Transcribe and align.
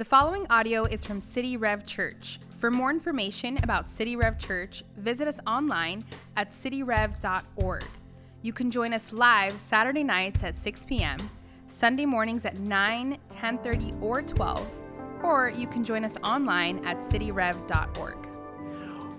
The 0.00 0.06
following 0.06 0.46
audio 0.48 0.86
is 0.86 1.04
from 1.04 1.20
City 1.20 1.58
Rev 1.58 1.84
Church. 1.84 2.38
For 2.56 2.70
more 2.70 2.90
information 2.90 3.58
about 3.62 3.86
City 3.86 4.16
Rev 4.16 4.38
Church, 4.38 4.82
visit 4.96 5.28
us 5.28 5.38
online 5.46 6.04
at 6.38 6.52
cityrev.org. 6.52 7.84
You 8.40 8.52
can 8.54 8.70
join 8.70 8.94
us 8.94 9.12
live 9.12 9.60
Saturday 9.60 10.02
nights 10.02 10.42
at 10.42 10.56
6 10.56 10.86
p.m., 10.86 11.18
Sunday 11.66 12.06
mornings 12.06 12.46
at 12.46 12.58
9, 12.58 13.18
10:30, 13.28 14.02
or 14.02 14.22
12, 14.22 14.82
or 15.22 15.50
you 15.50 15.66
can 15.66 15.84
join 15.84 16.06
us 16.06 16.16
online 16.24 16.82
at 16.86 17.00
cityrev.org. 17.00 18.29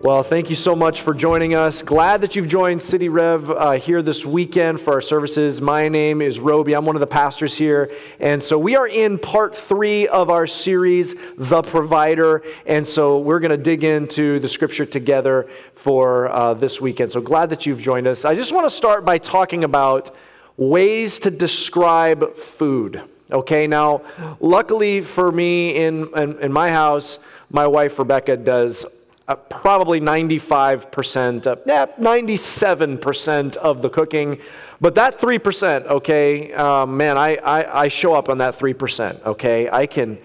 Well, 0.03 0.23
thank 0.23 0.49
you 0.49 0.55
so 0.55 0.75
much 0.75 1.01
for 1.01 1.13
joining 1.13 1.53
us. 1.53 1.83
Glad 1.83 2.21
that 2.21 2.35
you've 2.35 2.47
joined 2.47 2.81
City 2.81 3.07
Rev 3.07 3.51
uh, 3.51 3.71
here 3.73 4.01
this 4.01 4.25
weekend 4.25 4.81
for 4.81 4.93
our 4.93 5.01
services. 5.01 5.61
My 5.61 5.89
name 5.89 6.23
is 6.23 6.39
Roby. 6.39 6.73
I'm 6.73 6.85
one 6.85 6.95
of 6.95 7.01
the 7.01 7.05
pastors 7.05 7.55
here. 7.55 7.91
And 8.19 8.43
so 8.43 8.57
we 8.57 8.75
are 8.75 8.87
in 8.87 9.19
part 9.19 9.55
three 9.55 10.07
of 10.07 10.31
our 10.31 10.47
series, 10.47 11.13
The 11.37 11.61
Provider. 11.61 12.41
And 12.65 12.87
so 12.87 13.19
we're 13.19 13.39
going 13.39 13.51
to 13.51 13.57
dig 13.57 13.83
into 13.83 14.39
the 14.39 14.47
scripture 14.47 14.87
together 14.87 15.47
for 15.75 16.29
uh, 16.29 16.55
this 16.55 16.81
weekend. 16.81 17.11
So 17.11 17.21
glad 17.21 17.51
that 17.51 17.67
you've 17.67 17.79
joined 17.79 18.07
us. 18.07 18.25
I 18.25 18.33
just 18.33 18.53
want 18.53 18.65
to 18.65 18.75
start 18.75 19.05
by 19.05 19.19
talking 19.19 19.63
about 19.63 20.15
ways 20.57 21.19
to 21.19 21.29
describe 21.29 22.35
food. 22.35 23.03
Okay, 23.31 23.67
now, 23.67 24.01
luckily 24.39 25.01
for 25.01 25.31
me 25.31 25.75
in, 25.75 26.09
in, 26.17 26.39
in 26.39 26.51
my 26.51 26.71
house, 26.71 27.19
my 27.51 27.67
wife 27.67 27.99
Rebecca 27.99 28.35
does 28.35 28.83
uh, 29.27 29.35
probably 29.35 30.01
95%, 30.01 31.47
uh, 31.47 31.55
yeah, 31.65 31.85
97% 31.99 33.55
of 33.57 33.81
the 33.81 33.89
cooking. 33.89 34.39
But 34.79 34.95
that 34.95 35.19
3%, 35.19 35.85
okay, 35.85 36.53
uh, 36.53 36.85
man, 36.85 37.17
I, 37.17 37.35
I, 37.37 37.83
I 37.83 37.87
show 37.87 38.13
up 38.13 38.29
on 38.29 38.39
that 38.39 38.57
3%, 38.57 39.23
okay? 39.25 39.69
I 39.69 39.85
can, 39.85 40.17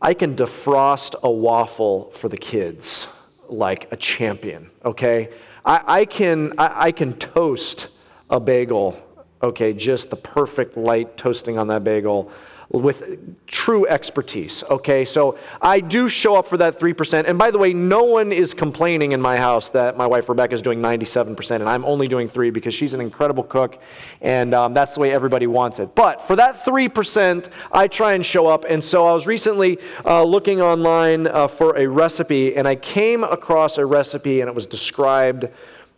I 0.00 0.14
can 0.14 0.36
defrost 0.36 1.14
a 1.22 1.30
waffle 1.30 2.10
for 2.10 2.28
the 2.28 2.36
kids 2.36 3.08
like 3.48 3.90
a 3.92 3.96
champion, 3.96 4.70
okay? 4.84 5.30
I, 5.64 5.82
I, 5.86 6.04
can, 6.04 6.52
I, 6.58 6.86
I 6.86 6.92
can 6.92 7.14
toast 7.14 7.88
a 8.28 8.38
bagel, 8.38 9.00
okay, 9.42 9.72
just 9.72 10.10
the 10.10 10.16
perfect 10.16 10.76
light 10.76 11.16
toasting 11.16 11.58
on 11.58 11.68
that 11.68 11.84
bagel 11.84 12.30
with 12.70 13.46
true 13.46 13.86
expertise. 13.86 14.64
Okay, 14.70 15.04
so 15.04 15.38
I 15.60 15.80
do 15.80 16.08
show 16.08 16.34
up 16.36 16.46
for 16.46 16.56
that 16.56 16.78
3%. 16.78 17.24
And 17.26 17.38
by 17.38 17.50
the 17.50 17.58
way, 17.58 17.72
no 17.72 18.02
one 18.04 18.32
is 18.32 18.54
complaining 18.54 19.12
in 19.12 19.20
my 19.20 19.36
house 19.36 19.68
that 19.70 19.96
my 19.96 20.06
wife 20.06 20.28
Rebecca 20.28 20.54
is 20.54 20.62
doing 20.62 20.80
97%, 20.80 21.56
and 21.56 21.68
I'm 21.68 21.84
only 21.84 22.06
doing 22.06 22.28
3 22.28 22.50
because 22.50 22.74
she's 22.74 22.94
an 22.94 23.00
incredible 23.00 23.44
cook, 23.44 23.80
and 24.20 24.54
um, 24.54 24.74
that's 24.74 24.94
the 24.94 25.00
way 25.00 25.12
everybody 25.12 25.46
wants 25.46 25.78
it. 25.78 25.94
But 25.94 26.22
for 26.22 26.36
that 26.36 26.64
3%, 26.64 27.48
I 27.72 27.88
try 27.88 28.14
and 28.14 28.24
show 28.24 28.46
up. 28.46 28.64
And 28.68 28.82
so 28.82 29.06
I 29.06 29.12
was 29.12 29.26
recently 29.26 29.78
uh, 30.04 30.22
looking 30.24 30.60
online 30.60 31.26
uh, 31.26 31.48
for 31.48 31.76
a 31.76 31.86
recipe, 31.86 32.56
and 32.56 32.66
I 32.66 32.76
came 32.76 33.24
across 33.24 33.78
a 33.78 33.86
recipe, 33.86 34.40
and 34.40 34.48
it 34.48 34.54
was 34.54 34.66
described 34.66 35.48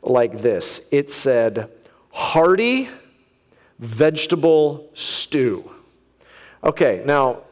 like 0.02 0.38
this 0.38 0.82
it 0.90 1.10
said, 1.10 1.70
hearty 2.10 2.88
vegetable 3.78 4.90
stew. 4.94 5.70
Okay, 6.66 7.00
now 7.06 7.44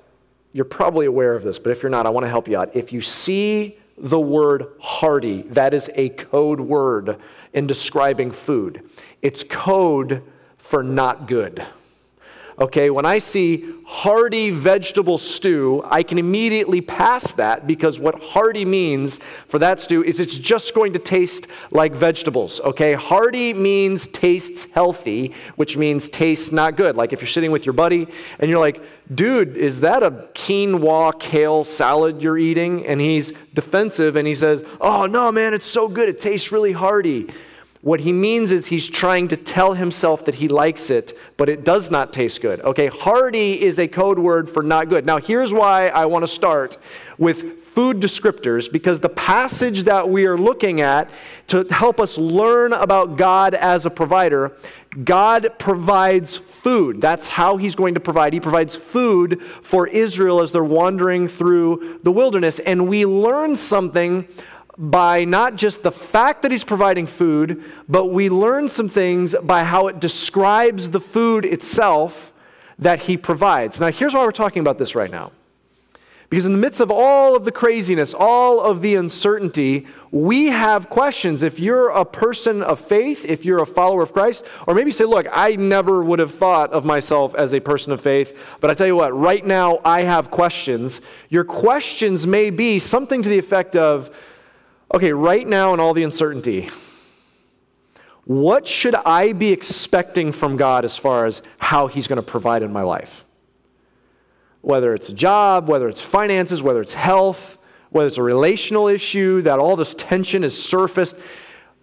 you're 0.52 0.64
probably 0.64 1.06
aware 1.06 1.36
of 1.36 1.44
this, 1.44 1.60
but 1.60 1.70
if 1.70 1.84
you're 1.84 1.90
not, 1.90 2.04
I 2.04 2.10
want 2.10 2.24
to 2.24 2.28
help 2.28 2.48
you 2.48 2.58
out. 2.58 2.74
If 2.74 2.92
you 2.92 3.00
see 3.00 3.78
the 3.96 4.18
word 4.18 4.66
hearty, 4.80 5.42
that 5.50 5.72
is 5.72 5.88
a 5.94 6.08
code 6.08 6.60
word 6.60 7.20
in 7.52 7.68
describing 7.68 8.32
food. 8.32 8.90
It's 9.22 9.44
code 9.44 10.20
for 10.58 10.82
not 10.82 11.28
good. 11.28 11.64
Okay, 12.58 12.88
when 12.88 13.04
I 13.04 13.18
see 13.18 13.74
hearty 13.84 14.50
vegetable 14.50 15.18
stew, 15.18 15.82
I 15.86 16.04
can 16.04 16.18
immediately 16.18 16.80
pass 16.80 17.32
that 17.32 17.66
because 17.66 17.98
what 17.98 18.22
hearty 18.22 18.64
means 18.64 19.18
for 19.48 19.58
that 19.58 19.80
stew 19.80 20.04
is 20.04 20.20
it's 20.20 20.36
just 20.36 20.72
going 20.72 20.92
to 20.92 21.00
taste 21.00 21.48
like 21.72 21.92
vegetables. 21.92 22.60
Okay, 22.60 22.94
hearty 22.94 23.52
means 23.52 24.06
tastes 24.08 24.68
healthy, 24.72 25.34
which 25.56 25.76
means 25.76 26.08
tastes 26.08 26.52
not 26.52 26.76
good. 26.76 26.96
Like 26.96 27.12
if 27.12 27.20
you're 27.20 27.28
sitting 27.28 27.50
with 27.50 27.66
your 27.66 27.72
buddy 27.72 28.06
and 28.38 28.48
you're 28.48 28.60
like, 28.60 28.80
dude, 29.12 29.56
is 29.56 29.80
that 29.80 30.04
a 30.04 30.12
quinoa 30.12 31.18
kale 31.18 31.64
salad 31.64 32.22
you're 32.22 32.38
eating? 32.38 32.86
And 32.86 33.00
he's 33.00 33.32
defensive 33.52 34.14
and 34.14 34.28
he 34.28 34.34
says, 34.34 34.62
oh 34.80 35.06
no, 35.06 35.32
man, 35.32 35.54
it's 35.54 35.66
so 35.66 35.88
good, 35.88 36.08
it 36.08 36.20
tastes 36.20 36.52
really 36.52 36.72
hearty. 36.72 37.26
What 37.84 38.00
he 38.00 38.14
means 38.14 38.50
is 38.50 38.64
he's 38.64 38.88
trying 38.88 39.28
to 39.28 39.36
tell 39.36 39.74
himself 39.74 40.24
that 40.24 40.36
he 40.36 40.48
likes 40.48 40.88
it, 40.88 41.18
but 41.36 41.50
it 41.50 41.66
does 41.66 41.90
not 41.90 42.14
taste 42.14 42.40
good. 42.40 42.60
Okay, 42.60 42.86
hearty 42.86 43.60
is 43.60 43.78
a 43.78 43.86
code 43.86 44.18
word 44.18 44.48
for 44.48 44.62
not 44.62 44.88
good. 44.88 45.04
Now, 45.04 45.18
here's 45.18 45.52
why 45.52 45.88
I 45.88 46.06
want 46.06 46.22
to 46.22 46.26
start 46.26 46.78
with 47.18 47.62
food 47.66 48.00
descriptors 48.00 48.72
because 48.72 49.00
the 49.00 49.10
passage 49.10 49.82
that 49.82 50.08
we 50.08 50.24
are 50.24 50.38
looking 50.38 50.80
at 50.80 51.10
to 51.48 51.64
help 51.64 52.00
us 52.00 52.16
learn 52.16 52.72
about 52.72 53.18
God 53.18 53.52
as 53.52 53.84
a 53.84 53.90
provider, 53.90 54.52
God 55.04 55.50
provides 55.58 56.38
food. 56.38 57.02
That's 57.02 57.28
how 57.28 57.58
He's 57.58 57.74
going 57.74 57.92
to 57.92 58.00
provide. 58.00 58.32
He 58.32 58.40
provides 58.40 58.74
food 58.74 59.42
for 59.60 59.88
Israel 59.88 60.40
as 60.40 60.52
they're 60.52 60.64
wandering 60.64 61.28
through 61.28 62.00
the 62.02 62.12
wilderness. 62.12 62.60
And 62.60 62.88
we 62.88 63.04
learn 63.04 63.56
something 63.56 64.26
by 64.76 65.24
not 65.24 65.56
just 65.56 65.82
the 65.82 65.92
fact 65.92 66.42
that 66.42 66.50
he's 66.50 66.64
providing 66.64 67.06
food, 67.06 67.64
but 67.88 68.06
we 68.06 68.28
learn 68.28 68.68
some 68.68 68.88
things 68.88 69.34
by 69.42 69.64
how 69.64 69.86
it 69.86 70.00
describes 70.00 70.90
the 70.90 71.00
food 71.00 71.44
itself 71.44 72.32
that 72.78 73.00
he 73.00 73.16
provides. 73.16 73.78
Now, 73.78 73.90
here's 73.90 74.14
why 74.14 74.24
we're 74.24 74.32
talking 74.32 74.60
about 74.60 74.78
this 74.78 74.94
right 74.94 75.10
now. 75.10 75.30
Because 76.30 76.46
in 76.46 76.52
the 76.52 76.58
midst 76.58 76.80
of 76.80 76.90
all 76.90 77.36
of 77.36 77.44
the 77.44 77.52
craziness, 77.52 78.12
all 78.12 78.60
of 78.60 78.80
the 78.80 78.96
uncertainty, 78.96 79.86
we 80.10 80.46
have 80.46 80.90
questions. 80.90 81.44
If 81.44 81.60
you're 81.60 81.90
a 81.90 82.04
person 82.04 82.62
of 82.62 82.80
faith, 82.80 83.24
if 83.24 83.44
you're 83.44 83.62
a 83.62 83.66
follower 83.66 84.02
of 84.02 84.12
Christ, 84.12 84.44
or 84.66 84.74
maybe 84.74 84.90
say, 84.90 85.04
Look, 85.04 85.28
I 85.30 85.54
never 85.54 86.02
would 86.02 86.18
have 86.18 86.34
thought 86.34 86.72
of 86.72 86.84
myself 86.84 87.36
as 87.36 87.54
a 87.54 87.60
person 87.60 87.92
of 87.92 88.00
faith, 88.00 88.36
but 88.58 88.68
I 88.68 88.74
tell 88.74 88.86
you 88.86 88.96
what, 88.96 89.16
right 89.16 89.46
now 89.46 89.80
I 89.84 90.02
have 90.02 90.32
questions. 90.32 91.00
Your 91.28 91.44
questions 91.44 92.26
may 92.26 92.50
be 92.50 92.80
something 92.80 93.22
to 93.22 93.28
the 93.28 93.38
effect 93.38 93.76
of, 93.76 94.10
okay, 94.94 95.12
right 95.12 95.46
now 95.46 95.74
in 95.74 95.80
all 95.80 95.92
the 95.92 96.04
uncertainty, 96.04 96.70
what 98.24 98.66
should 98.66 98.94
I 98.94 99.32
be 99.32 99.50
expecting 99.50 100.30
from 100.30 100.56
God 100.56 100.84
as 100.84 100.96
far 100.96 101.26
as 101.26 101.42
how 101.58 101.88
He's 101.88 102.06
going 102.06 102.16
to 102.16 102.22
provide 102.22 102.62
in 102.62 102.72
my 102.72 102.82
life? 102.82 103.24
Whether 104.60 104.94
it's 104.94 105.08
a 105.08 105.12
job, 105.12 105.68
whether 105.68 105.88
it's 105.88 106.00
finances, 106.00 106.62
whether 106.62 106.80
it's 106.80 106.94
health, 106.94 107.58
whether 107.90 108.06
it's 108.06 108.18
a 108.18 108.22
relational 108.22 108.86
issue, 108.86 109.42
that 109.42 109.58
all 109.58 109.76
this 109.76 109.94
tension 109.96 110.44
is 110.44 110.56
surfaced. 110.60 111.16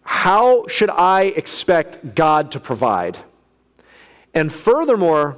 How 0.04 0.66
should 0.68 0.90
I 0.90 1.24
expect 1.24 2.16
God 2.16 2.52
to 2.52 2.60
provide? 2.60 3.20
And 4.34 4.52
furthermore, 4.52 5.38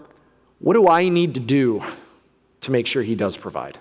what 0.59 0.75
do 0.75 0.87
I 0.87 1.09
need 1.09 1.33
to 1.33 1.39
do 1.39 1.83
to 2.61 2.71
make 2.71 2.85
sure 2.85 3.01
He 3.01 3.15
does 3.15 3.35
provide? 3.35 3.79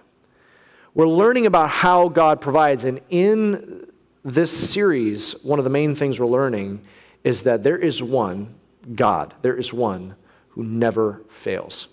We're 0.94 1.08
learning 1.08 1.46
about 1.46 1.70
how 1.70 2.08
God 2.08 2.40
provides. 2.40 2.84
And 2.84 3.00
in 3.08 3.86
this 4.24 4.50
series, 4.50 5.32
one 5.42 5.58
of 5.58 5.64
the 5.64 5.70
main 5.70 5.94
things 5.94 6.20
we're 6.20 6.26
learning 6.26 6.82
is 7.24 7.42
that 7.42 7.62
there 7.62 7.78
is 7.78 8.02
one, 8.02 8.54
God, 8.94 9.34
there 9.40 9.56
is 9.56 9.72
one 9.72 10.14
who 10.50 10.64
never 10.64 11.22
fails. 11.30 11.88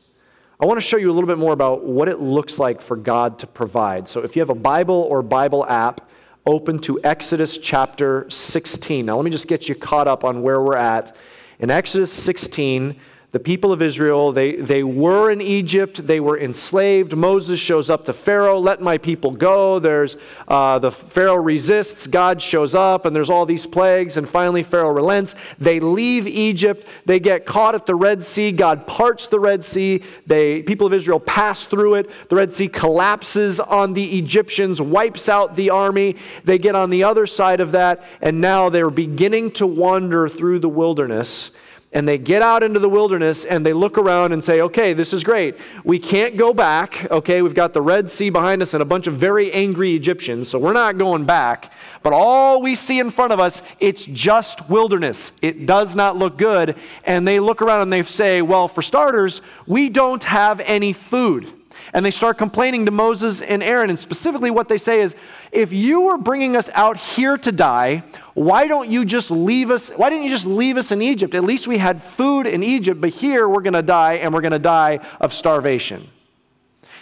I 0.60 0.66
want 0.66 0.78
to 0.78 0.82
show 0.82 0.98
you 0.98 1.10
a 1.10 1.14
little 1.14 1.28
bit 1.28 1.38
more 1.38 1.54
about 1.54 1.86
what 1.86 2.10
it 2.10 2.20
looks 2.20 2.60
like 2.60 2.82
for 2.82 2.98
God 2.98 3.40
to 3.40 3.48
provide. 3.48 4.06
So 4.06 4.22
if 4.22 4.36
you 4.36 4.42
have 4.42 4.50
a 4.50 4.56
Bible 4.56 5.08
or 5.10 5.22
Bible 5.22 5.66
app, 5.66 6.10
open 6.46 6.78
to 6.80 7.00
Exodus 7.06 7.58
chapter 7.58 8.30
16. 8.30 9.06
Now, 9.06 9.16
let 9.16 9.24
me 9.24 9.32
just 9.32 9.48
get 9.48 9.70
you 9.70 9.76
caught 9.76 10.10
up 10.10 10.26
on 10.26 10.42
where 10.42 10.62
we're 10.62 10.76
at. 10.76 11.16
In 11.60 11.72
Exodus 11.72 12.12
16, 12.12 13.00
the 13.32 13.40
people 13.40 13.72
of 13.72 13.84
Israel, 13.84 14.32
they, 14.32 14.56
they 14.56 14.82
were 14.82 15.30
in 15.30 15.40
Egypt, 15.40 16.08
they 16.08 16.20
were 16.20 16.40
enslaved. 16.40 17.16
Moses 17.16 17.60
shows 17.60 17.88
up 17.92 18.06
to 18.06 18.14
Pharaoh, 18.14 18.58
let 18.60 18.82
my 18.82 18.98
people 18.98 19.30
go. 19.30 19.78
There's 19.78 20.18
uh, 20.48 20.80
the 20.80 20.92
Pharaoh 20.92 21.36
resists, 21.36 22.08
God 22.08 22.42
shows 22.42 22.74
up, 22.74 23.06
and 23.06 23.16
there's 23.16 23.30
all 23.30 23.46
these 23.46 23.68
plagues, 23.68 24.18
and 24.18 24.28
finally 24.28 24.64
Pharaoh 24.64 24.92
relents. 24.92 25.36
They 25.60 25.80
leave 25.80 26.26
Egypt, 26.26 26.88
they 27.06 27.20
get 27.20 27.46
caught 27.46 27.76
at 27.76 27.86
the 27.86 27.94
Red 27.94 28.24
Sea. 28.24 28.52
God 28.52 28.88
parts 28.88 29.28
the 29.28 29.40
Red 29.40 29.64
Sea. 29.64 30.04
They 30.26 30.64
people 30.64 30.88
of 30.88 30.94
Israel 30.94 31.20
pass 31.20 31.68
through 31.68 31.96
it. 31.96 32.30
The 32.30 32.36
Red 32.36 32.52
Sea 32.52 32.68
collapses 32.68 33.60
on 33.60 33.94
the 33.94 34.18
Egyptians, 34.18 34.82
wipes 34.82 35.30
out 35.30 35.56
the 35.56 35.70
army. 35.70 36.16
They 36.46 36.58
get 36.58 36.76
on 36.76 36.90
the 36.90 37.04
other 37.04 37.28
side 37.28 37.60
of 37.60 37.74
that, 37.74 38.04
and 38.22 38.42
now 38.42 38.70
they're 38.70 38.90
beginning 38.90 39.52
to 39.52 39.68
wander 39.68 40.28
through 40.28 40.60
the 40.60 40.70
wilderness 40.70 41.52
and 41.92 42.08
they 42.08 42.20
get 42.20 42.44
out 42.44 42.64
into 42.64 42.80
the 42.80 42.90
wilderness 42.90 43.46
and 43.46 43.66
they 43.66 43.74
look 43.74 43.98
around 43.98 44.32
and 44.32 44.44
say, 44.44 44.62
okay, 44.62 44.94
this 44.94 45.12
is 45.12 45.24
great. 45.24 45.58
We 45.84 45.98
can't 45.98 46.38
go 46.38 46.54
back. 46.54 47.10
Okay, 47.10 47.42
we've 47.42 47.56
got 47.56 47.74
the 47.74 47.82
Red 47.82 48.10
Sea 48.10 48.30
behind 48.30 48.62
us 48.62 48.76
and 48.76 48.84
a 48.84 48.86
bunch 48.86 49.08
of 49.08 49.16
very 49.16 49.52
angry 49.52 49.96
Egyptians, 49.96 50.50
so 50.50 50.60
we're 50.60 50.74
not 50.74 51.00
going 51.00 51.26
back. 51.26 51.74
But 52.04 52.14
all 52.14 52.62
we 52.62 52.76
see 52.76 53.00
in 53.00 53.10
front 53.10 53.34
of 53.34 53.40
us, 53.40 53.64
it's 53.80 54.06
just 54.06 54.70
wilderness. 54.70 55.34
It 55.42 55.66
does 55.66 55.96
not 55.96 56.16
look 56.16 56.38
good. 56.38 56.76
And 57.06 57.28
they 57.28 57.40
look 57.40 57.62
around 57.62 57.82
and 57.82 57.92
they 57.92 58.04
say, 58.04 58.42
well, 58.44 58.68
for 58.68 58.84
starters, 58.84 59.42
we 59.66 59.90
don't 59.90 60.24
have 60.24 60.60
any 60.62 60.94
food. 60.94 61.52
And 61.94 62.06
they 62.06 62.12
start 62.12 62.38
complaining 62.38 62.86
to 62.86 62.92
Moses 62.92 63.42
and 63.42 63.64
Aaron. 63.64 63.90
And 63.90 63.98
specifically, 63.98 64.52
what 64.52 64.70
they 64.70 64.78
say 64.78 65.02
is, 65.02 65.16
if 65.52 65.74
you 65.74 66.02
were 66.02 66.18
bringing 66.18 66.56
us 66.56 66.70
out 66.74 66.98
here 66.98 67.38
to 67.38 67.52
die, 67.52 68.04
why 68.36 68.68
don't 68.68 68.90
you 68.90 69.06
just 69.06 69.32
leave 69.32 69.72
us? 69.72 69.90
Why 69.90 70.10
didn't 70.10 70.24
you 70.24 70.30
just 70.30 70.46
leave 70.46 70.78
us 70.78 70.92
in 70.92 71.02
Egypt? 71.02 71.34
At 71.34 71.44
least 71.44 71.68
we 71.68 71.78
had 71.78 72.02
food 72.02 72.46
in 72.46 72.64
Egypt, 72.64 73.02
but 73.02 73.10
here 73.10 73.50
we're 73.50 73.62
going 73.62 73.74
to 73.74 73.82
die, 73.82 74.16
and 74.16 74.34
we're 74.34 74.42
going 74.42 74.52
to 74.52 74.60
die 74.60 75.00
of 75.20 75.34
starvation. 75.34 76.08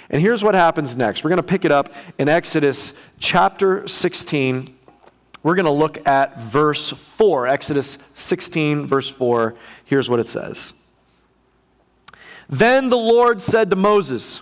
And 0.09 0.21
here's 0.21 0.43
what 0.43 0.55
happens 0.55 0.95
next. 0.95 1.23
We're 1.23 1.29
going 1.29 1.37
to 1.37 1.43
pick 1.43 1.65
it 1.65 1.71
up 1.71 1.93
in 2.17 2.29
Exodus 2.29 2.93
chapter 3.19 3.87
16. 3.87 4.73
We're 5.43 5.55
going 5.55 5.65
to 5.65 5.71
look 5.71 6.07
at 6.07 6.39
verse 6.39 6.91
4. 6.91 7.47
Exodus 7.47 7.97
16, 8.13 8.85
verse 8.85 9.09
4. 9.09 9.55
Here's 9.85 10.09
what 10.09 10.19
it 10.19 10.27
says 10.27 10.73
Then 12.49 12.89
the 12.89 12.97
Lord 12.97 13.41
said 13.41 13.69
to 13.69 13.75
Moses, 13.75 14.41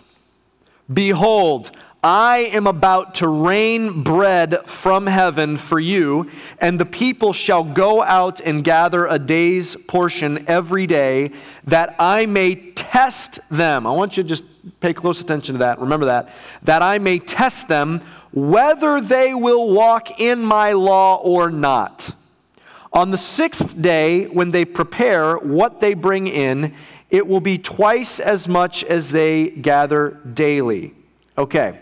Behold, 0.91 1.71
I 2.03 2.51
am 2.53 2.67
about 2.67 3.15
to 3.15 3.27
rain 3.27 4.03
bread 4.03 4.67
from 4.67 5.07
heaven 5.07 5.57
for 5.57 5.79
you, 5.79 6.29
and 6.59 6.79
the 6.79 6.85
people 6.85 7.33
shall 7.33 7.63
go 7.63 8.03
out 8.03 8.39
and 8.41 8.63
gather 8.63 9.07
a 9.07 9.17
day's 9.17 9.75
portion 9.75 10.45
every 10.47 10.85
day, 10.85 11.31
that 11.63 11.95
I 11.97 12.27
may 12.27 12.55
test 12.73 13.39
them. 13.49 13.87
I 13.87 13.91
want 13.91 14.17
you 14.17 14.23
to 14.23 14.29
just 14.29 14.43
pay 14.79 14.93
close 14.93 15.19
attention 15.19 15.55
to 15.55 15.59
that. 15.59 15.79
Remember 15.79 16.05
that. 16.05 16.29
That 16.61 16.83
I 16.83 16.99
may 16.99 17.17
test 17.17 17.67
them 17.67 18.01
whether 18.31 19.01
they 19.01 19.33
will 19.33 19.71
walk 19.71 20.19
in 20.19 20.43
my 20.43 20.73
law 20.73 21.15
or 21.15 21.49
not. 21.49 22.11
On 22.93 23.09
the 23.09 23.17
sixth 23.17 23.81
day, 23.81 24.25
when 24.27 24.51
they 24.51 24.63
prepare 24.63 25.37
what 25.37 25.81
they 25.81 25.95
bring 25.95 26.27
in, 26.27 26.75
it 27.09 27.27
will 27.27 27.39
be 27.39 27.57
twice 27.57 28.19
as 28.19 28.47
much 28.47 28.83
as 28.83 29.11
they 29.11 29.49
gather 29.49 30.19
daily. 30.33 30.93
Okay, 31.37 31.79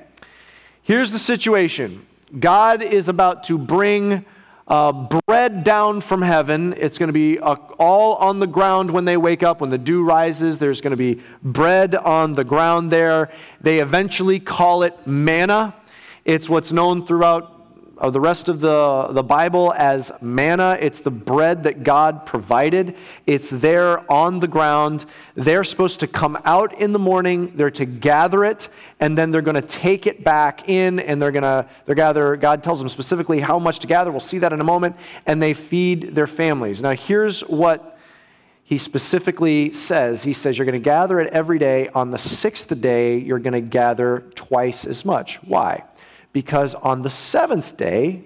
here's 0.84 1.12
the 1.12 1.20
situation 1.20 2.06
God 2.40 2.82
is 2.82 3.08
about 3.08 3.44
to 3.46 3.58
bring 3.58 4.26
uh, 4.68 4.92
bread 5.28 5.64
down 5.64 6.02
from 6.02 6.22
heaven. 6.22 6.74
It's 6.78 6.98
going 6.98 7.08
to 7.08 7.14
be 7.14 7.38
uh, 7.40 7.56
all 7.78 8.16
on 8.16 8.40
the 8.40 8.48
ground 8.48 8.90
when 8.90 9.06
they 9.06 9.18
wake 9.18 9.44
up. 9.44 9.62
When 9.62 9.70
the 9.70 9.78
dew 9.78 10.04
rises, 10.04 10.58
there's 10.58 10.82
going 10.82 10.92
to 10.92 10.98
be 10.98 11.22
bread 11.44 11.96
on 11.96 12.34
the 12.34 12.44
ground 12.44 12.92
there. 12.92 13.32
They 13.62 13.80
eventually 13.80 14.40
call 14.40 14.84
it 14.84 15.06
manna. 15.06 15.76
It's 16.26 16.50
what's 16.50 16.72
known 16.72 17.06
throughout 17.06 17.53
uh, 17.98 18.10
the 18.10 18.20
rest 18.20 18.50
of 18.50 18.60
the, 18.60 19.08
the 19.12 19.24
Bible 19.24 19.74
as 19.78 20.12
manna. 20.22 20.78
It's 20.80 21.00
the 21.00 21.12
bread 21.12 21.64
that 21.64 21.84
God 21.84 22.26
provided. 22.26 22.98
It's 23.28 23.50
there 23.50 24.12
on 24.12 24.40
the 24.40 24.48
ground. 24.48 25.06
They're 25.36 25.64
supposed 25.64 26.00
to 26.00 26.08
come 26.08 26.42
out 26.44 26.80
in 26.80 26.92
the 26.92 27.00
morning. 27.00 27.52
They're 27.56 27.72
to 27.72 27.86
gather 27.86 28.46
it, 28.46 28.70
and 29.00 29.18
then 29.18 29.32
they're 29.32 29.42
going 29.42 29.56
to 29.56 29.62
take 29.62 30.08
it 30.08 30.24
back 30.24 30.70
in, 30.70 31.00
and 31.00 31.22
they're 31.22 31.32
going 31.32 31.44
to 31.44 31.68
they're 31.86 31.96
gather. 31.96 32.36
God 32.36 32.64
tells 32.64 32.80
them 32.80 32.90
specifically 32.90 33.40
how 33.40 33.60
much 33.60 33.80
to 33.80 33.88
gather. 33.88 34.12
We'll 34.12 34.20
see 34.20 34.40
that 34.40 34.54
in 34.54 34.60
a 34.60 34.66
moment. 34.66 34.96
And 35.26 35.42
they 35.42 35.54
feed 35.54 36.16
their 36.16 36.28
families. 36.28 36.82
Now, 36.82 36.92
here's 36.92 37.42
what 37.42 37.94
he 38.64 38.78
specifically 38.78 39.72
says 39.72 40.24
he 40.24 40.34
says 40.34 40.58
you're 40.58 40.66
going 40.66 40.82
to 40.82 40.84
gather 40.84 41.20
it 41.20 41.32
every 41.32 41.60
day 41.60 41.90
on 41.90 42.12
the 42.12 42.18
sixth 42.18 42.82
day 42.82 43.18
you're 43.18 43.40
going 43.40 43.54
to 43.54 43.62
gather 43.62 44.24
twice 44.36 44.86
as 44.86 45.04
much 45.04 45.36
why 45.44 45.84
because 46.34 46.76
on 46.76 47.02
the 47.04 47.10
seventh 47.10 47.78
day 47.78 48.24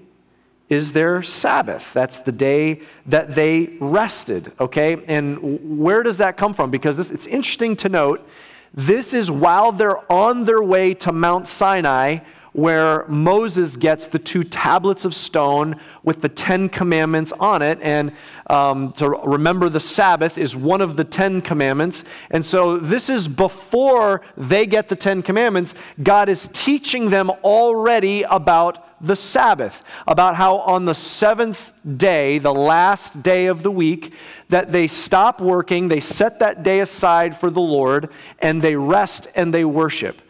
is 0.69 0.91
their 0.91 1.21
Sabbath. 1.21 1.93
That's 1.93 2.19
the 2.19 2.31
day 2.31 2.81
that 3.05 3.35
they 3.35 3.77
rested, 3.79 4.51
okay? 4.59 5.03
And 5.07 5.79
where 5.79 6.03
does 6.03 6.17
that 6.17 6.35
come 6.35 6.53
from? 6.53 6.71
Because 6.71 6.97
this, 6.97 7.11
it's 7.11 7.27
interesting 7.27 7.75
to 7.77 7.89
note 7.89 8.27
this 8.73 9.13
is 9.13 9.31
while 9.31 9.71
they're 9.71 10.11
on 10.11 10.43
their 10.43 10.61
way 10.61 10.93
to 10.95 11.11
Mount 11.11 11.47
Sinai 11.47 12.19
where 12.57 13.05
Moses 13.07 13.75
gets 13.75 14.07
the 14.07 14.17
two 14.17 14.43
tablets 14.43 15.05
of 15.05 15.13
stone 15.13 15.79
with 16.01 16.21
the 16.21 16.29
Ten 16.29 16.69
Commandments 16.69 17.31
on 17.33 17.61
it. 17.61 17.77
And 17.83 18.13
um, 18.49 18.93
to 18.93 19.09
remember 19.09 19.69
the 19.69 19.79
Sabbath 19.79 20.39
is 20.39 20.55
one 20.55 20.81
of 20.81 20.97
the 20.97 21.03
Ten 21.03 21.39
Commandments. 21.39 22.03
And 22.31 22.43
so 22.43 22.77
this 22.79 23.11
is 23.11 23.27
before 23.27 24.23
they 24.35 24.65
get 24.65 24.89
the 24.89 24.95
Ten 24.95 25.21
Commandments. 25.21 25.75
God 26.01 26.29
is 26.29 26.49
teaching 26.51 27.11
them 27.11 27.29
already 27.43 28.23
about 28.23 28.83
the 29.05 29.15
Sabbath, 29.15 29.83
about 30.07 30.35
how 30.35 30.57
on 30.57 30.85
the 30.85 30.95
seventh 30.95 31.71
day, 31.97 32.39
the 32.39 32.55
last 32.55 33.21
day 33.21 33.45
of 33.45 33.61
the 33.61 33.69
week, 33.69 34.13
that 34.49 34.71
they 34.71 34.87
stop 34.87 35.39
working, 35.41 35.89
they 35.89 35.99
set 35.99 36.39
that 36.39 36.63
day 36.63 36.79
aside 36.79 37.37
for 37.37 37.51
the 37.51 37.61
Lord, 37.61 38.09
and 38.39 38.63
they 38.63 38.75
rest 38.75 39.27
and 39.35 39.53
they 39.53 39.63
worship. 39.63 40.23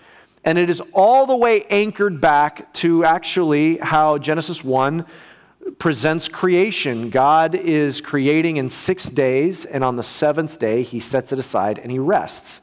And 0.47 0.57
it 0.57 0.69
is 0.69 0.81
all 0.93 1.25
the 1.25 1.35
way 1.35 1.63
anchored 1.63 2.21
back 2.21 2.71
to 2.75 3.03
actually 3.03 3.75
how 3.79 4.17
Genesis 4.17 4.63
1 4.63 5.05
presents 5.77 6.29
creation. 6.29 7.09
God 7.09 7.53
is 7.53 7.99
creating 7.99 8.55
in 8.55 8.69
six 8.69 9.09
days, 9.09 9.65
and 9.65 9.83
on 9.83 9.97
the 9.97 10.03
seventh 10.03 10.57
day, 10.57 10.83
he 10.83 11.01
sets 11.01 11.33
it 11.33 11.37
aside 11.37 11.79
and 11.79 11.91
he 11.91 11.99
rests. 11.99 12.61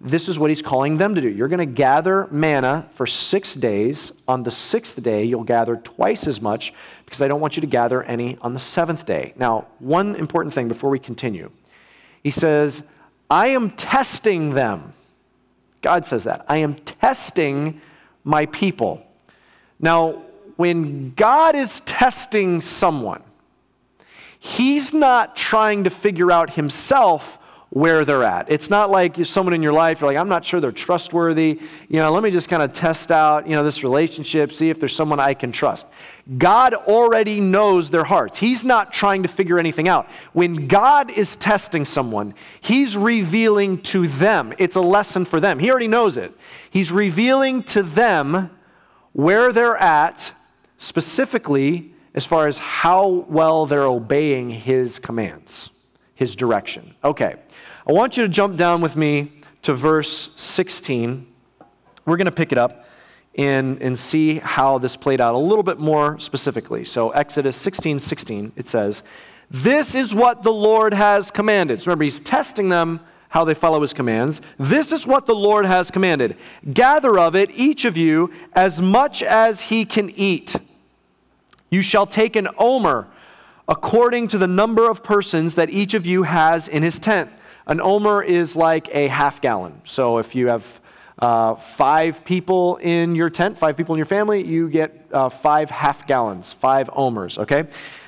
This 0.00 0.28
is 0.28 0.38
what 0.38 0.48
he's 0.48 0.62
calling 0.62 0.96
them 0.96 1.12
to 1.16 1.20
do. 1.20 1.28
You're 1.28 1.48
going 1.48 1.58
to 1.58 1.66
gather 1.66 2.28
manna 2.30 2.88
for 2.94 3.04
six 3.04 3.56
days. 3.56 4.12
On 4.28 4.44
the 4.44 4.52
sixth 4.52 5.02
day, 5.02 5.24
you'll 5.24 5.42
gather 5.42 5.74
twice 5.78 6.28
as 6.28 6.40
much 6.40 6.72
because 7.04 7.20
I 7.20 7.26
don't 7.26 7.40
want 7.40 7.56
you 7.56 7.62
to 7.62 7.66
gather 7.66 8.04
any 8.04 8.38
on 8.42 8.54
the 8.54 8.60
seventh 8.60 9.06
day. 9.06 9.32
Now, 9.34 9.66
one 9.80 10.14
important 10.14 10.54
thing 10.54 10.68
before 10.68 10.88
we 10.88 11.00
continue. 11.00 11.50
He 12.22 12.30
says, 12.30 12.84
I 13.28 13.48
am 13.48 13.70
testing 13.70 14.54
them. 14.54 14.93
God 15.84 16.06
says 16.06 16.24
that. 16.24 16.46
I 16.48 16.56
am 16.56 16.76
testing 16.76 17.78
my 18.24 18.46
people. 18.46 19.06
Now, 19.78 20.22
when 20.56 21.12
God 21.12 21.54
is 21.54 21.80
testing 21.80 22.62
someone, 22.62 23.22
He's 24.38 24.94
not 24.94 25.36
trying 25.36 25.84
to 25.84 25.90
figure 25.90 26.32
out 26.32 26.54
Himself 26.54 27.38
where 27.74 28.04
they're 28.04 28.22
at. 28.22 28.48
It's 28.52 28.70
not 28.70 28.88
like 28.88 29.16
someone 29.24 29.52
in 29.52 29.60
your 29.60 29.72
life, 29.72 30.00
you're 30.00 30.08
like, 30.08 30.16
I'm 30.16 30.28
not 30.28 30.44
sure 30.44 30.60
they're 30.60 30.70
trustworthy. 30.70 31.60
You 31.88 31.98
know, 31.98 32.12
let 32.12 32.22
me 32.22 32.30
just 32.30 32.48
kind 32.48 32.62
of 32.62 32.72
test 32.72 33.10
out, 33.10 33.48
you 33.48 33.54
know, 33.56 33.64
this 33.64 33.82
relationship, 33.82 34.52
see 34.52 34.70
if 34.70 34.78
there's 34.78 34.94
someone 34.94 35.18
I 35.18 35.34
can 35.34 35.50
trust. 35.50 35.88
God 36.38 36.74
already 36.74 37.40
knows 37.40 37.90
their 37.90 38.04
hearts. 38.04 38.38
He's 38.38 38.64
not 38.64 38.92
trying 38.92 39.24
to 39.24 39.28
figure 39.28 39.58
anything 39.58 39.88
out. 39.88 40.08
When 40.34 40.68
God 40.68 41.10
is 41.18 41.34
testing 41.34 41.84
someone, 41.84 42.34
He's 42.60 42.96
revealing 42.96 43.82
to 43.82 44.06
them. 44.06 44.52
It's 44.58 44.76
a 44.76 44.80
lesson 44.80 45.24
for 45.24 45.40
them. 45.40 45.58
He 45.58 45.68
already 45.68 45.88
knows 45.88 46.16
it. 46.16 46.32
He's 46.70 46.92
revealing 46.92 47.64
to 47.64 47.82
them 47.82 48.50
where 49.14 49.52
they're 49.52 49.76
at, 49.76 50.32
specifically 50.78 51.92
as 52.14 52.24
far 52.24 52.46
as 52.46 52.58
how 52.58 53.26
well 53.28 53.66
they're 53.66 53.82
obeying 53.82 54.48
His 54.48 55.00
commands, 55.00 55.70
His 56.14 56.36
direction. 56.36 56.94
Okay. 57.02 57.34
I 57.86 57.92
want 57.92 58.16
you 58.16 58.22
to 58.22 58.28
jump 58.28 58.56
down 58.56 58.80
with 58.80 58.96
me 58.96 59.32
to 59.62 59.74
verse 59.74 60.30
16. 60.36 61.26
We're 62.06 62.16
going 62.16 62.26
to 62.26 62.32
pick 62.32 62.52
it 62.52 62.58
up 62.58 62.86
and, 63.36 63.80
and 63.82 63.98
see 63.98 64.38
how 64.38 64.78
this 64.78 64.96
played 64.96 65.20
out 65.20 65.34
a 65.34 65.38
little 65.38 65.62
bit 65.62 65.78
more 65.78 66.18
specifically. 66.20 66.84
So, 66.84 67.10
Exodus 67.10 67.56
16 67.56 67.98
16, 67.98 68.52
it 68.56 68.68
says, 68.68 69.02
This 69.50 69.94
is 69.94 70.14
what 70.14 70.42
the 70.42 70.52
Lord 70.52 70.94
has 70.94 71.30
commanded. 71.30 71.82
So, 71.82 71.86
remember, 71.86 72.04
he's 72.04 72.20
testing 72.20 72.68
them 72.68 73.00
how 73.34 73.44
they 73.44 73.54
follow 73.54 73.80
his 73.80 73.92
commands. 73.92 74.40
This 74.58 74.92
is 74.92 75.08
what 75.08 75.26
the 75.26 75.34
Lord 75.34 75.66
has 75.66 75.90
commanded 75.90 76.36
Gather 76.72 77.18
of 77.18 77.34
it, 77.34 77.50
each 77.50 77.84
of 77.84 77.96
you, 77.96 78.30
as 78.52 78.80
much 78.80 79.22
as 79.22 79.62
he 79.62 79.84
can 79.84 80.10
eat. 80.10 80.54
You 81.70 81.82
shall 81.82 82.06
take 82.06 82.36
an 82.36 82.48
omer 82.56 83.08
according 83.68 84.28
to 84.28 84.38
the 84.38 84.46
number 84.46 84.90
of 84.90 85.02
persons 85.02 85.54
that 85.54 85.70
each 85.70 85.94
of 85.94 86.06
you 86.06 86.22
has 86.22 86.68
in 86.68 86.82
his 86.82 86.98
tent 86.98 87.30
an 87.66 87.80
omer 87.80 88.22
is 88.22 88.56
like 88.56 88.88
a 88.94 89.08
half 89.08 89.40
gallon. 89.40 89.80
So 89.84 90.18
if 90.18 90.34
you 90.34 90.48
have 90.48 90.80
uh, 91.18 91.54
five 91.54 92.24
people 92.24 92.76
in 92.76 93.14
your 93.14 93.30
tent, 93.30 93.56
five 93.56 93.76
people 93.76 93.94
in 93.94 93.98
your 93.98 94.04
family, 94.06 94.44
you 94.44 94.68
get 94.68 95.06
uh, 95.12 95.28
five 95.28 95.70
half 95.70 96.06
gallons, 96.06 96.52
five 96.52 96.90
omers, 96.94 97.38
okay? 97.38 97.64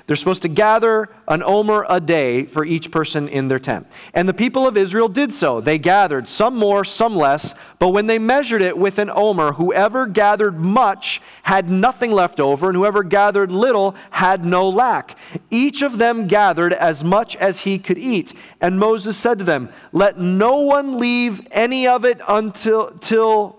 They're 0.06 0.14
supposed 0.14 0.42
to 0.42 0.48
gather 0.48 1.08
an 1.26 1.42
omer 1.42 1.84
a 1.88 2.00
day 2.00 2.44
for 2.46 2.64
each 2.64 2.92
person 2.92 3.28
in 3.28 3.48
their 3.48 3.58
tent. 3.58 3.88
And 4.14 4.28
the 4.28 4.34
people 4.34 4.68
of 4.68 4.76
Israel 4.76 5.08
did 5.08 5.34
so. 5.34 5.60
They 5.60 5.78
gathered, 5.78 6.28
some 6.28 6.54
more, 6.54 6.84
some 6.84 7.16
less, 7.16 7.56
but 7.80 7.88
when 7.88 8.06
they 8.06 8.20
measured 8.20 8.62
it 8.62 8.78
with 8.78 8.98
an 8.98 9.10
omer, 9.12 9.52
whoever 9.54 10.06
gathered 10.06 10.60
much 10.60 11.20
had 11.42 11.68
nothing 11.70 12.12
left 12.12 12.38
over, 12.38 12.68
and 12.68 12.76
whoever 12.76 13.02
gathered 13.02 13.50
little 13.50 13.96
had 14.10 14.44
no 14.44 14.68
lack. 14.68 15.18
Each 15.50 15.82
of 15.82 15.98
them 15.98 16.28
gathered 16.28 16.72
as 16.72 17.02
much 17.02 17.34
as 17.36 17.62
he 17.62 17.76
could 17.76 17.98
eat. 17.98 18.32
And 18.60 18.78
Moses 18.78 19.16
said 19.16 19.40
to 19.40 19.44
them, 19.44 19.70
Let 19.90 20.20
no 20.20 20.58
one 20.58 21.00
leave 21.00 21.44
any 21.50 21.88
of 21.88 22.04
it 22.04 22.20
until 22.28 22.90
till 22.98 23.56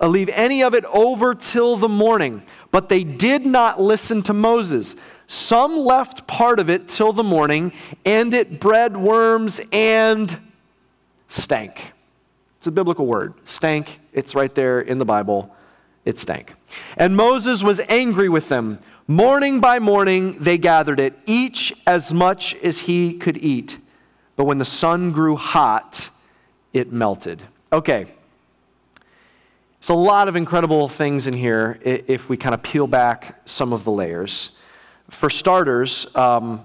uh, 0.00 0.06
leave 0.06 0.28
any 0.28 0.62
of 0.62 0.74
it 0.74 0.84
over 0.86 1.34
till 1.34 1.76
the 1.76 1.88
morning. 1.88 2.42
But 2.70 2.88
they 2.88 3.04
did 3.04 3.46
not 3.46 3.80
listen 3.80 4.22
to 4.24 4.32
Moses. 4.32 4.94
Some 5.26 5.76
left 5.76 6.26
part 6.26 6.60
of 6.60 6.70
it 6.70 6.88
till 6.88 7.12
the 7.12 7.24
morning, 7.24 7.72
and 8.04 8.32
it 8.32 8.60
bred 8.60 8.96
worms 8.96 9.60
and 9.72 10.38
stank. 11.28 11.92
It's 12.58 12.66
a 12.66 12.72
biblical 12.72 13.06
word. 13.06 13.34
Stank 13.44 14.00
It's 14.12 14.34
right 14.34 14.54
there 14.54 14.80
in 14.80 14.98
the 14.98 15.04
Bible. 15.04 15.54
It 16.04 16.18
stank. 16.18 16.54
And 16.96 17.16
Moses 17.16 17.62
was 17.62 17.80
angry 17.88 18.28
with 18.28 18.48
them. 18.48 18.78
Morning 19.08 19.60
by 19.60 19.78
morning, 19.78 20.36
they 20.38 20.58
gathered 20.58 20.98
it, 20.98 21.16
each 21.26 21.72
as 21.86 22.12
much 22.12 22.54
as 22.56 22.80
he 22.80 23.14
could 23.14 23.36
eat. 23.36 23.78
But 24.36 24.44
when 24.44 24.58
the 24.58 24.64
sun 24.64 25.12
grew 25.12 25.36
hot, 25.36 26.10
it 26.72 26.92
melted. 26.92 27.42
Okay. 27.72 28.06
It's 29.78 29.88
a 29.88 29.94
lot 29.94 30.26
of 30.28 30.34
incredible 30.34 30.88
things 30.88 31.26
in 31.26 31.34
here 31.34 31.78
if 31.82 32.28
we 32.28 32.36
kind 32.36 32.54
of 32.54 32.62
peel 32.62 32.86
back 32.86 33.40
some 33.44 33.72
of 33.72 33.84
the 33.84 33.92
layers. 33.92 34.50
For 35.10 35.30
starters, 35.30 36.06
um, 36.14 36.64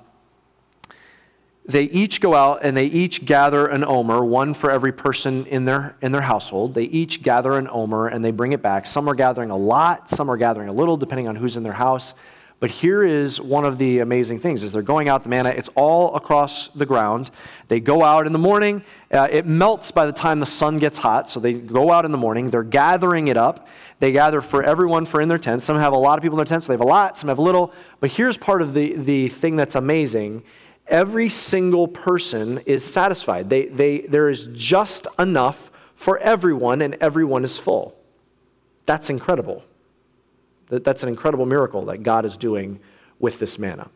they 1.65 1.83
each 1.83 2.21
go 2.21 2.33
out 2.33 2.59
and 2.63 2.75
they 2.75 2.85
each 2.85 3.25
gather 3.25 3.67
an 3.67 3.83
omer, 3.83 4.25
one 4.25 4.53
for 4.53 4.71
every 4.71 4.91
person 4.91 5.45
in 5.45 5.65
their, 5.65 5.95
in 6.01 6.11
their 6.11 6.21
household. 6.21 6.73
They 6.73 6.83
each 6.83 7.21
gather 7.21 7.57
an 7.57 7.67
omer 7.71 8.07
and 8.07 8.25
they 8.25 8.31
bring 8.31 8.53
it 8.53 8.61
back. 8.61 8.87
Some 8.87 9.07
are 9.07 9.15
gathering 9.15 9.51
a 9.51 9.57
lot, 9.57 10.09
some 10.09 10.29
are 10.29 10.37
gathering 10.37 10.69
a 10.69 10.73
little, 10.73 10.97
depending 10.97 11.27
on 11.27 11.35
who's 11.35 11.57
in 11.57 11.63
their 11.63 11.73
house. 11.73 12.13
But 12.61 12.69
here 12.69 13.03
is 13.03 13.41
one 13.41 13.65
of 13.65 13.77
the 13.77 13.99
amazing 13.99 14.39
things: 14.39 14.63
is 14.63 14.71
they're 14.71 14.81
going 14.81 15.09
out 15.09 15.23
the 15.23 15.29
manna. 15.29 15.49
It's 15.49 15.69
all 15.75 16.15
across 16.15 16.69
the 16.69 16.85
ground. 16.85 17.31
They 17.67 17.81
go 17.81 18.03
out 18.03 18.25
in 18.25 18.31
the 18.31 18.39
morning. 18.39 18.83
Uh, 19.11 19.27
it 19.29 19.45
melts 19.45 19.91
by 19.91 20.05
the 20.05 20.13
time 20.13 20.39
the 20.39 20.45
sun 20.45 20.79
gets 20.79 20.97
hot. 20.97 21.29
So 21.29 21.41
they 21.41 21.53
go 21.53 21.91
out 21.91 22.05
in 22.05 22.13
the 22.13 22.17
morning. 22.17 22.49
They're 22.49 22.63
gathering 22.63 23.27
it 23.27 23.35
up. 23.35 23.67
They 23.99 24.13
gather 24.13 24.39
for 24.39 24.63
everyone 24.63 25.05
for 25.05 25.19
in 25.19 25.27
their 25.27 25.37
tents. 25.37 25.65
Some 25.65 25.77
have 25.77 25.91
a 25.91 25.97
lot 25.97 26.17
of 26.17 26.23
people 26.23 26.39
in 26.39 26.45
their 26.45 26.49
tents. 26.49 26.67
So 26.67 26.71
they 26.71 26.77
have 26.77 26.85
a 26.85 26.87
lot. 26.87 27.17
Some 27.17 27.27
have 27.27 27.39
little. 27.39 27.73
But 27.99 28.11
here's 28.11 28.37
part 28.37 28.61
of 28.61 28.73
the 28.73 28.95
the 28.95 29.27
thing 29.27 29.57
that's 29.57 29.75
amazing 29.75 30.43
every 30.91 31.29
single 31.29 31.87
person 31.87 32.59
is 32.59 32.83
satisfied. 32.83 33.49
They, 33.49 33.65
they, 33.65 34.01
there 34.01 34.29
is 34.29 34.49
just 34.53 35.07
enough 35.17 35.71
for 35.95 36.17
everyone, 36.19 36.81
and 36.81 36.95
everyone 36.95 37.43
is 37.43 37.57
full. 37.57 37.95
That's 38.85 39.09
incredible. 39.09 39.63
That's 40.71 41.03
an 41.03 41.09
incredible 41.09 41.45
miracle 41.45 41.85
that 41.85 42.03
God 42.03 42.25
is 42.25 42.37
doing 42.37 42.79
with 43.19 43.39
this 43.39 43.59
manna. 43.59 43.89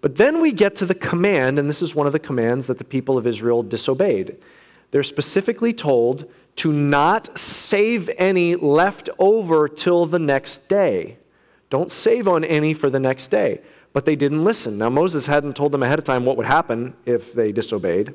But 0.00 0.16
then 0.16 0.40
we 0.40 0.52
get 0.52 0.76
to 0.76 0.86
the 0.86 0.94
command, 0.94 1.58
and 1.58 1.68
this 1.68 1.80
is 1.80 1.94
one 1.94 2.06
of 2.06 2.12
the 2.12 2.18
commands 2.18 2.66
that 2.66 2.76
the 2.76 2.84
people 2.84 3.16
of 3.16 3.26
Israel 3.26 3.62
disobeyed. 3.62 4.36
They're 4.90 5.02
specifically 5.02 5.72
told 5.72 6.30
to 6.56 6.72
not 6.72 7.38
save 7.38 8.10
any 8.18 8.54
left 8.54 9.08
over 9.18 9.68
till 9.68 10.04
the 10.04 10.18
next 10.18 10.68
day. 10.68 11.16
Don't 11.70 11.90
save 11.90 12.28
on 12.28 12.44
any 12.44 12.74
for 12.74 12.90
the 12.90 13.00
next 13.00 13.28
day 13.28 13.62
but 13.94 14.04
they 14.04 14.16
didn't 14.16 14.44
listen. 14.44 14.76
Now, 14.76 14.90
Moses 14.90 15.26
hadn't 15.26 15.54
told 15.54 15.72
them 15.72 15.82
ahead 15.82 15.98
of 15.98 16.04
time 16.04 16.26
what 16.26 16.36
would 16.36 16.46
happen 16.46 16.94
if 17.06 17.32
they 17.32 17.52
disobeyed, 17.52 18.12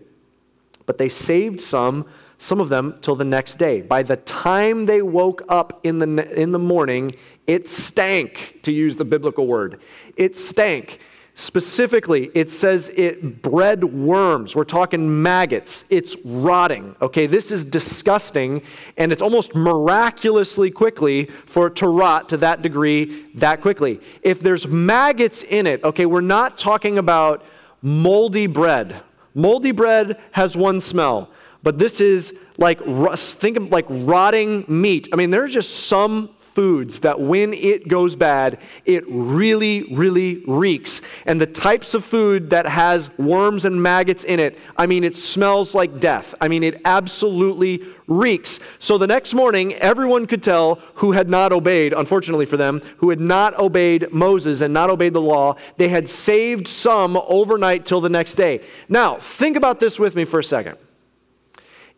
but 0.86 1.00
they 1.00 1.09
saved 1.09 1.62
some, 1.62 2.05
some 2.39 2.60
of 2.60 2.69
them, 2.69 2.98
till 3.01 3.15
the 3.15 3.24
next 3.24 3.58
day. 3.58 3.81
By 3.81 4.01
the 4.01 4.15
time 4.17 4.86
they 4.86 5.01
woke 5.01 5.43
up 5.50 5.81
in 5.84 6.00
the, 6.00 6.41
in 6.41 6.51
the 6.51 6.60
morning, 6.60 7.13
it 7.46 7.67
stank, 7.67 8.60
to 8.63 8.72
use 8.72 8.96
the 8.96 9.05
biblical 9.05 9.46
word. 9.46 9.81
It 10.17 10.36
stank. 10.36 11.00
Specifically, 11.36 12.31
it 12.34 12.50
says 12.50 12.91
it 12.96 13.41
bred 13.41 13.84
worms. 13.84 14.58
We're 14.58 14.65
talking 14.65 15.22
maggots. 15.22 15.86
It's 15.89 16.17
rotting. 16.25 16.96
Okay, 17.01 17.27
this 17.27 17.51
is 17.51 17.63
disgusting, 17.63 18.62
and 18.98 19.12
it's 19.13 19.22
almost 19.22 19.55
miraculously 19.55 20.69
quickly 20.69 21.29
for 21.46 21.67
it 21.67 21.77
to 21.77 21.88
rot 21.88 22.27
to 22.29 22.38
that 22.38 22.62
degree 22.62 23.27
that 23.36 23.62
quickly. 23.62 24.01
If 24.22 24.41
there's 24.41 24.67
maggots 24.67 25.43
in 25.43 25.65
it, 25.65 25.81
okay, 25.86 26.05
we're 26.05 26.19
not 26.19 26.58
talking 26.58 26.98
about 26.98 27.46
moldy 27.81 28.48
bread. 28.48 29.01
Moldy 29.34 29.72
bread 29.72 30.19
has 30.31 30.58
one 30.58 30.81
smell, 30.81 31.29
but 31.63 31.78
this 31.78 32.01
is 32.01 32.34
like 32.58 32.80
think 33.16 33.58
of 33.58 33.70
like 33.72 33.86
rotting 33.89 34.66
meat. 34.68 35.08
I 35.12 35.16
mean, 35.16 35.32
there's 35.32 35.54
just 35.54 35.88
some 35.88 36.30
foods 36.60 37.00
that 37.00 37.18
when 37.18 37.54
it 37.54 37.88
goes 37.88 38.18
bad, 38.18 38.62
it 38.84 39.04
really, 39.08 39.84
really 39.94 40.44
reeks. 40.46 41.01
And 41.25 41.39
the 41.39 41.48
types 41.48 41.94
of 41.94 42.04
food 42.04 42.50
that 42.50 42.66
has 42.66 43.10
worms 43.18 43.63
and 43.63 43.82
maggots 43.82 44.25
in 44.25 44.39
it, 44.42 44.58
I 44.75 44.86
mean, 44.86 45.06
it 45.06 45.16
smells 45.16 45.74
like 45.74 46.01
death. 46.01 46.36
I 46.42 46.48
mean, 46.48 46.63
it 46.63 46.82
absolutely 46.84 47.84
reeks. 48.08 48.60
So 48.80 48.98
the 48.98 49.08
next 49.08 49.34
morning, 49.34 49.74
everyone 49.75 50.25
could 50.25 50.44
tell 50.44 50.80
who 50.96 51.13
had 51.13 51.30
not 51.30 51.54
obeyed, 51.54 51.94
unfortunately 51.94 52.46
for 52.46 52.58
them, 52.58 52.82
who 52.98 53.10
had 53.10 53.22
not 53.22 53.58
obeyed 53.58 54.12
Moses 54.12 54.62
and 54.62 54.74
not 54.74 54.89
obeyed 54.89 55.13
the 55.13 55.22
law. 55.22 55.56
They 55.78 55.88
had 55.88 56.10
saved 56.10 56.68
some 56.68 57.16
overnight 57.28 57.86
till 57.86 58.01
the 58.01 58.10
next 58.10 58.34
day. 58.34 58.62
Now, 58.89 59.16
think 59.16 59.56
about 59.56 59.80
this 59.80 59.98
with 59.98 60.13
me 60.13 60.25
for 60.25 60.39
a 60.39 60.44
second. 60.44 60.78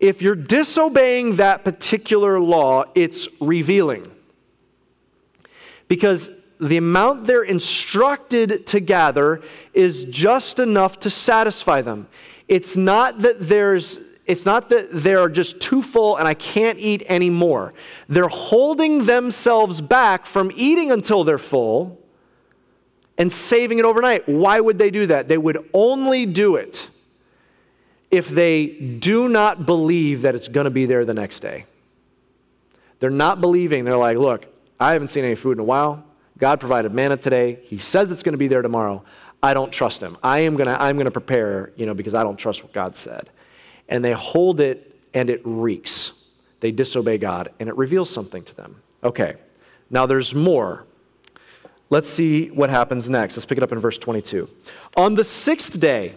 If 0.01 0.23
you're 0.23 0.35
disobeying 0.35 1.35
that 1.35 1.63
particular 1.63 2.39
law, 2.39 2.85
it's 2.95 3.27
revealing 3.39 4.11
because 5.87 6.31
the 6.59 6.77
amount 6.77 7.25
they're 7.25 7.43
instructed 7.43 8.65
to 8.67 8.79
gather 8.79 9.41
is 9.73 10.05
just 10.05 10.59
enough 10.59 10.99
to 11.01 11.09
satisfy 11.09 11.81
them. 11.81 12.07
It's 12.47 12.75
not 12.75 13.19
that 13.19 13.39
there's 13.39 13.99
it's 14.25 14.45
not 14.45 14.69
that 14.69 14.87
they're 14.91 15.27
just 15.29 15.59
too 15.59 15.81
full 15.81 16.17
and 16.17 16.27
I 16.27 16.35
can't 16.35 16.79
eat 16.79 17.03
anymore. 17.07 17.73
They're 18.07 18.27
holding 18.27 19.05
themselves 19.05 19.81
back 19.81 20.25
from 20.25 20.51
eating 20.55 20.91
until 20.91 21.23
they're 21.23 21.37
full 21.37 21.99
and 23.17 23.31
saving 23.31 23.79
it 23.79 23.85
overnight. 23.85 24.29
Why 24.29 24.59
would 24.59 24.77
they 24.77 24.89
do 24.89 25.07
that? 25.07 25.27
They 25.27 25.37
would 25.37 25.69
only 25.73 26.25
do 26.25 26.55
it 26.55 26.89
if 28.11 28.27
they 28.27 28.67
do 28.67 29.29
not 29.29 29.65
believe 29.65 30.21
that 30.23 30.35
it's 30.35 30.47
going 30.47 30.65
to 30.65 30.71
be 30.71 30.85
there 30.85 31.05
the 31.05 31.13
next 31.13 31.39
day. 31.39 31.65
They're 32.99 33.09
not 33.09 33.41
believing. 33.41 33.85
They're 33.85 33.97
like, 33.97 34.17
look, 34.17 34.45
I 34.79 34.93
haven't 34.93 35.07
seen 35.07 35.23
any 35.23 35.35
food 35.35 35.53
in 35.53 35.59
a 35.59 35.63
while. 35.63 36.03
God 36.37 36.59
provided 36.59 36.93
manna 36.93 37.17
today. 37.17 37.59
He 37.63 37.77
says 37.77 38.11
it's 38.11 38.23
going 38.23 38.33
to 38.33 38.37
be 38.37 38.47
there 38.47 38.61
tomorrow. 38.61 39.03
I 39.43 39.53
don't 39.53 39.71
trust 39.71 40.01
him. 40.01 40.17
I 40.21 40.39
am 40.39 40.55
going 40.55 40.67
to 40.67 40.79
I'm 40.79 40.95
going 40.97 41.05
to 41.05 41.11
prepare, 41.11 41.71
you 41.75 41.85
know, 41.85 41.93
because 41.93 42.13
I 42.13 42.23
don't 42.23 42.37
trust 42.37 42.63
what 42.63 42.73
God 42.73 42.95
said. 42.95 43.29
And 43.89 44.03
they 44.03 44.11
hold 44.11 44.59
it 44.59 44.99
and 45.13 45.29
it 45.29 45.41
reeks. 45.43 46.11
They 46.59 46.71
disobey 46.71 47.17
God 47.17 47.51
and 47.59 47.69
it 47.69 47.75
reveals 47.75 48.09
something 48.09 48.43
to 48.43 48.55
them. 48.55 48.81
Okay. 49.03 49.35
Now 49.89 50.05
there's 50.05 50.35
more. 50.35 50.85
Let's 51.89 52.09
see 52.09 52.49
what 52.49 52.69
happens 52.69 53.09
next. 53.09 53.35
Let's 53.35 53.45
pick 53.45 53.57
it 53.57 53.63
up 53.63 53.71
in 53.71 53.79
verse 53.79 53.97
22. 53.97 54.49
On 54.95 55.15
the 55.15 55.23
6th 55.23 55.79
day, 55.79 56.15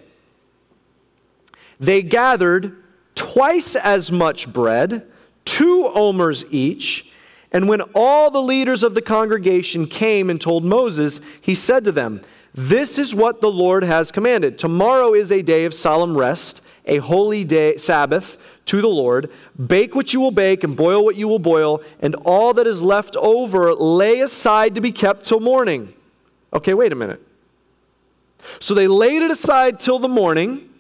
they 1.81 2.03
gathered 2.03 2.83
twice 3.15 3.77
as 3.77 4.11
much 4.11 4.53
bread, 4.53 5.07
two 5.45 5.91
omers 5.95 6.45
each 6.51 7.11
and 7.55 7.69
when 7.69 7.83
all 7.95 8.33
the 8.33 8.43
leaders 8.43 8.83
of 8.83 8.95
the 8.95 9.01
congregation 9.01 9.87
came 9.87 10.29
and 10.29 10.41
told 10.41 10.65
Moses, 10.65 11.21
he 11.41 11.55
said 11.55 11.85
to 11.85 11.93
them, 11.93 12.21
This 12.53 12.99
is 12.99 13.15
what 13.15 13.41
the 13.41 13.51
Lord 13.51 13.85
has 13.85 14.11
commanded. 14.11 14.59
Tomorrow 14.59 15.15
is 15.15 15.31
a 15.31 15.41
day 15.41 15.65
of 15.65 15.73
solemn 15.73 16.19
rest, 16.19 16.63
a 16.85 16.97
holy 16.97 17.45
day, 17.45 17.77
Sabbath 17.77 18.39
to 18.67 18.81
the 18.83 18.89
Lord. 18.89 19.31
Bake 19.69 19.95
what 19.95 20.13
you 20.13 20.19
will 20.19 20.33
bake 20.33 20.65
and 20.65 20.77
boil 20.77 21.05
what 21.05 21.15
you 21.15 21.29
will 21.29 21.39
boil, 21.39 21.81
and 22.01 22.17
all 22.25 22.53
that 22.55 22.67
is 22.67 22.83
left 22.83 23.17
over 23.17 23.73
lay 23.73 24.21
aside 24.21 24.75
to 24.75 24.81
be 24.81 24.91
kept 24.91 25.25
till 25.25 25.39
morning. 25.39 25.95
Okay, 26.53 26.75
wait 26.75 26.91
a 26.91 26.97
minute. 26.97 27.23
So 28.59 28.75
they 28.75 28.89
laid 28.89 29.23
it 29.23 29.31
aside 29.31 29.79
till 29.79 30.01
the 30.01 30.09
morning, 30.09 30.71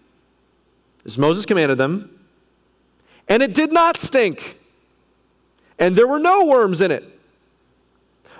as 1.04 1.18
Moses 1.18 1.46
commanded 1.46 1.78
them, 1.78 2.10
and 3.28 3.42
it 3.42 3.54
did 3.54 3.72
not 3.72 3.98
stink 3.98 4.58
and 5.78 5.96
there 5.96 6.06
were 6.06 6.18
no 6.18 6.44
worms 6.44 6.80
in 6.80 6.90
it. 6.90 7.10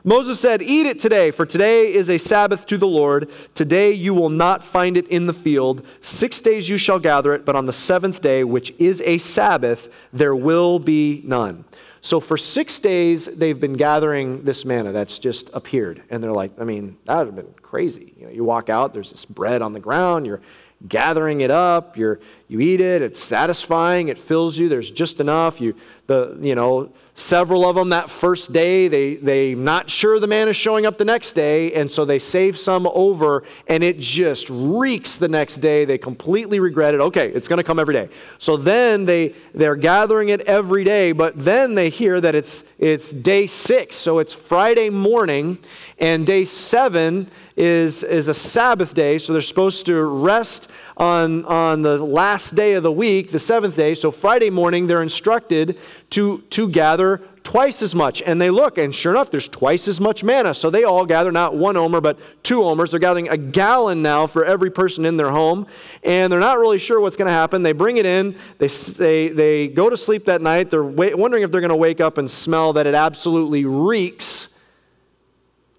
Moses 0.07 0.39
said, 0.39 0.61
Eat 0.61 0.87
it 0.87 1.01
today, 1.01 1.31
for 1.31 1.47
today 1.47 1.93
is 1.93 2.11
a 2.11 2.19
Sabbath 2.19 2.67
to 2.67 2.77
the 2.77 2.87
Lord. 2.87 3.31
Today 3.55 3.93
you 3.93 4.13
will 4.13 4.29
not 4.29 4.65
find 4.65 4.99
it 4.99 5.09
in 5.09 5.27
the 5.27 5.33
field. 5.33 5.87
Six 6.01 6.43
days 6.43 6.69
you 6.69 6.77
shall 6.77 6.99
gather 6.99 7.35
it, 7.35 7.47
but 7.47 7.57
on 7.57 7.65
the 7.65 7.73
seventh 7.73 8.21
day, 8.21 8.45
which 8.45 8.75
is 8.79 9.01
a 9.03 9.17
Sabbath, 9.17 9.89
there 10.13 10.37
will 10.37 10.79
be 10.79 11.23
none. 11.25 11.65
So 12.03 12.21
for 12.21 12.37
six 12.37 12.79
days, 12.79 13.25
they've 13.27 13.59
been 13.59 13.73
gathering 13.73 14.43
this 14.43 14.67
manna 14.67 14.93
that's 14.93 15.19
just 15.19 15.49
appeared. 15.55 16.03
And 16.11 16.23
they're 16.23 16.33
like, 16.33 16.53
I 16.61 16.65
mean, 16.65 16.99
that 17.07 17.17
would 17.17 17.27
have 17.29 17.37
been 17.37 17.55
crazy. 17.63 18.13
You 18.19 18.27
know, 18.27 18.33
you 18.33 18.45
walk 18.45 18.69
out, 18.69 18.93
there's 18.93 19.11
this 19.11 19.25
bread 19.25 19.63
on 19.63 19.73
the 19.73 19.81
ground, 19.81 20.27
you're 20.27 20.43
gathering 20.89 21.41
it 21.41 21.51
up, 21.51 21.97
you're, 21.97 22.21
you 22.49 22.61
eat 22.61 22.81
it, 22.81 23.03
it's 23.03 23.23
satisfying, 23.23 24.09
it 24.09 24.19
fills 24.19 24.59
you, 24.59 24.69
there's 24.69 24.91
just 24.91 25.21
enough. 25.21 25.61
You, 25.61 25.75
the, 26.07 26.39
you 26.43 26.55
know, 26.55 26.91
several 27.15 27.67
of 27.67 27.75
them 27.75 27.89
that 27.89 28.11
first 28.11 28.53
day, 28.53 28.89
they, 28.89 29.15
they 29.15 29.55
not 29.55 29.89
sure 29.89 30.21
the 30.21 30.27
manna 30.27 30.51
is 30.51 30.57
showing 30.57 30.85
up 30.85 30.99
the 30.99 31.05
next 31.05 31.33
day, 31.33 31.73
and 31.73 31.91
so 31.91 32.05
they 32.05 32.19
save 32.19 32.59
some 32.59 32.87
over, 32.89 33.45
and 33.69 33.83
it 33.83 33.99
just 33.99 34.51
reeks 34.51 35.17
the 35.17 35.29
next 35.29 35.57
day. 35.57 35.87
They 35.87 35.97
completely 35.97 36.61
regret 36.61 36.93
it. 36.93 37.01
Okay, 37.01 37.31
it's 37.31 37.49
going 37.49 37.57
to 37.57 37.65
come 37.65 37.79
every 37.79 37.95
day. 37.95 38.11
So 38.39 38.57
then 38.59 39.07
they, 39.07 39.35
they're 39.55 39.77
gathering 39.77 40.29
it 40.29 40.43
every 40.43 40.85
day, 40.85 41.13
but 41.13 41.43
then 41.43 41.75
they 41.75 41.89
hear 41.89 42.21
that 42.21 42.35
it's, 42.35 42.65
it's 42.79 43.11
day 43.11 43.47
six, 43.47 43.97
so 43.97 44.19
it's 44.19 44.35
Friday 44.35 44.91
morning, 44.91 45.57
and 45.99 46.27
day 46.27 46.45
seven 46.45 47.31
is, 47.57 48.03
is 48.03 48.29
a 48.29 48.35
Sabbath 48.35 48.95
day, 48.95 49.19
so 49.19 49.33
they're 49.33 49.43
supposed 49.43 49.87
to 49.87 50.03
rest 50.03 50.71
on, 50.97 51.45
on 51.45 51.83
the 51.83 51.99
last 51.99 52.55
day 52.55 52.75
of 52.75 52.83
the 52.83 52.93
week, 52.93 53.31
the 53.31 53.39
seventh 53.39 53.77
day. 53.77 53.95
So 53.95 54.11
Friday 54.11 54.51
morning, 54.51 54.87
they're 54.87 55.03
instructed 55.03 55.79
to, 56.11 56.39
to 56.51 56.69
gather 56.69 57.23
twice 57.45 57.83
as 57.83 57.95
much. 57.95 58.23
And 58.23 58.41
they 58.41 58.51
look, 58.51 58.79
and 58.79 58.93
sure 58.93 59.13
enough, 59.13 59.31
there's 59.31 59.47
twice 59.47 59.87
as 59.87 60.01
much 60.01 60.25
manna. 60.25 60.55
So 60.55 60.71
they 60.71 60.85
all 60.85 61.05
gather 61.05 61.31
not 61.31 61.55
one 61.55 61.77
omer, 61.77 62.01
but 62.01 62.19
two 62.43 62.65
omers. 62.65 62.91
They're 62.91 62.99
gathering 62.99 63.29
a 63.29 63.37
gallon 63.37 64.03
now 64.03 64.27
for 64.27 64.45
every 64.45 64.71
person 64.71 65.05
in 65.05 65.17
their 65.17 65.31
home. 65.31 65.67
And 66.03 66.33
they're 66.33 66.41
not 66.41 66.59
really 66.59 66.79
sure 66.79 67.01
what's 67.01 67.17
going 67.17 67.27
to 67.27 67.33
happen. 67.33 67.63
They 67.63 67.73
bring 67.73 67.99
it 67.99 68.07
in, 68.07 68.37
they, 68.59 68.67
they, 68.67 69.29
they 69.29 69.69
go 69.69 69.91
to 69.91 69.97
sleep 69.97 70.25
that 70.25 70.43
night. 70.43 70.71
They're 70.71 70.83
wondering 70.83 71.45
if 71.45 71.53
they're 71.53 71.61
going 71.61 71.69
to 71.69 71.77
wake 71.77 72.01
up 72.01 72.19
and 72.19 72.29
smell 72.29 72.73
that 72.73 72.87
it 72.87 72.95
absolutely 72.95 73.65
reeks. 73.65 74.49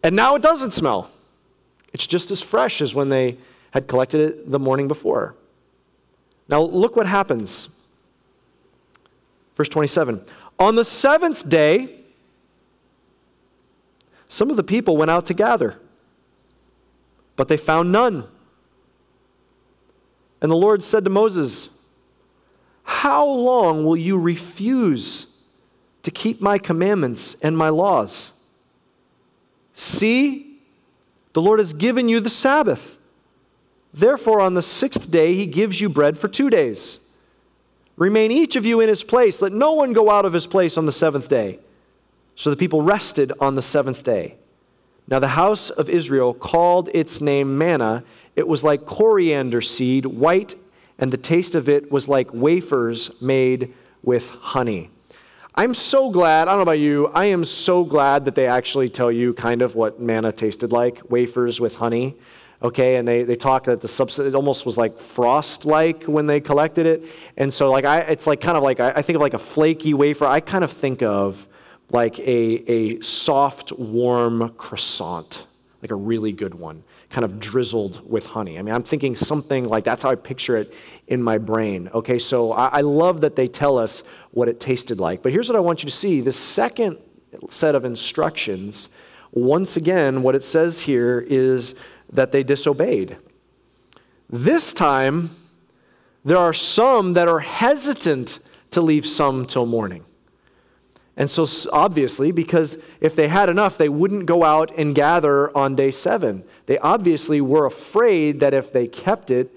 And 0.04 0.16
now 0.16 0.36
it 0.36 0.42
doesn't 0.42 0.72
smell. 0.72 1.10
It's 1.96 2.06
just 2.06 2.30
as 2.30 2.42
fresh 2.42 2.82
as 2.82 2.94
when 2.94 3.08
they 3.08 3.38
had 3.72 3.88
collected 3.88 4.20
it 4.20 4.52
the 4.52 4.60
morning 4.60 4.90
before. 4.90 5.34
Now, 6.50 6.62
look 6.62 6.98
what 6.98 7.08
happens. 7.08 7.70
Verse 9.56 9.70
27 9.70 10.22
On 10.60 10.76
the 10.76 10.84
seventh 10.84 11.48
day, 11.48 12.02
some 14.28 14.50
of 14.50 14.58
the 14.58 14.64
people 14.64 14.98
went 14.98 15.10
out 15.10 15.26
to 15.28 15.34
gather, 15.34 15.80
but 17.38 17.48
they 17.48 17.56
found 17.56 17.94
none. 17.94 18.28
And 20.42 20.52
the 20.52 20.58
Lord 20.58 20.84
said 20.84 21.06
to 21.06 21.10
Moses, 21.10 21.70
How 22.84 23.26
long 23.26 23.86
will 23.86 23.96
you 23.96 24.18
refuse 24.18 25.28
to 26.04 26.12
keep 26.12 26.42
my 26.42 26.58
commandments 26.58 27.38
and 27.42 27.58
my 27.58 27.70
laws? 27.70 28.34
See, 29.74 30.45
the 31.36 31.42
Lord 31.42 31.60
has 31.60 31.74
given 31.74 32.08
you 32.08 32.22
the 32.22 32.30
Sabbath. 32.30 32.98
Therefore, 33.94 34.40
on 34.40 34.54
the 34.54 34.62
sixth 34.62 35.12
day, 35.12 35.36
he 35.36 35.46
gives 35.46 35.82
you 35.82 35.90
bread 35.90 36.18
for 36.18 36.30
two 36.30 36.50
days. 36.50 37.00
Remain 37.98 38.32
each 38.32 38.56
of 38.56 38.66
you 38.66 38.80
in 38.80 38.88
his 38.88 39.04
place. 39.04 39.42
Let 39.42 39.52
no 39.52 39.74
one 39.74 39.92
go 39.92 40.10
out 40.10 40.24
of 40.24 40.32
his 40.32 40.48
place 40.48 40.78
on 40.78 40.86
the 40.86 40.94
seventh 40.94 41.28
day. 41.28 41.60
So 42.36 42.52
the 42.52 42.56
people 42.56 42.82
rested 42.82 43.34
on 43.42 43.56
the 43.56 43.62
seventh 43.62 44.02
day. 44.02 44.38
Now 45.10 45.20
the 45.20 45.28
house 45.28 45.72
of 45.72 45.90
Israel 45.90 46.34
called 46.34 46.90
its 46.94 47.20
name 47.20 47.58
manna. 47.58 48.06
It 48.38 48.48
was 48.48 48.64
like 48.64 48.86
coriander 48.86 49.60
seed, 49.60 50.06
white, 50.06 50.56
and 51.00 51.12
the 51.12 51.18
taste 51.18 51.54
of 51.54 51.68
it 51.68 51.92
was 51.92 52.08
like 52.08 52.34
wafers 52.34 53.12
made 53.22 53.74
with 54.04 54.30
honey. 54.30 54.90
I'm 55.58 55.74
so 55.74 56.12
glad, 56.12 56.48
I 56.48 56.52
don't 56.52 56.58
know 56.58 56.64
about 56.64 56.80
you, 56.80 57.08
I 57.08 57.26
am 57.26 57.46
so 57.46 57.86
glad 57.86 58.26
that 58.26 58.36
they 58.36 58.46
actually 58.46 58.90
tell 58.90 59.10
you 59.12 59.34
kind 59.34 59.62
of 59.62 59.76
what 59.76 60.02
manna 60.02 60.34
tasted 60.34 60.72
like 60.72 61.02
wafers 61.10 61.62
with 61.62 61.76
honey 61.76 62.16
okay? 62.62 62.96
And 62.96 63.08
they, 63.08 63.24
they 63.24 63.36
talk 63.36 63.66
that 63.66 63.82
the 63.82 63.88
substance 63.88 64.28
it 64.28 64.36
almost 64.36 64.66
was 64.66 64.78
like 64.78 64.98
frost 64.98 65.66
like 65.66 66.04
when 66.04 66.26
they 66.26 66.40
collected 66.40 66.86
it. 66.86 67.04
And 67.38 67.54
so 67.54 67.70
like 67.72 67.86
i 67.86 68.00
it's 68.00 68.28
like 68.28 68.42
kind 68.42 68.58
of 68.58 68.64
like 68.64 68.80
I, 68.80 68.90
I 68.90 69.02
think 69.02 69.16
of 69.16 69.22
like 69.22 69.34
a 69.34 69.40
flaky 69.40 69.94
wafer. 69.94 70.26
I 70.26 70.40
kind 70.40 70.64
of 70.64 70.72
think 70.72 71.04
of 71.04 71.48
like 71.92 72.20
a, 72.20 72.72
a 72.72 73.02
soft 73.02 73.72
warm 73.74 74.50
croissant 74.58 75.48
like 75.82 75.92
a 75.92 75.96
really 75.96 76.32
good 76.32 76.56
one 76.56 76.84
kind 77.12 77.24
of 77.24 77.40
drizzled 77.40 78.02
with 78.10 78.26
honey. 78.26 78.58
I 78.58 78.62
mean 78.64 78.74
i'm 78.74 78.84
thinking 78.84 79.16
something 79.16 79.68
like 79.68 79.84
that's 79.84 80.02
how 80.02 80.10
i 80.10 80.16
picture 80.16 80.58
it 80.58 80.74
in 81.08 81.22
my 81.22 81.38
brain 81.38 81.90
okay 81.94 82.18
so 82.18 82.52
I, 82.52 82.68
I 82.68 82.82
love 82.82 83.22
that 83.22 83.36
they 83.36 83.48
tell 83.48 83.78
us 83.78 84.04
what 84.32 84.48
it 84.48 84.60
tasted 84.60 85.00
like 85.00 85.22
but 85.22 85.32
here's 85.32 85.50
what 85.50 85.56
i 85.56 85.62
want 85.62 85.84
you 85.84 85.90
to 85.90 85.96
see 85.96 86.22
the 86.22 86.32
second 86.32 86.98
set 87.50 87.76
of 87.76 87.86
instructions 87.86 88.90
once 89.32 89.76
again 89.76 90.24
what 90.24 90.34
it 90.34 90.44
says 90.44 90.82
here 90.82 91.20
is 91.20 91.76
that 92.12 92.32
they 92.32 92.44
disobeyed. 92.44 93.18
This 94.30 94.74
time, 94.74 95.30
there 96.24 96.38
are 96.38 96.54
some 96.54 97.14
that 97.14 97.28
are 97.28 97.40
hesitant 97.40 98.40
to 98.72 98.82
leave 98.82 99.06
some 99.06 99.46
till 99.46 99.66
morning. 99.66 100.04
And 101.18 101.30
so, 101.30 101.46
obviously, 101.72 102.32
because 102.32 102.78
if 103.00 103.16
they 103.16 103.28
had 103.30 103.48
enough, 103.48 103.78
they 103.78 103.88
wouldn't 103.88 104.26
go 104.26 104.44
out 104.44 104.72
and 104.78 104.94
gather 104.94 105.56
on 105.56 105.76
day 105.76 105.92
seven. 105.92 106.44
They 106.66 106.78
obviously 106.80 107.40
were 107.40 107.66
afraid 107.66 108.42
that 108.42 108.54
if 108.54 108.74
they 108.74 108.88
kept 108.88 109.32
it, 109.32 109.56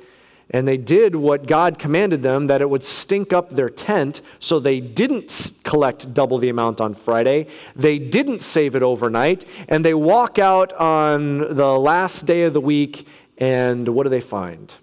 and 0.51 0.67
they 0.67 0.77
did 0.77 1.15
what 1.15 1.47
God 1.47 1.79
commanded 1.79 2.23
them, 2.23 2.47
that 2.47 2.61
it 2.61 2.69
would 2.69 2.85
stink 2.85 3.33
up 3.33 3.51
their 3.51 3.69
tent, 3.69 4.23
so 4.41 4.59
they 4.59 4.81
didn't 4.81 5.53
collect 5.63 6.15
double 6.15 6.39
the 6.39 6.49
amount 6.49 6.81
on 6.81 6.95
Friday. 6.95 7.49
They 7.77 7.99
didn't 7.99 8.41
save 8.41 8.75
it 8.75 8.83
overnight, 8.83 9.45
and 9.69 9.85
they 9.85 9.95
walk 9.95 10.39
out 10.39 10.73
on 10.75 11.55
the 11.55 11.79
last 11.79 12.25
day 12.25 12.43
of 12.43 12.55
the 12.55 12.61
week, 12.61 13.07
and 13.37 13.89
what 13.89 14.05
do 14.05 14.09
they 14.09 14.21
find? 14.21 14.75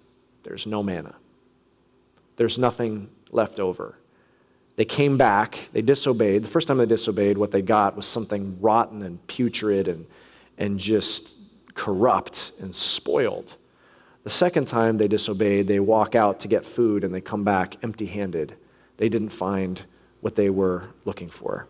There's 0.44 0.66
no 0.66 0.82
manna, 0.82 1.14
there's 2.36 2.58
nothing 2.58 3.10
left 3.30 3.58
over. 3.58 3.98
They 4.76 4.84
came 4.84 5.16
back, 5.16 5.70
they 5.72 5.80
disobeyed. 5.80 6.44
The 6.44 6.48
first 6.48 6.68
time 6.68 6.76
they 6.76 6.84
disobeyed, 6.86 7.38
what 7.38 7.50
they 7.50 7.62
got 7.62 7.96
was 7.96 8.04
something 8.04 8.58
rotten 8.60 9.02
and 9.02 9.26
putrid 9.26 9.88
and, 9.88 10.06
and 10.58 10.78
just 10.78 11.34
corrupt 11.72 12.52
and 12.60 12.74
spoiled. 12.74 13.56
The 14.26 14.30
second 14.30 14.66
time 14.66 14.98
they 14.98 15.06
disobeyed, 15.06 15.68
they 15.68 15.78
walk 15.78 16.16
out 16.16 16.40
to 16.40 16.48
get 16.48 16.66
food 16.66 17.04
and 17.04 17.14
they 17.14 17.20
come 17.20 17.44
back 17.44 17.76
empty 17.84 18.06
handed. 18.06 18.56
They 18.96 19.08
didn't 19.08 19.28
find 19.28 19.80
what 20.20 20.34
they 20.34 20.50
were 20.50 20.88
looking 21.04 21.28
for. 21.28 21.68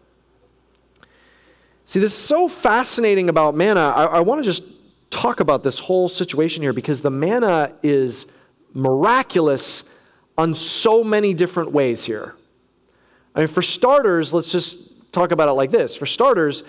See, 1.85 2.01
this 2.01 2.15
is 2.15 2.19
so 2.19 2.49
fascinating 2.49 3.29
about 3.29 3.55
manna. 3.55 3.93
I, 3.95 4.05
I 4.05 4.21
want 4.21 4.43
to 4.43 4.43
just 4.43 4.63
talk 5.11 5.41
about 5.41 5.65
this 5.65 5.79
whole 5.79 6.09
situation 6.09 6.63
here 6.63 6.73
because 6.73 7.03
the 7.03 7.11
manna 7.11 7.75
is 7.83 8.25
miraculous 8.73 9.85
on 10.39 10.55
so 10.55 11.05
many 11.05 11.35
different 11.35 11.73
ways 11.73 12.07
here. 12.07 12.37
I 13.35 13.41
mean, 13.41 13.49
for 13.49 13.61
starters, 13.61 14.33
let's 14.33 14.51
just 14.51 15.13
talk 15.13 15.31
about 15.31 15.51
it 15.51 15.53
like 15.53 15.71
this. 15.71 15.95
For 15.95 16.07
starters, 16.07 16.65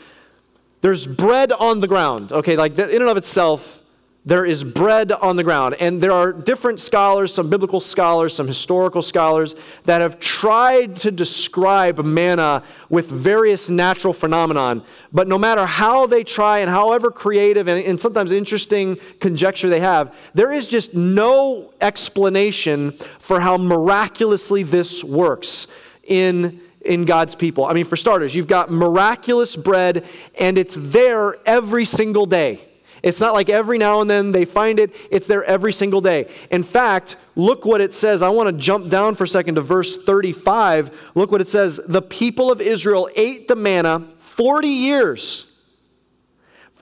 there's 0.82 1.08
bread 1.08 1.54
on 1.54 1.80
the 1.80 1.88
ground. 1.88 2.34
Okay, 2.34 2.58
like 2.58 2.78
in 2.78 2.90
and 2.90 3.04
of 3.04 3.16
itself, 3.16 3.82
there 4.28 4.46
is 4.46 4.62
bread 4.62 5.14
on 5.14 5.38
the 5.38 5.44
ground. 5.44 5.76
And 5.80 6.04
there 6.04 6.12
are 6.12 6.34
different 6.34 6.82
scholars, 6.82 7.34
some 7.34 7.50
biblical 7.50 7.80
scholars, 7.80 8.36
some 8.36 8.46
historical 8.46 9.02
scholars, 9.02 9.56
that 9.86 10.02
have 10.02 10.20
tried 10.20 10.98
to 10.98 11.12
describe 11.12 12.04
manna 12.04 12.62
with 12.90 13.08
various 13.08 13.70
natural 13.70 14.12
phenomenon. 14.12 14.84
But 15.14 15.30
no 15.30 15.38
matter 15.38 15.66
how 15.66 16.08
they 16.08 16.26
try 16.26 16.60
and 16.60 16.70
however 16.70 17.10
creative 17.10 17.70
and, 17.70 17.82
and 17.82 17.98
sometimes 17.98 18.34
interesting 18.34 18.98
conjecture 19.22 19.70
they 19.70 19.80
have, 19.80 20.14
there 20.34 20.52
is 20.52 20.68
just 20.68 20.94
no 20.94 21.72
explanation 21.80 22.92
for 23.20 23.40
how 23.40 23.56
miraculously 23.56 24.62
this 24.64 25.06
works 25.06 25.68
in 26.04 26.62
in 26.82 27.04
God's 27.06 27.36
people. 27.36 27.66
I 27.66 27.74
mean, 27.74 27.84
for 27.84 27.98
starters, 27.98 28.34
you've 28.34 28.48
got 28.48 28.72
miraculous 28.72 29.58
bread, 29.58 30.06
and 30.40 30.58
it's 30.58 30.78
there 30.80 31.36
every 31.46 31.84
single 31.84 32.26
day. 32.26 32.62
It's 33.08 33.20
not 33.20 33.34
like 33.34 33.50
every 33.50 33.78
now 33.78 34.02
and 34.02 34.10
then 34.10 34.32
they 34.32 34.46
find 34.46 34.80
it, 34.80 34.94
it's 35.10 35.28
there 35.28 35.44
every 35.44 35.72
single 35.72 36.02
day. 36.02 36.30
In 36.52 36.62
fact, 36.62 37.16
look 37.36 37.66
what 37.66 37.80
it 37.80 37.94
says. 37.94 38.22
I 38.22 38.30
want 38.30 38.48
to 38.48 38.54
jump 38.62 38.90
down 38.90 39.16
for 39.16 39.24
a 39.24 39.28
second 39.28 39.56
to 39.56 39.62
verse 39.62 39.96
35. 39.96 40.92
Look 41.16 41.32
what 41.32 41.40
it 41.40 41.48
says. 41.48 41.80
The 41.88 42.02
people 42.02 42.52
of 42.52 42.60
Israel 42.60 43.10
ate 43.16 43.48
the 43.48 43.56
manna 43.56 44.08
40 44.20 44.68
years 44.68 45.57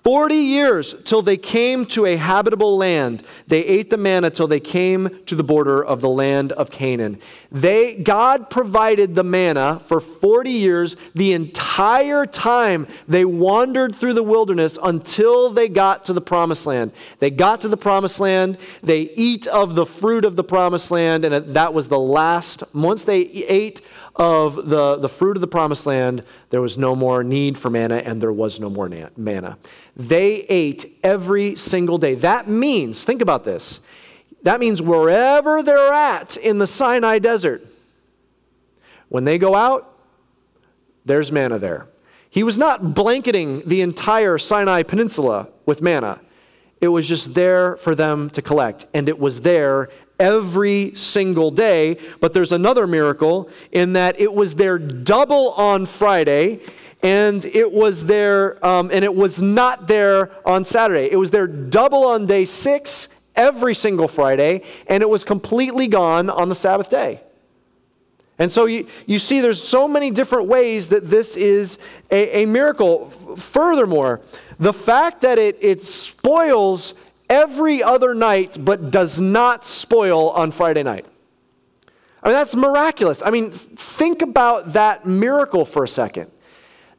40 0.06 0.36
years 0.36 0.94
till 1.04 1.24
they 1.24 1.36
came 1.36 1.84
to 1.88 2.06
a 2.06 2.16
habitable 2.16 2.78
land. 2.78 3.24
They 3.48 3.66
ate 3.66 3.90
the 3.90 3.98
manna 3.98 4.30
till 4.30 4.46
they 4.46 4.60
came 4.60 5.10
to 5.26 5.34
the 5.34 5.44
border 5.44 5.84
of 5.84 6.00
the 6.00 6.10
land 6.10 6.52
of 6.52 6.70
Canaan. 6.70 7.20
They, 7.52 7.96
God 7.96 8.52
provided 8.52 9.16
the 9.16 9.24
manna 9.24 9.80
for 9.80 10.00
40 10.00 10.52
years, 10.52 10.96
the 11.16 11.34
entire 11.34 12.28
time 12.28 12.86
they 13.08 13.26
wandered 13.26 13.96
through 13.96 14.14
the 14.14 14.22
wilderness 14.22 14.78
until 14.84 15.50
they 15.50 15.68
got 15.68 16.06
to 16.06 16.14
the 16.14 16.22
promised 16.22 16.68
land. 16.68 16.92
They 17.18 17.32
got 17.32 17.62
to 17.62 17.68
the 17.68 17.76
promised 17.76 18.20
land, 18.20 18.60
they 18.84 19.10
eat 19.16 19.48
of 19.48 19.74
the 19.74 19.88
fruit 19.88 20.24
of 20.24 20.36
the 20.36 20.44
promised 20.44 20.92
land, 20.92 21.26
and 21.26 21.56
that 21.56 21.74
was 21.74 21.88
the 21.88 21.98
last. 21.98 22.62
Once 22.76 23.06
they 23.06 23.22
ate 23.22 23.82
of 24.16 24.70
the, 24.70 24.98
the 24.98 25.10
fruit 25.10 25.36
of 25.36 25.42
the 25.42 25.48
promised 25.48 25.86
land, 25.86 26.24
there 26.50 26.62
was 26.62 26.78
no 26.78 26.96
more 26.96 27.24
need 27.24 27.58
for 27.58 27.70
manna 27.70 27.98
and 27.98 28.22
there 28.22 28.32
was 28.32 28.60
no 28.60 28.70
more 28.70 28.90
manna. 29.18 29.58
They 29.96 30.42
ate 30.44 30.98
every 31.04 31.56
single 31.56 31.98
day. 31.98 32.16
That 32.16 32.48
means, 32.48 33.04
think 33.04 33.22
about 33.22 33.44
this, 33.44 33.82
that 34.44 34.60
means 34.60 34.82
wherever 34.82 35.64
they're 35.64 35.94
at 35.94 36.38
in 36.38 36.60
the 36.60 36.68
Sinai 36.68 37.20
desert, 37.20 37.66
when 39.10 39.24
they 39.24 39.38
go 39.38 39.56
out, 39.56 39.98
there's 41.04 41.32
manna 41.32 41.60
there. 41.60 41.88
He 42.30 42.44
was 42.44 42.58
not 42.58 42.94
blanketing 42.94 43.64
the 43.66 43.82
entire 43.82 44.38
Sinai 44.38 44.84
Peninsula 44.84 45.50
with 45.66 45.82
manna. 45.82 46.20
It 46.82 46.90
was 46.90 47.08
just 47.08 47.34
there 47.34 47.78
for 47.78 47.96
them 47.96 48.30
to 48.32 48.42
collect, 48.42 48.86
and 48.94 49.08
it 49.08 49.18
was 49.18 49.42
there 49.42 49.90
every 50.20 50.94
single 50.96 51.52
day. 51.52 51.98
But 52.20 52.34
there's 52.34 52.52
another 52.52 52.88
miracle 52.88 53.50
in 53.72 53.94
that 53.94 54.20
it 54.20 54.34
was 54.34 54.56
there 54.56 54.78
double 54.80 55.52
on 55.52 55.86
Friday, 55.86 56.60
and 57.04 57.46
it 57.46 57.72
was 57.72 58.06
there, 58.06 58.66
um, 58.66 58.90
and 58.92 59.04
it 59.06 59.14
was 59.14 59.42
not 59.42 59.88
there 59.88 60.32
on 60.46 60.66
Saturday. 60.66 61.10
It 61.12 61.18
was 61.18 61.32
there 61.32 61.48
double 61.48 62.06
on 62.06 62.26
day 62.26 62.46
six 62.46 63.10
every 63.36 63.76
single 63.76 64.08
Friday, 64.08 64.62
and 64.88 65.04
it 65.04 65.10
was 65.10 65.24
completely 65.24 65.88
gone 65.88 66.30
on 66.30 66.50
the 66.50 66.56
Sabbath 66.56 66.90
day. 66.90 67.22
And 68.38 68.52
so 68.52 68.66
you, 68.66 68.88
you 69.06 69.18
see, 69.18 69.40
there's 69.40 69.64
so 69.64 69.88
many 69.88 70.12
different 70.12 70.48
ways 70.48 70.90
that 70.90 71.10
this 71.10 71.38
is 71.38 71.80
a, 72.12 72.44
a 72.44 72.46
miracle. 72.46 73.10
Furthermore, 73.38 74.22
the 74.60 74.74
fact 74.74 75.22
that 75.22 75.38
it, 75.40 75.58
it 75.62 75.82
spoils 75.82 76.96
every 77.30 77.82
other 77.84 78.14
night 78.14 78.58
but 78.60 78.92
does 78.92 79.20
not 79.20 79.66
spoil 79.66 80.30
on 80.32 80.52
Friday 80.52 80.84
night. 80.84 81.06
I 82.24 82.30
mean, 82.30 82.38
that's 82.38 82.56
miraculous. 82.56 83.22
I 83.24 83.30
mean, 83.30 83.52
think 83.52 84.22
about 84.22 84.74
that 84.74 85.06
miracle 85.06 85.64
for 85.64 85.84
a 85.84 85.88
second. 85.88 86.32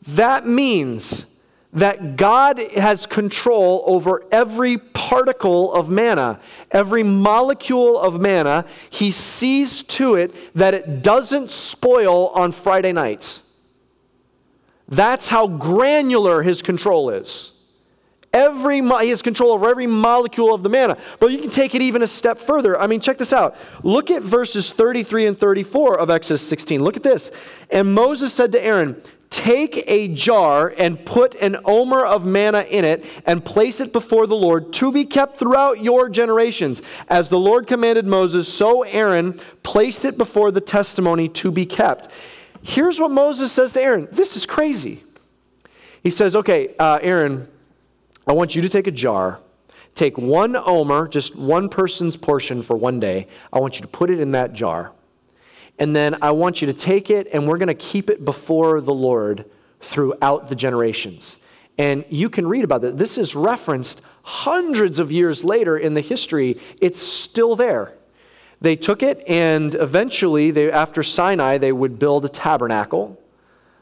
That 0.06 0.46
means 0.46 1.26
that 1.72 2.16
God 2.16 2.58
has 2.72 3.06
control 3.06 3.82
over 3.86 4.24
every 4.30 4.78
particle 4.78 5.74
of 5.74 5.90
manna, 5.90 6.40
every 6.70 7.02
molecule 7.02 7.98
of 7.98 8.20
manna. 8.20 8.64
He 8.88 9.10
sees 9.10 9.82
to 9.82 10.14
it 10.14 10.34
that 10.54 10.74
it 10.74 11.02
doesn't 11.02 11.50
spoil 11.50 12.28
on 12.28 12.52
Friday 12.52 12.92
nights. 12.92 13.42
That's 14.88 15.28
how 15.28 15.48
granular 15.48 16.42
his 16.42 16.62
control 16.62 17.10
is. 17.10 17.52
Every 18.36 18.82
he 18.82 19.08
has 19.08 19.22
control 19.22 19.52
over 19.52 19.66
every 19.66 19.86
molecule 19.86 20.54
of 20.54 20.62
the 20.62 20.68
manna. 20.68 20.98
But 21.18 21.32
you 21.32 21.38
can 21.38 21.48
take 21.48 21.74
it 21.74 21.80
even 21.80 22.02
a 22.02 22.06
step 22.06 22.38
further. 22.38 22.78
I 22.78 22.86
mean, 22.86 23.00
check 23.00 23.16
this 23.16 23.32
out. 23.32 23.56
Look 23.82 24.10
at 24.10 24.20
verses 24.20 24.72
33 24.72 25.28
and 25.28 25.38
34 25.38 25.98
of 25.98 26.10
Exodus 26.10 26.46
16. 26.46 26.82
Look 26.82 26.98
at 26.98 27.02
this. 27.02 27.30
And 27.70 27.94
Moses 27.94 28.34
said 28.34 28.52
to 28.52 28.62
Aaron, 28.62 29.00
Take 29.30 29.84
a 29.90 30.08
jar 30.08 30.74
and 30.76 31.02
put 31.04 31.34
an 31.36 31.56
omer 31.64 32.04
of 32.04 32.26
manna 32.26 32.60
in 32.68 32.84
it 32.84 33.06
and 33.24 33.42
place 33.42 33.80
it 33.80 33.90
before 33.90 34.26
the 34.26 34.36
Lord 34.36 34.70
to 34.74 34.92
be 34.92 35.06
kept 35.06 35.38
throughout 35.38 35.82
your 35.82 36.10
generations. 36.10 36.82
As 37.08 37.30
the 37.30 37.38
Lord 37.38 37.66
commanded 37.66 38.06
Moses, 38.06 38.52
so 38.52 38.82
Aaron 38.82 39.40
placed 39.62 40.04
it 40.04 40.18
before 40.18 40.50
the 40.50 40.60
testimony 40.60 41.28
to 41.30 41.50
be 41.50 41.64
kept. 41.64 42.08
Here's 42.62 43.00
what 43.00 43.10
Moses 43.10 43.50
says 43.50 43.72
to 43.72 43.82
Aaron 43.82 44.08
this 44.12 44.36
is 44.36 44.44
crazy. 44.44 45.02
He 46.02 46.10
says, 46.10 46.36
Okay, 46.36 46.74
uh, 46.78 46.98
Aaron, 47.00 47.48
I 48.28 48.32
want 48.32 48.56
you 48.56 48.62
to 48.62 48.68
take 48.68 48.88
a 48.88 48.92
jar, 48.92 49.38
take 49.94 50.18
one 50.18 50.56
omer, 50.56 51.06
just 51.06 51.36
one 51.36 51.68
person's 51.68 52.16
portion 52.16 52.60
for 52.60 52.76
one 52.76 52.98
day. 52.98 53.28
I 53.52 53.60
want 53.60 53.76
you 53.76 53.82
to 53.82 53.88
put 53.88 54.10
it 54.10 54.18
in 54.18 54.32
that 54.32 54.52
jar. 54.52 54.92
And 55.78 55.94
then 55.94 56.16
I 56.22 56.32
want 56.32 56.60
you 56.60 56.66
to 56.66 56.72
take 56.72 57.10
it 57.10 57.28
and 57.32 57.46
we're 57.46 57.58
going 57.58 57.68
to 57.68 57.74
keep 57.74 58.10
it 58.10 58.24
before 58.24 58.80
the 58.80 58.92
Lord 58.92 59.44
throughout 59.80 60.48
the 60.48 60.56
generations. 60.56 61.38
And 61.78 62.04
you 62.08 62.28
can 62.28 62.48
read 62.48 62.64
about 62.64 62.80
that. 62.80 62.98
This 62.98 63.16
is 63.16 63.36
referenced 63.36 64.02
hundreds 64.22 64.98
of 64.98 65.12
years 65.12 65.44
later 65.44 65.76
in 65.76 65.94
the 65.94 66.00
history. 66.00 66.58
It's 66.80 67.00
still 67.00 67.54
there. 67.54 67.92
They 68.60 68.74
took 68.74 69.02
it 69.02 69.22
and 69.28 69.74
eventually, 69.76 70.50
they, 70.50 70.72
after 70.72 71.02
Sinai, 71.02 71.58
they 71.58 71.72
would 71.72 71.98
build 71.98 72.24
a 72.24 72.28
tabernacle 72.28 73.20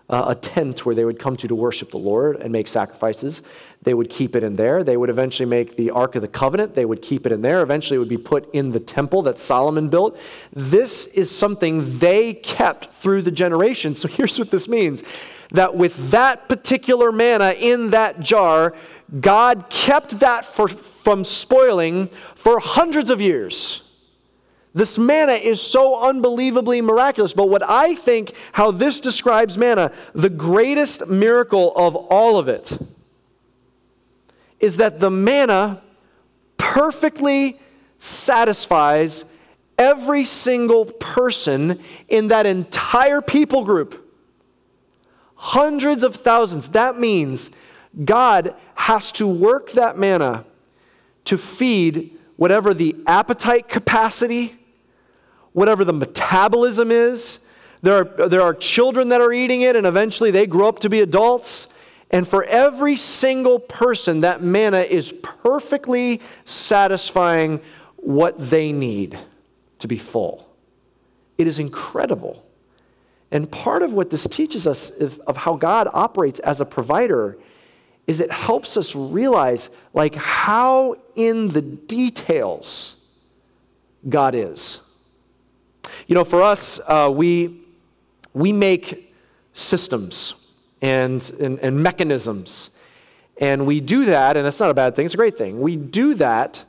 uh, 0.08 0.24
a 0.28 0.34
tent 0.34 0.84
where 0.84 0.94
they 0.94 1.04
would 1.04 1.18
come 1.18 1.36
to 1.36 1.48
to 1.48 1.54
worship 1.54 1.90
the 1.90 1.98
Lord 1.98 2.36
and 2.36 2.52
make 2.52 2.68
sacrifices. 2.68 3.42
They 3.82 3.94
would 3.94 4.10
keep 4.10 4.34
it 4.34 4.42
in 4.42 4.56
there. 4.56 4.82
They 4.82 4.96
would 4.96 5.10
eventually 5.10 5.48
make 5.48 5.76
the 5.76 5.90
Ark 5.90 6.14
of 6.14 6.22
the 6.22 6.28
Covenant. 6.28 6.74
They 6.74 6.84
would 6.84 7.02
keep 7.02 7.26
it 7.26 7.32
in 7.32 7.42
there. 7.42 7.62
Eventually, 7.62 7.96
it 7.96 8.00
would 8.00 8.08
be 8.08 8.18
put 8.18 8.52
in 8.54 8.70
the 8.70 8.80
temple 8.80 9.22
that 9.22 9.38
Solomon 9.38 9.88
built. 9.88 10.18
This 10.52 11.06
is 11.06 11.30
something 11.30 11.98
they 11.98 12.34
kept 12.34 12.92
through 12.94 13.22
the 13.22 13.30
generations. 13.30 13.98
So 13.98 14.08
here's 14.08 14.38
what 14.38 14.50
this 14.50 14.68
means 14.68 15.02
that 15.50 15.76
with 15.76 16.10
that 16.10 16.48
particular 16.48 17.12
manna 17.12 17.54
in 17.58 17.90
that 17.90 18.20
jar, 18.20 18.74
God 19.20 19.68
kept 19.70 20.20
that 20.20 20.44
for, 20.44 20.66
from 20.66 21.24
spoiling 21.24 22.08
for 22.34 22.58
hundreds 22.58 23.10
of 23.10 23.20
years. 23.20 23.83
This 24.74 24.98
manna 24.98 25.34
is 25.34 25.62
so 25.62 26.02
unbelievably 26.02 26.80
miraculous. 26.80 27.32
But 27.32 27.48
what 27.48 27.62
I 27.68 27.94
think 27.94 28.34
how 28.52 28.72
this 28.72 28.98
describes 28.98 29.56
manna, 29.56 29.92
the 30.14 30.28
greatest 30.28 31.06
miracle 31.06 31.72
of 31.76 31.94
all 31.94 32.38
of 32.38 32.48
it, 32.48 32.76
is 34.58 34.78
that 34.78 34.98
the 34.98 35.10
manna 35.10 35.80
perfectly 36.56 37.60
satisfies 37.98 39.24
every 39.78 40.24
single 40.24 40.86
person 40.86 41.80
in 42.08 42.28
that 42.28 42.46
entire 42.46 43.20
people 43.20 43.64
group. 43.64 44.00
Hundreds 45.36 46.02
of 46.02 46.16
thousands. 46.16 46.68
That 46.68 46.98
means 46.98 47.50
God 48.04 48.56
has 48.74 49.12
to 49.12 49.26
work 49.26 49.72
that 49.72 49.96
manna 49.96 50.44
to 51.26 51.38
feed 51.38 52.18
whatever 52.36 52.74
the 52.74 52.96
appetite 53.06 53.68
capacity 53.68 54.56
whatever 55.54 55.84
the 55.84 55.92
metabolism 55.94 56.90
is. 56.90 57.38
There 57.80 57.96
are, 57.96 58.28
there 58.28 58.42
are 58.42 58.52
children 58.52 59.08
that 59.08 59.22
are 59.22 59.32
eating 59.32 59.62
it, 59.62 59.74
and 59.74 59.86
eventually 59.86 60.30
they 60.30 60.46
grow 60.46 60.68
up 60.68 60.80
to 60.80 60.90
be 60.90 61.00
adults. 61.00 61.68
And 62.10 62.28
for 62.28 62.44
every 62.44 62.96
single 62.96 63.58
person, 63.58 64.20
that 64.20 64.42
manna 64.42 64.80
is 64.80 65.14
perfectly 65.22 66.20
satisfying 66.44 67.60
what 67.96 68.38
they 68.38 68.72
need 68.72 69.18
to 69.78 69.88
be 69.88 69.96
full. 69.96 70.48
It 71.38 71.46
is 71.46 71.58
incredible. 71.58 72.44
And 73.30 73.50
part 73.50 73.82
of 73.82 73.92
what 73.92 74.10
this 74.10 74.26
teaches 74.26 74.66
us 74.66 74.90
of 74.90 75.36
how 75.36 75.56
God 75.56 75.88
operates 75.92 76.38
as 76.40 76.60
a 76.60 76.64
provider 76.64 77.38
is 78.06 78.20
it 78.20 78.30
helps 78.30 78.76
us 78.76 78.94
realize 78.94 79.70
like 79.92 80.14
how 80.14 80.96
in 81.16 81.48
the 81.48 81.62
details 81.62 82.96
God 84.08 84.34
is. 84.34 84.80
You 86.06 86.14
know, 86.14 86.24
for 86.24 86.42
us, 86.42 86.80
uh, 86.86 87.10
we, 87.12 87.60
we 88.34 88.52
make 88.52 89.14
systems 89.54 90.34
and, 90.82 91.30
and, 91.40 91.58
and 91.60 91.82
mechanisms. 91.82 92.70
And 93.38 93.66
we 93.66 93.80
do 93.80 94.04
that, 94.04 94.36
and 94.36 94.46
it's 94.46 94.60
not 94.60 94.70
a 94.70 94.74
bad 94.74 94.94
thing, 94.94 95.06
it's 95.06 95.14
a 95.14 95.18
great 95.18 95.38
thing. 95.38 95.60
We 95.60 95.76
do 95.76 96.14
that 96.14 96.64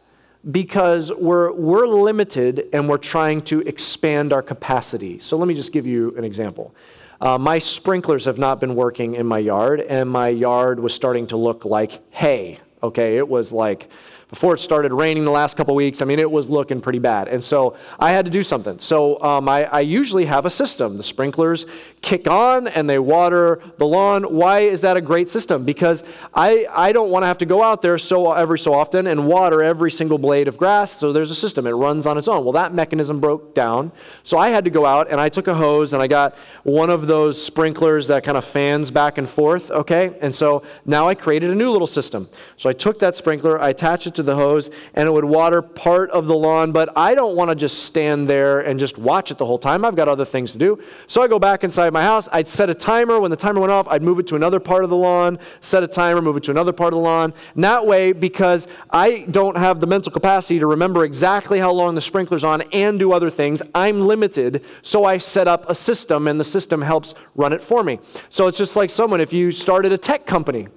because 0.52 1.12
we're, 1.12 1.52
we're 1.52 1.88
limited 1.88 2.70
and 2.72 2.88
we're 2.88 2.98
trying 2.98 3.42
to 3.44 3.62
expand 3.62 4.32
our 4.32 4.42
capacity. 4.42 5.20
So 5.20 5.38
let 5.38 5.48
me 5.48 5.54
just 5.54 5.74
give 5.74 5.86
you 5.86 6.16
an 6.18 6.24
example. 6.24 6.74
Uh, 7.20 7.38
my 7.38 7.60
sprinklers 7.60 8.26
have 8.26 8.38
not 8.38 8.60
been 8.60 8.76
working 8.76 9.16
in 9.16 9.26
my 9.26 9.40
yard, 9.40 9.82
and 9.82 10.10
my 10.10 10.30
yard 10.30 10.80
was 10.80 10.94
starting 10.94 11.28
to 11.28 11.38
look 11.38 11.66
like 11.66 12.00
hay. 12.14 12.60
Okay, 12.84 13.18
it 13.18 13.28
was 13.28 13.52
like 13.52 13.90
before 14.30 14.56
it 14.56 14.58
started 14.58 14.92
raining 14.92 15.24
the 15.24 15.32
last 15.32 15.56
couple 15.56 15.76
weeks, 15.76 16.02
I 16.02 16.06
mean, 16.06 16.18
it 16.18 16.30
was 16.30 16.50
looking 16.50 16.82
pretty 16.82 17.00
bad. 17.00 17.28
And 17.28 17.44
so 17.44 17.78
I 18.00 18.12
had 18.12 18.26
to 18.26 18.32
do 18.32 18.42
something. 18.42 18.80
So 18.80 19.22
um, 19.22 19.48
I, 19.48 19.66
I, 19.66 19.82
usually 19.82 20.26
have 20.26 20.48
a 20.48 20.50
system. 20.50 20.98
The 20.98 21.04
sprinklers 21.04 21.68
kick 22.02 22.30
on 22.30 22.68
and 22.68 22.90
they 22.90 22.98
water 22.98 23.62
the 23.78 23.86
lawn. 23.86 24.24
Why 24.24 24.62
is 24.62 24.82
that 24.82 24.98
a 24.98 25.02
great 25.02 25.30
system? 25.30 25.64
Because 25.64 26.04
I, 26.34 26.66
I 26.72 26.92
don't 26.92 27.12
want 27.12 27.22
to 27.24 27.28
have 27.28 27.38
to 27.40 27.46
go 27.46 27.62
out 27.62 27.84
there 27.84 27.98
so 28.00 28.32
every 28.34 28.58
so 28.58 28.74
often 28.74 29.08
and 29.08 29.28
water 29.28 29.62
every 29.62 29.92
single 29.92 30.18
blade 30.18 30.48
of 30.48 30.58
grass. 30.58 30.92
So 30.92 31.14
there's 31.14 31.30
a 31.30 31.36
system. 31.36 31.68
It 31.68 31.72
runs 31.72 32.08
on 32.08 32.18
its 32.18 32.28
own. 32.28 32.44
Well, 32.44 32.54
that 32.54 32.74
mechanism 32.74 33.20
broke 33.20 33.54
down. 33.54 33.92
So 34.24 34.40
I 34.40 34.50
had 34.50 34.66
to 34.66 34.72
go 34.72 34.88
out 34.88 35.10
and 35.12 35.22
I 35.22 35.30
took 35.30 35.48
a 35.48 35.54
hose 35.54 35.94
and 35.94 36.02
I 36.02 36.08
got 36.08 36.36
one 36.64 36.90
of 36.90 37.06
those 37.06 37.42
sprinklers 37.42 38.08
that 38.08 38.24
kind 38.24 38.38
of 38.38 38.44
fans 38.44 38.90
back 38.90 39.20
and 39.20 39.30
forth. 39.30 39.70
Okay. 39.70 40.18
And 40.22 40.34
so 40.34 40.64
now 40.86 41.08
I 41.08 41.14
created 41.14 41.52
a 41.52 41.56
new 41.56 41.70
little 41.70 41.88
system. 41.88 42.28
So 42.58 42.70
I 42.70 42.74
took 42.74 43.00
that 43.00 43.16
sprinkler, 43.16 43.62
I 43.62 43.70
attached 43.70 44.08
it 44.08 44.16
to 44.16 44.24
the 44.26 44.36
hose 44.36 44.70
and 44.94 45.08
it 45.08 45.12
would 45.12 45.26
water 45.26 45.62
part 45.62 46.10
of 46.12 46.28
the 46.28 46.36
lawn, 46.36 46.72
but 46.72 46.90
I 46.98 47.16
don't 47.16 47.36
want 47.36 47.50
to 47.50 47.56
just 47.56 47.84
stand 47.84 48.30
there 48.30 48.62
and 48.62 48.80
just 48.80 48.98
watch 48.98 49.32
it 49.32 49.38
the 49.38 49.46
whole 49.46 49.60
time. 49.60 49.86
I've 49.86 49.96
got 49.96 50.08
other 50.08 50.26
things 50.26 50.52
to 50.54 50.58
do. 50.58 50.82
So 51.08 51.22
I 51.22 51.28
go 51.28 51.40
back 51.40 51.64
inside 51.64 51.94
my 51.94 52.04
house. 52.04 52.28
I'd 52.32 52.48
set 52.48 52.70
a 52.70 52.74
timer. 52.74 53.20
When 53.20 53.32
the 53.32 53.38
timer 53.38 53.62
went 53.62 53.72
off, 53.72 53.88
I'd 53.88 54.04
move 54.04 54.20
it 54.20 54.28
to 54.28 54.36
another 54.36 54.60
part 54.60 54.84
of 54.84 54.90
the 54.90 54.96
lawn, 54.96 55.40
set 55.62 55.84
a 55.84 55.88
timer, 55.88 56.22
move 56.22 56.38
it 56.38 56.44
to 56.44 56.52
another 56.52 56.74
part 56.74 56.94
of 56.94 56.98
the 56.98 57.04
lawn. 57.04 57.34
And 57.56 57.64
that 57.64 57.86
way, 57.86 58.12
because 58.12 58.68
I 58.90 59.26
don't 59.32 59.58
have 59.58 59.80
the 59.80 59.88
mental 59.88 60.12
capacity 60.12 60.60
to 60.60 60.68
remember 60.68 61.06
exactly 61.06 61.60
how 61.60 61.72
long 61.72 61.96
the 61.96 62.02
sprinkler's 62.02 62.44
on 62.44 62.62
and 62.74 63.00
do 63.00 63.12
other 63.12 63.30
things, 63.30 63.62
I'm 63.74 64.02
limited. 64.02 64.64
So 64.82 65.06
I 65.06 65.18
set 65.18 65.48
up 65.48 65.70
a 65.70 65.76
system 65.76 66.28
and 66.28 66.40
the 66.40 66.44
system 66.44 66.82
helps 66.82 67.14
run 67.36 67.54
it 67.54 67.62
for 67.62 67.84
me. 67.84 68.00
So 68.30 68.48
it's 68.48 68.58
just 68.58 68.76
like 68.76 68.90
someone, 68.90 69.22
if 69.22 69.34
you 69.34 69.52
started 69.52 69.92
a 69.92 69.98
tech 69.98 70.26
company 70.26 70.68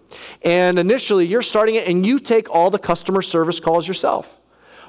and 0.42 0.78
initially 0.78 1.26
you're 1.26 1.42
starting 1.42 1.74
it 1.74 1.88
and 1.88 2.06
you 2.06 2.18
take 2.18 2.50
all 2.50 2.70
the 2.70 2.78
customer 2.78 3.22
service 3.22 3.60
calls 3.60 3.86
yourself. 3.86 4.38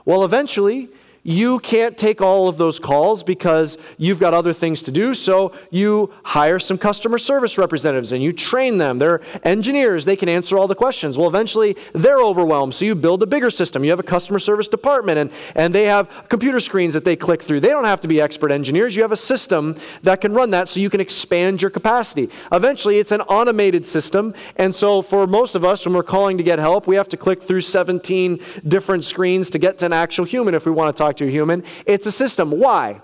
Well, 0.05 0.23
eventually, 0.23 0.89
you 1.23 1.60
can't 1.60 1.97
take 1.97 2.21
all 2.21 2.47
of 2.47 2.58
those 2.58 2.79
calls 2.79 3.23
because 3.23 3.77
you've 3.97 4.19
got 4.19 4.34
other 4.34 4.53
things 4.53 4.82
to 4.84 4.91
do. 4.91 5.13
So 5.13 5.53
you 5.69 6.13
hire 6.23 6.60
some 6.60 6.77
customer 6.77 7.17
service 7.17 7.58
representatives 7.58 8.12
and 8.12 8.23
you 8.23 8.32
train 8.32 8.77
them. 8.77 8.99
They're 8.99 9.21
engineers, 9.43 10.05
they 10.05 10.15
can 10.15 10.29
answer 10.29 10.58
all 10.58 10.67
the 10.67 10.75
questions. 10.75 11.17
Well, 11.17 11.27
eventually 11.27 11.75
they're 11.93 12.21
overwhelmed. 12.21 12.73
So 12.73 12.86
you 12.86 12.95
build 12.95 13.23
a 13.23 13.27
bigger 13.27 13.49
system. 13.49 13.84
You 13.84 13.89
have 13.89 13.99
a 13.99 14.03
customer 14.03 14.39
service 14.39 14.67
department 14.67 15.19
and, 15.19 15.32
and 15.55 15.75
they 15.75 15.86
have 15.86 16.25
computer 16.29 16.60
screens 16.60 16.93
that 16.93 17.05
they 17.05 17.15
click 17.15 17.43
through. 17.43 17.60
They 17.60 17.69
don't 17.69 17.86
have 17.86 18.01
to 18.01 18.08
be 18.08 18.21
expert 18.21 18.51
engineers. 18.51 18.95
You 18.95 19.01
have 19.01 19.12
a 19.12 19.17
system 19.17 19.75
that 20.03 20.21
can 20.21 20.34
run 20.34 20.51
that 20.51 20.69
so 20.69 20.79
you 20.79 20.89
can 20.89 21.01
expand 21.01 21.62
your 21.62 21.71
capacity. 21.71 22.29
Eventually, 22.51 22.99
it's 22.99 23.12
an 23.12 23.21
automated 23.21 23.86
system. 23.86 24.34
And 24.55 24.73
so 24.73 25.01
for 25.01 25.27
most 25.27 25.55
of 25.55 25.65
us, 25.65 25.86
when 25.86 25.93
we're 25.93 26.03
calling 26.03 26.38
to 26.38 26.43
get 26.43 26.60
help, 26.60 26.88
we 26.88 26.95
have 26.95 27.10
to 27.10 27.17
click 27.17 27.41
through 27.41 27.62
17 27.62 28.39
different 28.67 29.03
screens 29.03 29.49
to 29.49 29.60
get 29.60 29.77
to 29.79 29.86
an 29.86 29.93
actual 29.93 30.25
human 30.25 30.53
if 30.53 30.65
we 30.65 30.71
want 30.71 30.95
to 30.95 31.03
talk 31.03 31.09
talk 31.10 31.17
to 31.17 31.28
a 31.28 31.30
human. 31.30 31.63
It's 31.86 32.06
a 32.06 32.12
system. 32.12 32.52
Why? 32.52 33.02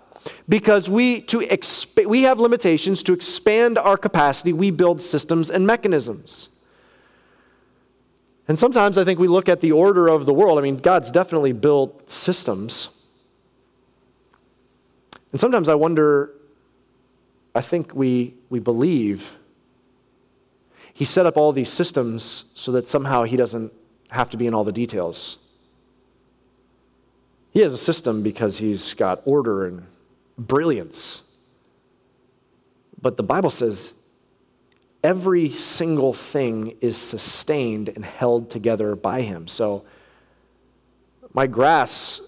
Because 0.48 0.89
we, 0.89 1.22
to 1.22 1.39
exp- 1.39 2.06
we 2.06 2.24
have 2.24 2.39
limitations. 2.39 3.04
To 3.04 3.13
expand 3.13 3.78
our 3.78 3.98
capacity, 3.98 4.54
we 4.54 4.72
build 4.72 5.02
systems 5.02 5.50
and 5.50 5.65
mechanisms. 5.65 6.50
And 8.48 8.58
sometimes 8.58 8.98
I 8.98 9.04
think 9.04 9.20
we 9.20 9.28
look 9.28 9.50
at 9.50 9.60
the 9.62 9.72
order 9.72 10.08
of 10.08 10.26
the 10.26 10.34
world. 10.34 10.60
I 10.60 10.62
mean, 10.62 10.78
God's 10.78 11.12
definitely 11.12 11.54
built 11.54 12.10
systems. 12.10 12.89
And 15.32 15.41
sometimes 15.41 15.68
I 15.68 15.76
wonder, 15.76 16.32
I 17.54 17.62
think 17.62 17.94
we, 17.94 18.36
we 18.50 18.60
believe 18.60 19.36
he 20.94 21.06
set 21.06 21.26
up 21.26 21.38
all 21.38 21.52
these 21.52 21.70
systems 21.70 22.46
so 22.56 22.72
that 22.72 22.88
somehow 22.88 23.24
he 23.24 23.36
doesn't 23.36 23.74
have 24.12 24.30
to 24.30 24.38
be 24.38 24.48
in 24.48 24.54
all 24.54 24.63
the 24.63 24.72
details. 24.72 25.39
He 27.56 27.62
has 27.62 27.74
a 27.74 27.78
system 27.78 28.22
because 28.22 28.58
he's 28.58 28.94
got 28.96 29.22
order 29.24 29.65
and 29.65 29.88
brilliance. 30.38 31.24
But 33.02 33.15
the 33.15 33.24
Bible 33.24 33.50
says 33.50 33.94
every 35.02 35.48
single 35.48 36.12
thing 36.12 36.76
is 36.82 36.98
sustained 36.98 37.88
and 37.96 38.04
held 38.04 38.50
together 38.50 38.98
by 38.98 39.22
him. 39.22 39.48
So 39.48 39.86
my 41.34 41.48
grass 41.48 42.20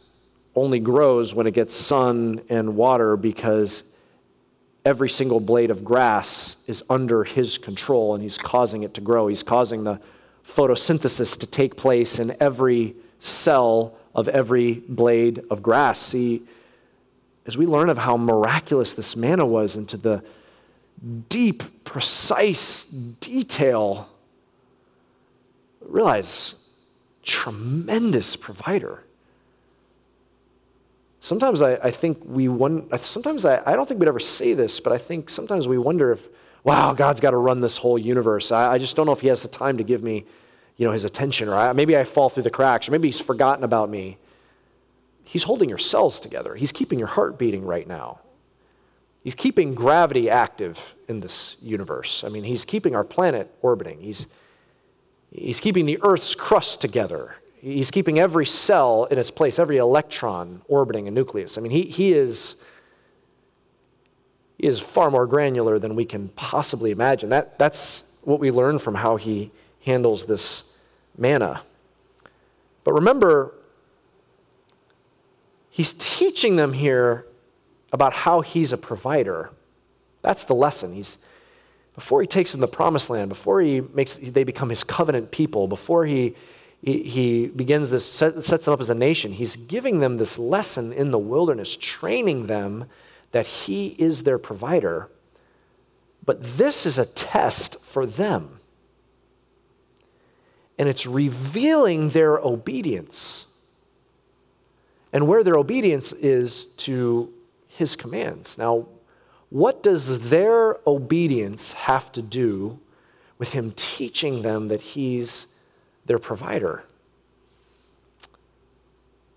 only 0.55 0.79
grows 0.79 1.35
when 1.35 1.45
it 1.45 1.53
gets 1.53 1.75
sun 1.75 2.39
and 2.47 2.77
water 2.77 3.17
because 3.17 3.83
every 4.85 5.09
single 5.09 5.41
blade 5.41 5.71
of 5.71 5.83
grass 5.83 6.55
is 6.67 6.85
under 6.89 7.25
his 7.25 7.57
control 7.57 8.13
and 8.13 8.23
he's 8.23 8.37
causing 8.37 8.83
it 8.83 8.93
to 8.93 9.01
grow. 9.01 9.27
He's 9.27 9.43
causing 9.43 9.83
the 9.83 9.99
photosynthesis 10.45 11.37
to 11.41 11.47
take 11.47 11.75
place 11.75 12.19
in 12.19 12.33
every 12.39 12.95
cell 13.19 13.96
of 14.17 14.27
every 14.27 14.73
blade 14.73 15.43
of 15.49 15.61
grass. 15.61 15.99
See, 15.99 16.41
as 17.45 17.57
we 17.57 17.65
learn 17.65 17.89
of 17.89 17.97
how 17.97 18.17
miraculous 18.17 18.93
this 18.95 19.15
manna 19.15 19.45
was 19.45 19.77
into 19.77 19.95
the 19.95 20.23
deep, 21.29 21.63
precise 21.85 22.87
detail, 22.87 24.09
realize 25.81 26.55
tremendous 27.23 28.35
provider. 28.35 29.03
Sometimes 31.21 31.61
I, 31.61 31.75
I 31.75 31.91
think 31.91 32.19
we 32.25 32.47
wonder, 32.47 32.97
sometimes 32.97 33.45
I, 33.45 33.61
I 33.65 33.75
don't 33.75 33.87
think 33.87 33.99
we'd 33.99 34.09
ever 34.09 34.19
say 34.19 34.53
this, 34.53 34.79
but 34.79 34.91
I 34.91 34.97
think 34.97 35.29
sometimes 35.29 35.67
we 35.67 35.77
wonder 35.77 36.11
if, 36.11 36.27
wow, 36.63 36.93
God's 36.93 37.21
got 37.21 37.31
to 37.31 37.37
run 37.37 37.61
this 37.61 37.77
whole 37.77 37.99
universe. 37.99 38.51
I, 38.51 38.73
I 38.73 38.77
just 38.77 38.95
don't 38.95 39.05
know 39.05 39.11
if 39.11 39.21
he 39.21 39.27
has 39.27 39.43
the 39.43 39.47
time 39.47 39.77
to 39.77 39.83
give 39.83 40.03
me, 40.03 40.25
you 40.77 40.85
know, 40.85 40.91
his 40.91 41.05
attention, 41.05 41.49
or 41.49 41.55
I, 41.55 41.73
maybe 41.73 41.97
I 41.97 42.03
fall 42.03 42.29
through 42.29 42.43
the 42.43 42.49
cracks, 42.49 42.87
or 42.87 42.91
maybe 42.91 43.07
he's 43.07 43.19
forgotten 43.19 43.63
about 43.63 43.89
me. 43.89 44.17
He's 45.23 45.43
holding 45.43 45.67
your 45.67 45.79
cells 45.79 46.19
together. 46.19 46.55
He's 46.55 46.71
keeping 46.71 46.99
your 46.99 47.07
heart 47.07 47.37
beating 47.37 47.65
right 47.65 47.87
now. 47.87 48.19
He's 49.23 49.35
keeping 49.35 49.73
gravity 49.73 50.29
active 50.29 50.95
in 51.09 51.19
this 51.19 51.57
universe. 51.61 52.23
I 52.23 52.29
mean, 52.29 52.43
he's 52.43 52.63
keeping 52.63 52.95
our 52.95 53.03
planet 53.03 53.53
orbiting. 53.61 53.99
He's, 53.99 54.27
he's 55.31 55.59
keeping 55.59 55.85
the 55.85 55.99
Earth's 56.01 56.33
crust 56.33 56.79
together. 56.79 57.35
He's 57.59 57.91
keeping 57.91 58.19
every 58.19 58.45
cell 58.45 59.05
in 59.05 59.17
its 59.17 59.31
place, 59.31 59.59
every 59.59 59.77
electron 59.77 60.61
orbiting 60.67 61.07
a 61.07 61.11
nucleus. 61.11 61.57
I 61.57 61.61
mean, 61.61 61.71
he, 61.71 61.81
he, 61.81 62.13
is, 62.13 62.55
he 64.59 64.67
is 64.67 64.79
far 64.79 65.11
more 65.11 65.25
granular 65.25 65.77
than 65.79 65.95
we 65.95 66.05
can 66.05 66.29
possibly 66.29 66.91
imagine. 66.91 67.29
That, 67.29 67.59
that's 67.59 68.05
what 68.21 68.39
we 68.39 68.51
learn 68.51 68.79
from 68.79 68.95
how 68.95 69.17
he 69.17 69.51
handles 69.81 70.25
this 70.25 70.63
manna. 71.17 71.61
But 72.83 72.93
remember, 72.93 73.53
he's 75.69 75.93
teaching 75.93 76.55
them 76.55 76.73
here 76.73 77.25
about 77.91 78.13
how 78.13 78.41
he's 78.41 78.71
a 78.73 78.77
provider. 78.77 79.49
That's 80.21 80.43
the 80.43 80.55
lesson. 80.55 80.93
He's, 80.93 81.17
before 81.95 82.21
he 82.21 82.27
takes 82.27 82.51
them 82.51 82.61
the 82.61 82.67
promised 82.67 83.09
land, 83.09 83.29
before 83.29 83.61
he 83.61 83.81
makes, 83.81 84.17
they 84.17 84.43
become 84.43 84.69
his 84.69 84.83
covenant 84.83 85.31
people, 85.31 85.67
before 85.67 86.05
he 86.05 86.35
he, 86.81 87.47
begins 87.47 87.91
this, 87.91 88.05
sets 88.05 88.65
them 88.65 88.73
up 88.73 88.79
as 88.79 88.89
a 88.89 88.95
nation. 88.95 89.31
He's 89.31 89.55
giving 89.55 89.99
them 89.99 90.17
this 90.17 90.37
lesson 90.37 90.93
in 90.93 91.11
the 91.11 91.17
wilderness, 91.17 91.75
training 91.75 92.47
them 92.47 92.85
that 93.31 93.47
he 93.47 93.87
is 93.97 94.23
their 94.23 94.37
provider. 94.37 95.09
But 96.23 96.41
this 96.43 96.85
is 96.85 96.97
a 96.97 97.05
test 97.05 97.81
for 97.83 98.05
them. 98.05 98.56
And 100.77 100.87
it's 100.87 101.05
revealing 101.05 102.09
their 102.09 102.37
obedience. 102.37 103.45
And 105.11 105.27
where 105.27 105.43
their 105.43 105.57
obedience 105.57 106.13
is 106.13 106.65
to 106.77 107.33
his 107.67 107.95
commands. 107.95 108.57
Now, 108.57 108.87
what 109.49 109.81
does 109.81 110.29
their 110.29 110.77
obedience 110.85 111.73
have 111.73 112.11
to 112.11 112.21
do 112.21 112.79
with 113.37 113.53
him 113.53 113.71
teaching 113.75 114.41
them 114.41 114.67
that 114.69 114.81
he's 114.81 115.47
their 116.05 116.17
provider. 116.17 116.83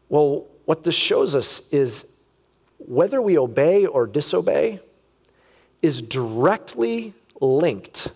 Well, 0.08 0.46
what 0.64 0.84
this 0.84 0.94
shows 0.94 1.34
us 1.34 1.62
is 1.70 2.06
whether 2.78 3.20
we 3.20 3.38
obey 3.38 3.86
or 3.86 4.06
disobey 4.06 4.80
is 5.82 6.00
directly 6.00 7.12
linked 7.40 8.12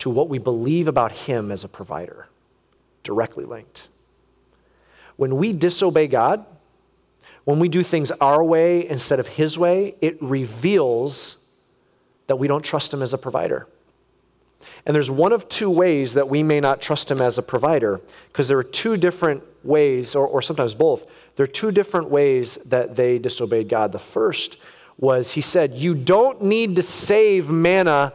to 0.00 0.10
what 0.10 0.28
we 0.28 0.38
believe 0.38 0.88
about 0.88 1.12
Him 1.12 1.50
as 1.50 1.64
a 1.64 1.68
provider. 1.68 2.26
Directly 3.02 3.44
linked. 3.44 3.88
When 5.16 5.36
we 5.36 5.52
disobey 5.52 6.06
God, 6.06 6.44
when 7.44 7.58
we 7.58 7.68
do 7.68 7.82
things 7.82 8.10
our 8.10 8.42
way 8.42 8.88
instead 8.88 9.20
of 9.20 9.26
His 9.26 9.58
way, 9.58 9.94
it 10.00 10.20
reveals 10.22 11.38
that 12.26 12.36
we 12.36 12.48
don't 12.48 12.64
trust 12.64 12.92
Him 12.92 13.02
as 13.02 13.12
a 13.12 13.18
provider. 13.18 13.66
And 14.86 14.94
there's 14.94 15.10
one 15.10 15.32
of 15.32 15.48
two 15.48 15.70
ways 15.70 16.14
that 16.14 16.28
we 16.28 16.42
may 16.42 16.60
not 16.60 16.80
trust 16.80 17.10
him 17.10 17.20
as 17.20 17.38
a 17.38 17.42
provider, 17.42 18.00
because 18.28 18.48
there 18.48 18.58
are 18.58 18.62
two 18.62 18.96
different 18.96 19.42
ways, 19.64 20.14
or, 20.14 20.26
or 20.26 20.42
sometimes 20.42 20.74
both. 20.74 21.06
There 21.36 21.44
are 21.44 21.46
two 21.46 21.70
different 21.70 22.08
ways 22.08 22.56
that 22.66 22.96
they 22.96 23.18
disobeyed 23.18 23.68
God. 23.68 23.92
The 23.92 23.98
first 23.98 24.56
was 24.98 25.32
he 25.32 25.40
said, 25.40 25.72
You 25.72 25.94
don't 25.94 26.42
need 26.42 26.76
to 26.76 26.82
save 26.82 27.50
manna 27.50 28.12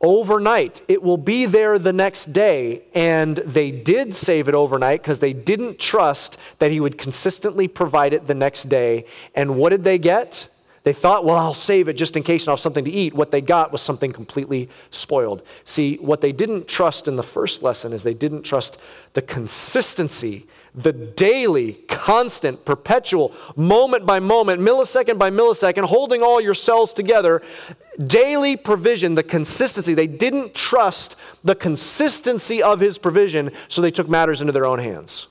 overnight. 0.00 0.80
It 0.88 1.02
will 1.02 1.16
be 1.16 1.46
there 1.46 1.78
the 1.78 1.92
next 1.92 2.32
day. 2.32 2.82
And 2.94 3.36
they 3.38 3.70
did 3.70 4.14
save 4.14 4.48
it 4.48 4.54
overnight 4.54 5.02
because 5.02 5.18
they 5.18 5.32
didn't 5.32 5.78
trust 5.78 6.38
that 6.58 6.70
he 6.70 6.80
would 6.80 6.98
consistently 6.98 7.68
provide 7.68 8.12
it 8.12 8.26
the 8.26 8.34
next 8.34 8.64
day. 8.64 9.06
And 9.34 9.56
what 9.56 9.70
did 9.70 9.84
they 9.84 9.98
get? 9.98 10.48
They 10.84 10.92
thought, 10.92 11.24
well, 11.24 11.36
I'll 11.36 11.52
save 11.52 11.88
it 11.88 11.94
just 11.94 12.16
in 12.16 12.22
case 12.22 12.44
and 12.44 12.48
I'll 12.48 12.56
have 12.56 12.60
something 12.60 12.84
to 12.84 12.90
eat. 12.90 13.12
What 13.12 13.30
they 13.30 13.40
got 13.40 13.72
was 13.72 13.82
something 13.82 14.12
completely 14.12 14.70
spoiled. 14.90 15.42
See, 15.64 15.96
what 15.96 16.20
they 16.20 16.32
didn't 16.32 16.68
trust 16.68 17.08
in 17.08 17.16
the 17.16 17.22
first 17.22 17.62
lesson 17.62 17.92
is 17.92 18.02
they 18.02 18.14
didn't 18.14 18.42
trust 18.42 18.78
the 19.12 19.22
consistency, 19.22 20.46
the 20.82 20.92
daily, 20.92 21.74
constant, 21.88 22.64
perpetual, 22.64 23.34
moment 23.56 24.06
by 24.06 24.20
moment, 24.20 24.60
millisecond 24.60 25.18
by 25.18 25.30
millisecond, 25.30 25.84
holding 25.84 26.22
all 26.22 26.40
your 26.40 26.54
cells 26.54 26.94
together, 26.94 27.42
daily 28.06 28.56
provision, 28.56 29.14
the 29.14 29.22
consistency. 29.22 29.94
They 29.94 30.06
didn't 30.06 30.54
trust 30.54 31.16
the 31.42 31.54
consistency 31.54 32.62
of 32.62 32.78
his 32.78 32.96
provision, 32.96 33.50
so 33.66 33.82
they 33.82 33.90
took 33.90 34.08
matters 34.08 34.40
into 34.40 34.52
their 34.52 34.66
own 34.66 34.78
hands. 34.78 35.26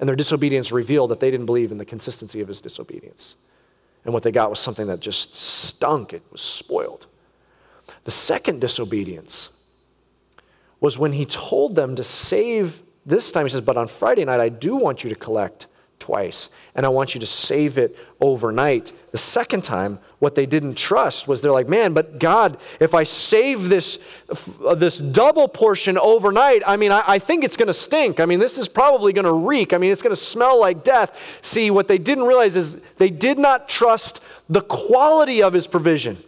And 0.00 0.08
their 0.08 0.16
disobedience 0.16 0.72
revealed 0.72 1.12
that 1.12 1.20
they 1.20 1.30
didn't 1.30 1.46
believe 1.46 1.70
in 1.70 1.78
the 1.78 1.84
consistency 1.84 2.40
of 2.40 2.48
his 2.48 2.60
disobedience. 2.60 3.36
And 4.04 4.12
what 4.12 4.24
they 4.24 4.32
got 4.32 4.50
was 4.50 4.58
something 4.58 4.88
that 4.88 4.98
just 4.98 5.32
stunk, 5.32 6.12
it 6.12 6.22
was 6.32 6.40
spoiled. 6.40 7.06
The 8.02 8.10
second 8.10 8.60
disobedience 8.60 9.50
was 10.80 10.98
when 10.98 11.12
he 11.12 11.24
told 11.24 11.76
them 11.76 11.94
to 11.94 12.02
save, 12.02 12.82
this 13.04 13.32
time 13.32 13.46
he 13.46 13.50
says, 13.50 13.60
But 13.60 13.76
on 13.76 13.88
Friday 13.88 14.24
night, 14.24 14.40
I 14.40 14.48
do 14.48 14.76
want 14.76 15.04
you 15.04 15.10
to 15.10 15.16
collect 15.16 15.66
twice, 16.02 16.50
and 16.74 16.84
I 16.84 16.88
want 16.88 17.14
you 17.14 17.20
to 17.20 17.26
save 17.26 17.78
it 17.78 17.96
overnight. 18.20 18.92
The 19.12 19.18
second 19.18 19.62
time, 19.62 20.00
what 20.18 20.34
they 20.34 20.46
didn't 20.46 20.74
trust 20.74 21.28
was 21.28 21.40
they're 21.40 21.52
like, 21.52 21.68
man, 21.68 21.92
but 21.94 22.18
God, 22.18 22.58
if 22.80 22.92
I 22.92 23.04
save 23.04 23.68
this, 23.68 24.00
uh, 24.66 24.74
this 24.74 24.98
double 24.98 25.46
portion 25.46 25.96
overnight, 25.96 26.62
I 26.66 26.76
mean, 26.76 26.90
I, 26.90 27.04
I 27.06 27.18
think 27.20 27.44
it's 27.44 27.56
going 27.56 27.68
to 27.68 27.74
stink. 27.74 28.18
I 28.18 28.26
mean, 28.26 28.40
this 28.40 28.58
is 28.58 28.68
probably 28.68 29.12
going 29.12 29.26
to 29.26 29.32
reek. 29.32 29.72
I 29.72 29.78
mean, 29.78 29.92
it's 29.92 30.02
going 30.02 30.14
to 30.14 30.20
smell 30.20 30.60
like 30.60 30.82
death. 30.82 31.38
See, 31.40 31.70
what 31.70 31.86
they 31.86 31.98
didn't 31.98 32.24
realize 32.24 32.56
is 32.56 32.80
they 32.98 33.10
did 33.10 33.38
not 33.38 33.68
trust 33.68 34.22
the 34.48 34.60
quality 34.60 35.40
of 35.40 35.52
his 35.52 35.68
provision. 35.68 36.18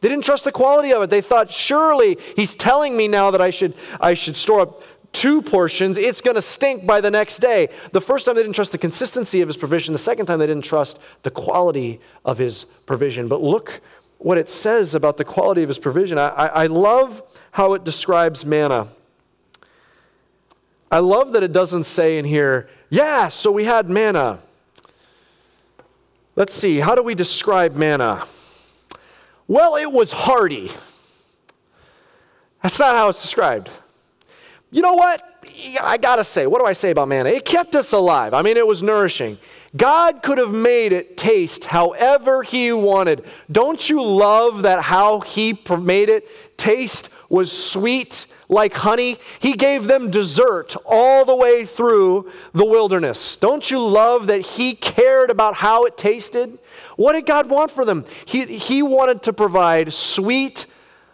They 0.00 0.08
didn't 0.08 0.24
trust 0.24 0.44
the 0.44 0.52
quality 0.52 0.92
of 0.92 1.02
it. 1.02 1.10
They 1.10 1.20
thought, 1.20 1.50
surely 1.50 2.16
he's 2.34 2.54
telling 2.54 2.96
me 2.96 3.06
now 3.06 3.30
that 3.32 3.42
I 3.42 3.50
should, 3.50 3.74
I 4.00 4.14
should 4.14 4.36
store 4.36 4.60
up 4.60 4.82
two 5.12 5.42
portions, 5.42 5.98
it's 5.98 6.20
going 6.20 6.36
to 6.36 6.42
stink 6.42 6.86
by 6.86 7.00
the 7.00 7.10
next 7.10 7.38
day. 7.38 7.68
The 7.92 8.00
first 8.00 8.26
time 8.26 8.34
they 8.34 8.42
didn't 8.42 8.54
trust 8.54 8.72
the 8.72 8.78
consistency 8.78 9.40
of 9.40 9.48
his 9.48 9.56
provision, 9.56 9.92
the 9.92 9.98
second 9.98 10.26
time 10.26 10.38
they 10.38 10.46
didn't 10.46 10.64
trust 10.64 10.98
the 11.22 11.30
quality 11.30 12.00
of 12.24 12.38
his 12.38 12.64
provision. 12.64 13.28
But 13.28 13.42
look 13.42 13.80
what 14.18 14.38
it 14.38 14.48
says 14.48 14.94
about 14.94 15.16
the 15.16 15.24
quality 15.24 15.62
of 15.62 15.68
his 15.68 15.78
provision. 15.78 16.18
I, 16.18 16.28
I, 16.28 16.46
I 16.46 16.66
love 16.66 17.22
how 17.52 17.74
it 17.74 17.84
describes 17.84 18.44
manna. 18.44 18.88
I 20.90 20.98
love 20.98 21.32
that 21.32 21.42
it 21.42 21.52
doesn't 21.52 21.84
say 21.84 22.18
in 22.18 22.24
here, 22.24 22.68
yeah, 22.90 23.28
so 23.28 23.52
we 23.52 23.64
had 23.64 23.88
manna. 23.88 24.40
Let's 26.36 26.54
see, 26.54 26.78
how 26.78 26.94
do 26.94 27.02
we 27.02 27.14
describe 27.14 27.76
manna? 27.76 28.24
Well, 29.46 29.76
it 29.76 29.90
was 29.90 30.12
hearty. 30.12 30.70
That's 32.62 32.78
not 32.78 32.94
how 32.94 33.08
it's 33.08 33.22
described. 33.22 33.70
You 34.70 34.82
know 34.82 34.94
what? 34.94 35.22
I 35.80 35.96
gotta 35.96 36.22
say, 36.22 36.46
what 36.46 36.60
do 36.60 36.66
I 36.66 36.72
say 36.72 36.90
about 36.90 37.08
manna? 37.08 37.30
It 37.30 37.44
kept 37.44 37.74
us 37.74 37.92
alive. 37.92 38.34
I 38.34 38.42
mean, 38.42 38.56
it 38.56 38.66
was 38.66 38.82
nourishing. 38.82 39.36
God 39.76 40.22
could 40.22 40.38
have 40.38 40.52
made 40.52 40.92
it 40.92 41.16
taste 41.16 41.64
however 41.64 42.42
He 42.42 42.72
wanted. 42.72 43.24
Don't 43.50 43.88
you 43.88 44.02
love 44.02 44.62
that 44.62 44.82
how 44.82 45.20
He 45.20 45.60
made 45.80 46.08
it 46.08 46.56
taste 46.56 47.10
was 47.28 47.50
sweet 47.50 48.26
like 48.48 48.74
honey? 48.74 49.18
He 49.40 49.54
gave 49.54 49.84
them 49.84 50.10
dessert 50.10 50.76
all 50.84 51.24
the 51.24 51.36
way 51.36 51.64
through 51.64 52.30
the 52.52 52.64
wilderness. 52.64 53.36
Don't 53.36 53.68
you 53.70 53.80
love 53.80 54.28
that 54.28 54.40
He 54.40 54.74
cared 54.74 55.30
about 55.30 55.54
how 55.54 55.84
it 55.84 55.96
tasted? 55.96 56.58
What 56.96 57.14
did 57.14 57.26
God 57.26 57.48
want 57.48 57.70
for 57.70 57.84
them? 57.84 58.04
He, 58.24 58.44
he 58.44 58.82
wanted 58.82 59.22
to 59.22 59.32
provide 59.32 59.92
sweet, 59.92 60.66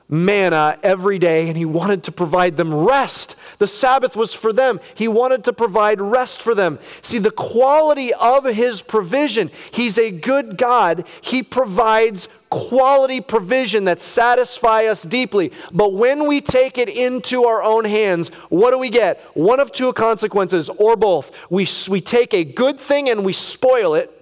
manna 0.09 0.79
every 0.83 1.19
day 1.19 1.49
and 1.49 1.57
he 1.57 1.65
wanted 1.65 2.05
to 2.05 2.13
provide 2.13 2.57
them 2.57 2.73
rest. 2.73 3.37
The 3.59 3.67
Sabbath 3.67 4.15
was 4.15 4.33
for 4.33 4.53
them. 4.53 4.81
He 4.95 5.09
wanted 5.09 5.45
to 5.45 5.53
provide 5.53 6.01
rest 6.01 6.43
for 6.43 6.55
them. 6.55 6.79
See, 7.03 7.19
the 7.19 7.31
quality 7.31 8.15
of 8.15 8.45
his 8.45 8.83
provision, 8.83 9.51
he's 9.73 9.99
a 9.99 10.11
good 10.11 10.57
God. 10.57 11.09
He 11.23 11.43
provides 11.43 12.29
quality 12.51 13.21
provision 13.21 13.85
that 13.85 14.01
satisfy 14.01 14.85
us 14.85 15.03
deeply. 15.03 15.53
But 15.73 15.93
when 15.93 16.29
we 16.29 16.41
take 16.41 16.79
it 16.79 16.89
into 16.89 17.45
our 17.45 17.63
own 17.63 17.85
hands, 17.85 18.29
what 18.49 18.71
do 18.71 18.79
we 18.79 18.91
get? 18.91 19.21
One 19.35 19.59
of 19.59 19.73
two 19.73 19.93
consequences 19.93 20.71
or 20.71 20.97
both. 20.97 21.33
We, 21.51 21.67
we 21.89 22.01
take 22.01 22.33
a 22.33 22.45
good 22.45 22.79
thing 22.79 23.09
and 23.09 23.25
we 23.25 23.33
spoil 23.33 23.95
it, 23.95 24.13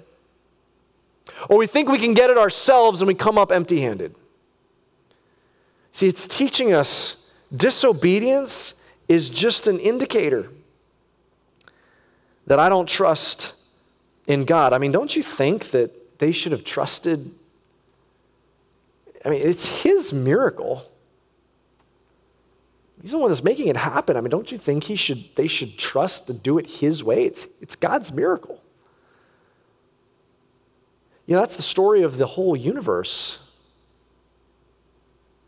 or 1.51 1.59
we 1.59 1.67
think 1.67 1.91
we 1.91 1.99
can 1.99 2.15
get 2.15 2.31
it 2.31 2.39
ourselves 2.39 3.03
and 3.03 3.09
we 3.09 3.15
come 3.15 3.37
up 3.37 3.53
empty 3.53 3.83
handed. 3.83 4.15
See, 5.95 6.09
it's 6.09 6.27
teaching 6.27 6.73
us 6.75 7.31
disobedience 7.57 8.75
is 9.07 9.31
just 9.31 9.69
an 9.69 9.79
indicator 9.79 10.49
that 12.49 12.59
I 12.59 12.69
don't 12.69 12.89
trust 12.89 13.55
in 14.27 14.45
God. 14.45 14.73
I 14.73 14.79
mean, 14.79 14.91
don't 14.91 15.15
you 15.15 15.23
think 15.23 15.71
that 15.71 16.19
they 16.19 16.33
should 16.33 16.51
have 16.51 16.65
trusted? 16.65 17.33
I 19.25 19.29
mean, 19.29 19.41
it's 19.41 19.83
His 19.85 20.13
miracle. 20.13 20.83
He's 23.01 23.13
the 23.13 23.19
one 23.19 23.29
that's 23.29 23.45
making 23.45 23.69
it 23.69 23.77
happen. 23.77 24.17
I 24.17 24.21
mean, 24.21 24.31
don't 24.31 24.51
you 24.51 24.59
think 24.59 24.83
he 24.83 24.97
should, 24.97 25.25
they 25.37 25.47
should 25.47 25.79
trust 25.79 26.27
to 26.27 26.35
do 26.35 26.59
it 26.59 26.69
His 26.69 27.05
way? 27.05 27.25
It's, 27.25 27.47
it's 27.61 27.77
God's 27.77 28.11
miracle. 28.11 28.61
You 31.27 31.35
know, 31.35 31.41
that's 31.41 31.57
the 31.57 31.63
story 31.63 32.03
of 32.03 32.17
the 32.17 32.27
whole 32.27 32.57
universe. 32.57 33.44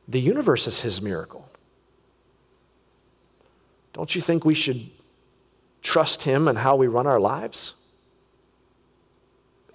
The 0.08 0.20
universe 0.20 0.66
is 0.66 0.80
his 0.80 1.02
miracle. 1.02 1.48
Don't 3.92 4.14
you 4.14 4.20
think 4.20 4.44
we 4.44 4.54
should 4.54 4.90
trust 5.82 6.22
him 6.24 6.48
and 6.48 6.58
how 6.58 6.76
we 6.76 6.86
run 6.86 7.06
our 7.06 7.18
lives? 7.18 7.74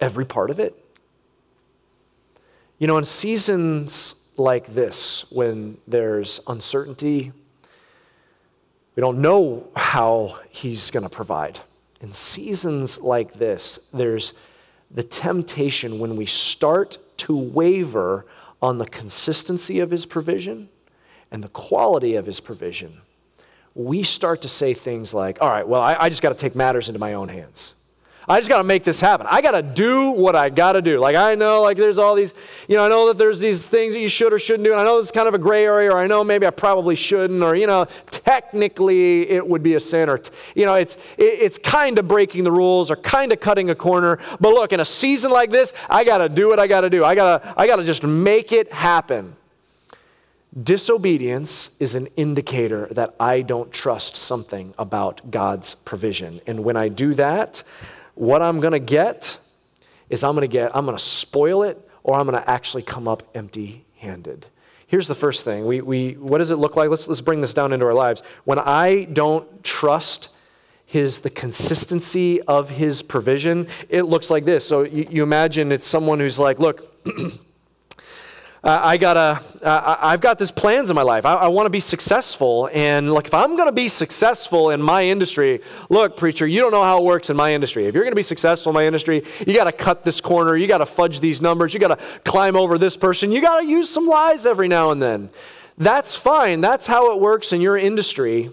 Every 0.00 0.24
part 0.24 0.50
of 0.50 0.60
it. 0.60 0.78
You 2.78 2.86
know, 2.86 2.98
in 2.98 3.04
seasons 3.04 4.14
like 4.36 4.74
this, 4.74 5.24
when 5.30 5.78
there's 5.86 6.40
uncertainty, 6.46 7.32
we 8.96 9.00
don't 9.00 9.20
know 9.20 9.68
how 9.74 10.38
he's 10.50 10.90
going 10.90 11.04
to 11.04 11.08
provide. 11.08 11.60
In 12.00 12.12
seasons 12.12 12.98
like 13.00 13.34
this, 13.34 13.78
there's 13.92 14.34
the 14.90 15.02
temptation 15.02 15.98
when 15.98 16.16
we 16.16 16.26
start 16.26 16.98
to 17.18 17.36
waver 17.36 18.26
on 18.62 18.78
the 18.78 18.86
consistency 18.86 19.80
of 19.80 19.90
his 19.90 20.06
provision 20.06 20.68
and 21.30 21.42
the 21.42 21.48
quality 21.48 22.14
of 22.14 22.24
his 22.24 22.40
provision, 22.40 23.00
we 23.74 24.02
start 24.02 24.42
to 24.42 24.48
say 24.48 24.72
things 24.72 25.12
like, 25.12 25.38
all 25.40 25.48
right, 25.48 25.66
well, 25.66 25.82
I, 25.82 25.96
I 25.98 26.08
just 26.08 26.22
got 26.22 26.28
to 26.28 26.34
take 26.36 26.54
matters 26.54 26.88
into 26.88 27.00
my 27.00 27.14
own 27.14 27.28
hands. 27.28 27.74
I 28.28 28.38
just 28.38 28.48
got 28.48 28.58
to 28.58 28.64
make 28.64 28.84
this 28.84 29.00
happen. 29.00 29.26
I 29.28 29.40
got 29.40 29.52
to 29.52 29.62
do 29.62 30.10
what 30.10 30.36
I 30.36 30.48
got 30.48 30.74
to 30.74 30.82
do. 30.82 30.98
Like, 30.98 31.16
I 31.16 31.34
know, 31.34 31.60
like, 31.60 31.76
there's 31.76 31.98
all 31.98 32.14
these, 32.14 32.34
you 32.68 32.76
know, 32.76 32.84
I 32.84 32.88
know 32.88 33.08
that 33.08 33.18
there's 33.18 33.40
these 33.40 33.66
things 33.66 33.94
that 33.94 34.00
you 34.00 34.08
should 34.08 34.32
or 34.32 34.38
shouldn't 34.38 34.64
do. 34.64 34.70
And 34.70 34.80
I 34.80 34.84
know 34.84 34.98
it's 34.98 35.10
kind 35.10 35.26
of 35.26 35.34
a 35.34 35.38
gray 35.38 35.64
area, 35.64 35.90
or 35.90 35.98
I 35.98 36.06
know 36.06 36.22
maybe 36.22 36.46
I 36.46 36.50
probably 36.50 36.94
shouldn't, 36.94 37.42
or, 37.42 37.56
you 37.56 37.66
know, 37.66 37.86
technically 38.10 39.28
it 39.28 39.46
would 39.46 39.62
be 39.62 39.74
a 39.74 39.80
sin, 39.80 40.08
or, 40.08 40.20
you 40.54 40.66
know, 40.66 40.74
it's, 40.74 40.96
it, 41.18 41.24
it's 41.24 41.58
kind 41.58 41.98
of 41.98 42.06
breaking 42.06 42.44
the 42.44 42.52
rules 42.52 42.90
or 42.90 42.96
kind 42.96 43.32
of 43.32 43.40
cutting 43.40 43.70
a 43.70 43.74
corner. 43.74 44.20
But 44.40 44.54
look, 44.54 44.72
in 44.72 44.78
a 44.80 44.84
season 44.84 45.32
like 45.32 45.50
this, 45.50 45.72
I 45.90 46.04
got 46.04 46.18
to 46.18 46.28
do 46.28 46.48
what 46.48 46.60
I 46.60 46.68
got 46.68 46.82
to 46.82 46.90
do. 46.90 47.04
I 47.04 47.14
got 47.14 47.42
to, 47.42 47.54
I 47.56 47.66
got 47.66 47.76
to 47.76 47.84
just 47.84 48.04
make 48.04 48.52
it 48.52 48.72
happen. 48.72 49.36
Disobedience 50.62 51.70
is 51.80 51.94
an 51.94 52.08
indicator 52.18 52.86
that 52.90 53.14
I 53.18 53.40
don't 53.40 53.72
trust 53.72 54.16
something 54.16 54.74
about 54.78 55.30
God's 55.30 55.74
provision. 55.74 56.42
And 56.46 56.62
when 56.62 56.76
I 56.76 56.88
do 56.88 57.14
that, 57.14 57.62
what 58.14 58.42
I'm 58.42 58.60
going 58.60 58.72
to 58.72 58.78
get 58.78 59.38
is 60.10 60.22
I'm 60.24 60.34
going 60.34 60.42
to 60.42 60.52
get, 60.52 60.74
I'm 60.76 60.84
going 60.84 60.96
to 60.96 61.02
spoil 61.02 61.62
it 61.62 61.88
or 62.02 62.18
I'm 62.18 62.26
going 62.26 62.40
to 62.40 62.50
actually 62.50 62.82
come 62.82 63.08
up 63.08 63.22
empty 63.34 63.84
handed. 63.96 64.46
Here's 64.86 65.08
the 65.08 65.14
first 65.14 65.44
thing. 65.44 65.64
We, 65.64 65.80
we, 65.80 66.12
what 66.14 66.38
does 66.38 66.50
it 66.50 66.56
look 66.56 66.76
like? 66.76 66.90
Let's, 66.90 67.08
let's 67.08 67.22
bring 67.22 67.40
this 67.40 67.54
down 67.54 67.72
into 67.72 67.86
our 67.86 67.94
lives. 67.94 68.22
When 68.44 68.58
I 68.58 69.04
don't 69.04 69.64
trust 69.64 70.28
his, 70.84 71.20
the 71.20 71.30
consistency 71.30 72.42
of 72.42 72.68
his 72.68 73.02
provision, 73.02 73.68
it 73.88 74.02
looks 74.02 74.30
like 74.30 74.44
this. 74.44 74.66
So 74.66 74.82
you, 74.82 75.06
you 75.08 75.22
imagine 75.22 75.72
it's 75.72 75.86
someone 75.86 76.20
who's 76.20 76.38
like, 76.38 76.58
look, 76.58 77.02
uh, 78.64 78.80
I 78.80 78.96
gotta, 78.96 79.42
uh, 79.60 79.96
I've 80.00 80.20
got 80.20 80.38
these 80.38 80.52
plans 80.52 80.88
in 80.88 80.94
my 80.94 81.02
life. 81.02 81.26
I, 81.26 81.34
I 81.34 81.48
want 81.48 81.66
to 81.66 81.70
be 81.70 81.80
successful. 81.80 82.70
And 82.72 83.12
like, 83.12 83.26
if 83.26 83.34
I'm 83.34 83.56
going 83.56 83.66
to 83.66 83.72
be 83.72 83.88
successful 83.88 84.70
in 84.70 84.80
my 84.80 85.04
industry, 85.04 85.60
look, 85.88 86.16
preacher, 86.16 86.46
you 86.46 86.60
don't 86.60 86.70
know 86.70 86.84
how 86.84 86.98
it 86.98 87.04
works 87.04 87.28
in 87.28 87.36
my 87.36 87.52
industry. 87.52 87.86
If 87.86 87.94
you're 87.94 88.04
going 88.04 88.12
to 88.12 88.16
be 88.16 88.22
successful 88.22 88.70
in 88.70 88.74
my 88.74 88.86
industry, 88.86 89.24
you 89.44 89.54
got 89.54 89.64
to 89.64 89.72
cut 89.72 90.04
this 90.04 90.20
corner. 90.20 90.56
You 90.56 90.68
got 90.68 90.78
to 90.78 90.86
fudge 90.86 91.18
these 91.18 91.42
numbers. 91.42 91.74
You 91.74 91.80
got 91.80 91.98
to 91.98 92.20
climb 92.24 92.54
over 92.54 92.78
this 92.78 92.96
person. 92.96 93.32
You 93.32 93.40
got 93.40 93.62
to 93.62 93.66
use 93.66 93.90
some 93.90 94.06
lies 94.06 94.46
every 94.46 94.68
now 94.68 94.92
and 94.92 95.02
then. 95.02 95.28
That's 95.76 96.14
fine. 96.14 96.60
That's 96.60 96.86
how 96.86 97.12
it 97.12 97.20
works 97.20 97.52
in 97.52 97.60
your 97.60 97.76
industry 97.76 98.50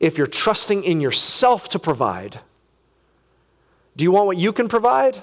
if 0.00 0.16
you're 0.16 0.26
trusting 0.26 0.84
in 0.84 1.02
yourself 1.02 1.68
to 1.70 1.78
provide. 1.78 2.40
Do 3.94 4.04
you 4.04 4.10
want 4.10 4.26
what 4.26 4.38
you 4.38 4.52
can 4.52 4.68
provide? 4.68 5.22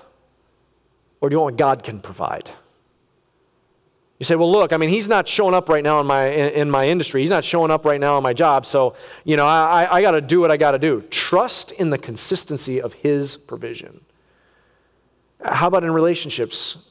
Or 1.22 1.30
do 1.30 1.34
you 1.34 1.40
want 1.40 1.54
what 1.54 1.58
God 1.58 1.84
can 1.84 2.00
provide? 2.00 2.50
You 4.20 4.26
say, 4.26 4.36
well, 4.36 4.52
look, 4.52 4.74
I 4.74 4.78
mean, 4.78 4.90
he's 4.90 5.08
not 5.08 5.30
showing 5.30 5.54
up 5.54 5.70
right 5.70 5.84
now 5.84 6.02
in 6.02 6.06
my, 6.06 6.30
in, 6.30 6.54
in 6.54 6.70
my 6.70 6.86
industry. 6.86 7.22
He's 7.22 7.30
not 7.30 7.46
showing 7.46 7.72
up 7.72 7.86
right 7.86 8.02
now 8.02 8.18
in 8.18 8.24
my 8.24 8.34
job. 8.34 8.66
So, 8.66 8.96
you 9.24 9.38
know, 9.38 9.46
I, 9.46 9.88
I 9.90 10.02
got 10.02 10.12
to 10.12 10.22
do 10.22 10.42
what 10.42 10.52
I 10.52 10.58
got 10.58 10.72
to 10.72 10.80
do. 10.80 11.02
Trust 11.10 11.72
in 11.72 11.90
the 11.90 11.98
consistency 11.98 12.82
of 12.82 12.92
his 12.92 13.38
provision. 13.38 14.02
How 15.42 15.68
about 15.68 15.86
in 15.86 15.92
relationships? 15.92 16.90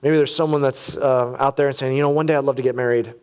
Maybe 0.00 0.16
there's 0.16 0.34
someone 0.34 0.62
that's 0.62 0.96
uh, 0.96 1.36
out 1.40 1.56
there 1.56 1.66
and 1.66 1.74
saying, 1.74 1.96
you 1.96 2.02
know, 2.02 2.10
one 2.10 2.26
day 2.26 2.36
I'd 2.36 2.44
love 2.44 2.56
to 2.56 2.62
get 2.62 2.76
married. 2.76 3.14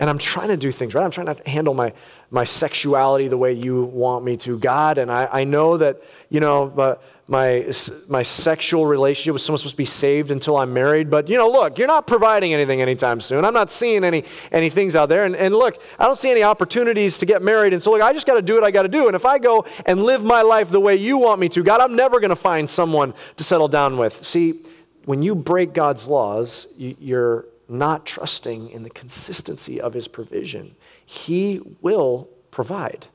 And 0.00 0.08
I'm 0.08 0.18
trying 0.18 0.48
to 0.48 0.56
do 0.56 0.72
things 0.72 0.94
right. 0.94 1.04
I'm 1.04 1.10
trying 1.10 1.34
to 1.34 1.48
handle 1.48 1.74
my, 1.74 1.92
my 2.30 2.44
sexuality 2.44 3.28
the 3.28 3.36
way 3.36 3.52
you 3.52 3.84
want 3.84 4.24
me 4.24 4.38
to, 4.38 4.58
God. 4.58 4.96
And 4.96 5.12
I, 5.12 5.28
I 5.30 5.44
know 5.44 5.76
that, 5.76 6.02
you 6.30 6.40
know, 6.40 6.66
but 6.66 7.02
my, 7.28 7.70
my 8.08 8.22
sexual 8.22 8.86
relationship 8.86 9.34
with 9.34 9.42
someone 9.42 9.58
supposed 9.58 9.74
to 9.74 9.76
be 9.76 9.84
saved 9.84 10.30
until 10.30 10.56
I'm 10.56 10.72
married. 10.72 11.10
But, 11.10 11.28
you 11.28 11.36
know, 11.36 11.50
look, 11.50 11.78
you're 11.78 11.86
not 11.86 12.06
providing 12.06 12.54
anything 12.54 12.80
anytime 12.80 13.20
soon. 13.20 13.44
I'm 13.44 13.52
not 13.52 13.70
seeing 13.70 14.02
any, 14.02 14.24
any 14.50 14.70
things 14.70 14.96
out 14.96 15.10
there. 15.10 15.24
And, 15.24 15.36
and 15.36 15.54
look, 15.54 15.80
I 15.98 16.06
don't 16.06 16.16
see 16.16 16.30
any 16.30 16.44
opportunities 16.44 17.18
to 17.18 17.26
get 17.26 17.42
married. 17.42 17.74
And 17.74 17.82
so, 17.82 17.90
look, 17.90 18.00
I 18.00 18.14
just 18.14 18.26
got 18.26 18.34
to 18.34 18.42
do 18.42 18.54
what 18.54 18.64
I 18.64 18.70
got 18.70 18.82
to 18.82 18.88
do. 18.88 19.06
And 19.06 19.14
if 19.14 19.26
I 19.26 19.38
go 19.38 19.66
and 19.84 20.02
live 20.02 20.24
my 20.24 20.40
life 20.40 20.70
the 20.70 20.80
way 20.80 20.96
you 20.96 21.18
want 21.18 21.40
me 21.40 21.50
to, 21.50 21.62
God, 21.62 21.82
I'm 21.82 21.94
never 21.94 22.20
going 22.20 22.30
to 22.30 22.36
find 22.36 22.68
someone 22.68 23.12
to 23.36 23.44
settle 23.44 23.68
down 23.68 23.98
with. 23.98 24.24
See, 24.24 24.62
when 25.04 25.22
you 25.22 25.34
break 25.34 25.74
God's 25.74 26.08
laws, 26.08 26.68
you're 26.78 27.44
not 27.70 28.06
trusting 28.06 28.70
in 28.70 28.82
the 28.82 28.90
consistency 28.90 29.80
of 29.80 29.92
his 29.92 30.08
provision. 30.08 30.74
He 31.04 31.60
will 31.80 32.28
provide. 32.50 33.06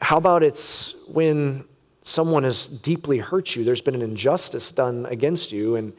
How 0.00 0.16
about 0.16 0.42
it's 0.42 0.94
when 1.08 1.64
someone 2.02 2.44
has 2.44 2.66
deeply 2.66 3.18
hurt 3.18 3.54
you, 3.54 3.64
there's 3.64 3.82
been 3.82 3.94
an 3.94 4.02
injustice 4.02 4.70
done 4.70 5.06
against 5.06 5.52
you, 5.52 5.76
and 5.76 5.92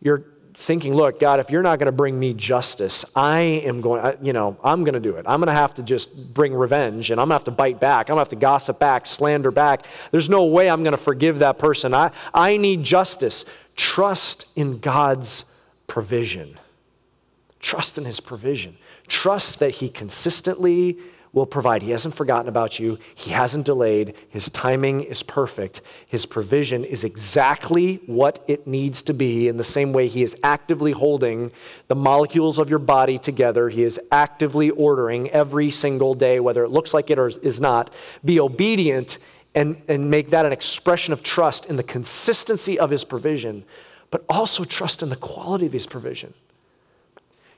you're 0.00 0.24
thinking, 0.54 0.94
look, 0.94 1.18
God, 1.18 1.40
if 1.40 1.50
you're 1.50 1.62
not 1.62 1.78
going 1.78 1.86
to 1.86 1.92
bring 1.92 2.18
me 2.18 2.34
justice, 2.34 3.04
I 3.16 3.40
am 3.40 3.80
going, 3.80 4.16
you 4.22 4.32
know, 4.32 4.56
I'm 4.62 4.84
going 4.84 4.94
to 4.94 5.00
do 5.00 5.16
it. 5.16 5.24
I'm 5.26 5.40
going 5.40 5.46
to 5.46 5.54
have 5.54 5.74
to 5.74 5.82
just 5.82 6.34
bring 6.34 6.52
revenge 6.52 7.10
and 7.10 7.20
I'm 7.20 7.28
going 7.28 7.30
to 7.30 7.34
have 7.36 7.44
to 7.44 7.50
bite 7.50 7.80
back. 7.80 8.08
I'm 8.08 8.14
going 8.14 8.24
to 8.24 8.28
have 8.28 8.28
to 8.30 8.36
gossip 8.36 8.78
back, 8.78 9.06
slander 9.06 9.50
back. 9.50 9.86
There's 10.10 10.28
no 10.28 10.44
way 10.44 10.68
I'm 10.68 10.82
going 10.82 10.92
to 10.92 10.98
forgive 10.98 11.38
that 11.38 11.58
person. 11.58 11.94
I, 11.94 12.10
I 12.34 12.56
need 12.56 12.82
justice. 12.82 13.44
Trust 13.76 14.46
in 14.56 14.78
God's 14.78 15.44
provision. 15.92 16.58
Trust 17.60 17.98
in 17.98 18.06
His 18.06 18.18
provision. 18.18 18.78
Trust 19.08 19.58
that 19.58 19.72
He 19.72 19.90
consistently 19.90 20.96
will 21.34 21.44
provide. 21.44 21.82
He 21.82 21.90
hasn't 21.90 22.14
forgotten 22.14 22.48
about 22.48 22.80
you, 22.80 22.98
He 23.14 23.30
hasn't 23.30 23.66
delayed. 23.66 24.14
His 24.30 24.48
timing 24.48 25.02
is 25.02 25.22
perfect. 25.22 25.82
His 26.06 26.24
provision 26.24 26.82
is 26.82 27.04
exactly 27.04 27.96
what 28.06 28.42
it 28.48 28.66
needs 28.66 29.02
to 29.02 29.12
be, 29.12 29.48
in 29.48 29.58
the 29.58 29.64
same 29.64 29.92
way 29.92 30.08
He 30.08 30.22
is 30.22 30.34
actively 30.42 30.92
holding 30.92 31.52
the 31.88 31.94
molecules 31.94 32.58
of 32.58 32.70
your 32.70 32.78
body 32.78 33.18
together. 33.18 33.68
He 33.68 33.82
is 33.82 34.00
actively 34.10 34.70
ordering 34.70 35.28
every 35.28 35.70
single 35.70 36.14
day, 36.14 36.40
whether 36.40 36.64
it 36.64 36.70
looks 36.70 36.94
like 36.94 37.10
it 37.10 37.18
or 37.18 37.28
is 37.28 37.60
not. 37.60 37.94
Be 38.24 38.40
obedient 38.40 39.18
and, 39.54 39.76
and 39.88 40.10
make 40.10 40.30
that 40.30 40.46
an 40.46 40.52
expression 40.52 41.12
of 41.12 41.22
trust 41.22 41.66
in 41.66 41.76
the 41.76 41.82
consistency 41.82 42.78
of 42.78 42.88
His 42.88 43.04
provision, 43.04 43.66
but 44.12 44.24
also 44.28 44.62
trust 44.62 45.02
in 45.02 45.08
the 45.08 45.16
quality 45.16 45.66
of 45.66 45.72
His 45.72 45.88
provision. 45.88 46.32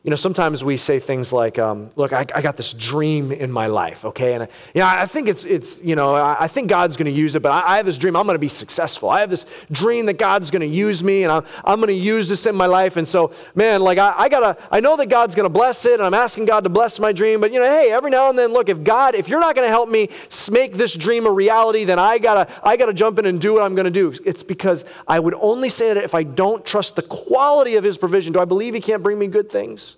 You 0.04 0.10
know, 0.10 0.16
sometimes 0.16 0.62
we 0.62 0.76
say 0.76 0.98
things 0.98 1.32
like, 1.32 1.58
um, 1.58 1.88
look, 1.96 2.12
I, 2.12 2.26
I, 2.34 2.42
got 2.42 2.58
this 2.58 2.74
dream 2.74 3.32
in 3.32 3.50
my 3.50 3.68
life, 3.68 4.04
okay? 4.04 4.34
And, 4.34 4.42
I, 4.42 4.48
you 4.74 4.80
know, 4.82 4.86
I 4.86 5.06
think 5.06 5.30
it's, 5.30 5.46
it's 5.46 5.82
you 5.82 5.96
know, 5.96 6.14
I, 6.14 6.36
I 6.40 6.46
think 6.46 6.68
God's 6.68 6.98
going 6.98 7.06
to 7.06 7.18
use 7.18 7.34
it, 7.34 7.40
but 7.40 7.50
I, 7.50 7.72
I, 7.72 7.76
have 7.78 7.86
this 7.86 7.96
dream, 7.96 8.14
I'm 8.14 8.26
going 8.26 8.34
to 8.34 8.38
be 8.38 8.48
successful. 8.48 9.08
I 9.08 9.20
have 9.20 9.30
this 9.30 9.46
dream 9.72 10.04
that 10.04 10.18
God's 10.18 10.50
going 10.50 10.60
to 10.60 10.66
use 10.66 11.02
me, 11.02 11.22
and 11.22 11.32
I'm, 11.32 11.42
I'm 11.64 11.78
going 11.78 11.88
to 11.88 11.94
use 11.94 12.28
this 12.28 12.44
in 12.44 12.54
my 12.54 12.66
life. 12.66 12.98
And 12.98 13.08
so, 13.08 13.32
man, 13.54 13.80
like, 13.80 13.96
I, 13.96 14.28
got 14.28 14.40
to, 14.40 14.62
I 14.70 14.80
know 14.80 14.94
that 14.98 15.06
God's 15.06 15.34
going 15.34 15.46
to 15.46 15.48
bless 15.48 15.86
it, 15.86 15.94
and 15.94 16.02
I'm 16.02 16.12
asking 16.12 16.44
God 16.44 16.64
to 16.64 16.68
bless 16.68 17.00
my 17.00 17.10
dream, 17.10 17.40
but, 17.40 17.50
you 17.50 17.58
know, 17.58 17.64
hey, 17.64 17.90
every 17.90 18.10
now 18.10 18.28
and 18.28 18.38
then, 18.38 18.52
look, 18.52 18.68
if 18.68 18.84
God, 18.84 19.14
if 19.14 19.26
you're 19.26 19.40
not 19.40 19.54
going 19.54 19.64
to 19.66 19.72
help 19.72 19.88
me 19.88 20.10
make 20.50 20.74
this 20.74 20.92
dream 20.92 21.24
a 21.24 21.32
reality, 21.32 21.84
then 21.84 21.98
I 21.98 22.18
got 22.18 22.46
to, 22.46 22.60
I 22.62 22.76
got 22.76 22.86
to 22.86 22.92
jump 22.92 23.18
in 23.20 23.24
and 23.24 23.40
do 23.40 23.54
what 23.54 23.62
I'm 23.62 23.74
going 23.74 23.86
to 23.86 23.90
do. 23.90 24.12
It's 24.26 24.42
because 24.42 24.84
I 25.08 25.18
would 25.18 25.34
only 25.40 25.70
say 25.70 25.94
that 25.94 26.04
if 26.04 26.14
I 26.14 26.24
don't 26.24 26.62
trust 26.62 26.94
the 26.94 27.02
quality 27.02 27.76
of 27.76 27.84
His 27.84 27.96
provision. 27.96 28.34
Do 28.34 28.40
I 28.40 28.44
believe 28.44 28.74
He 28.74 28.82
can't 28.82 29.02
bring 29.02 29.18
me 29.18 29.28
good 29.28 29.50
things? 29.50 29.93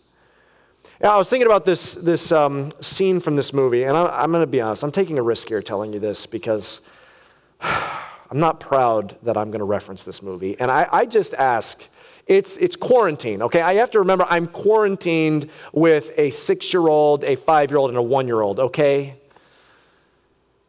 Yeah, 1.02 1.10
I 1.10 1.16
was 1.18 1.28
thinking 1.28 1.46
about 1.46 1.66
this, 1.66 1.94
this 1.94 2.32
um, 2.32 2.70
scene 2.80 3.20
from 3.20 3.36
this 3.36 3.52
movie, 3.52 3.84
and 3.84 3.94
I, 3.94 4.22
I'm 4.22 4.30
going 4.30 4.40
to 4.40 4.46
be 4.46 4.62
honest. 4.62 4.82
I'm 4.82 4.90
taking 4.90 5.18
a 5.18 5.22
risk 5.22 5.48
here 5.48 5.60
telling 5.60 5.92
you 5.92 6.00
this 6.00 6.24
because 6.24 6.80
I'm 7.60 8.40
not 8.40 8.60
proud 8.60 9.14
that 9.22 9.36
I'm 9.36 9.50
going 9.50 9.58
to 9.58 9.66
reference 9.66 10.04
this 10.04 10.22
movie. 10.22 10.58
And 10.58 10.70
I, 10.70 10.88
I 10.90 11.04
just 11.04 11.34
ask, 11.34 11.86
it's, 12.26 12.56
it's 12.56 12.76
quarantine, 12.76 13.42
okay? 13.42 13.60
I 13.60 13.74
have 13.74 13.90
to 13.90 13.98
remember 13.98 14.26
I'm 14.30 14.46
quarantined 14.46 15.50
with 15.74 16.12
a 16.16 16.30
six 16.30 16.72
year 16.72 16.88
old, 16.88 17.24
a 17.24 17.36
five 17.36 17.70
year 17.70 17.78
old, 17.78 17.90
and 17.90 17.98
a 17.98 18.02
one 18.02 18.26
year 18.26 18.40
old, 18.40 18.58
okay? 18.58 19.16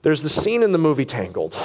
There's 0.01 0.21
the 0.21 0.29
scene 0.29 0.61
in 0.61 0.73
the 0.73 0.77
movie 0.77 1.05
Tangled 1.05 1.57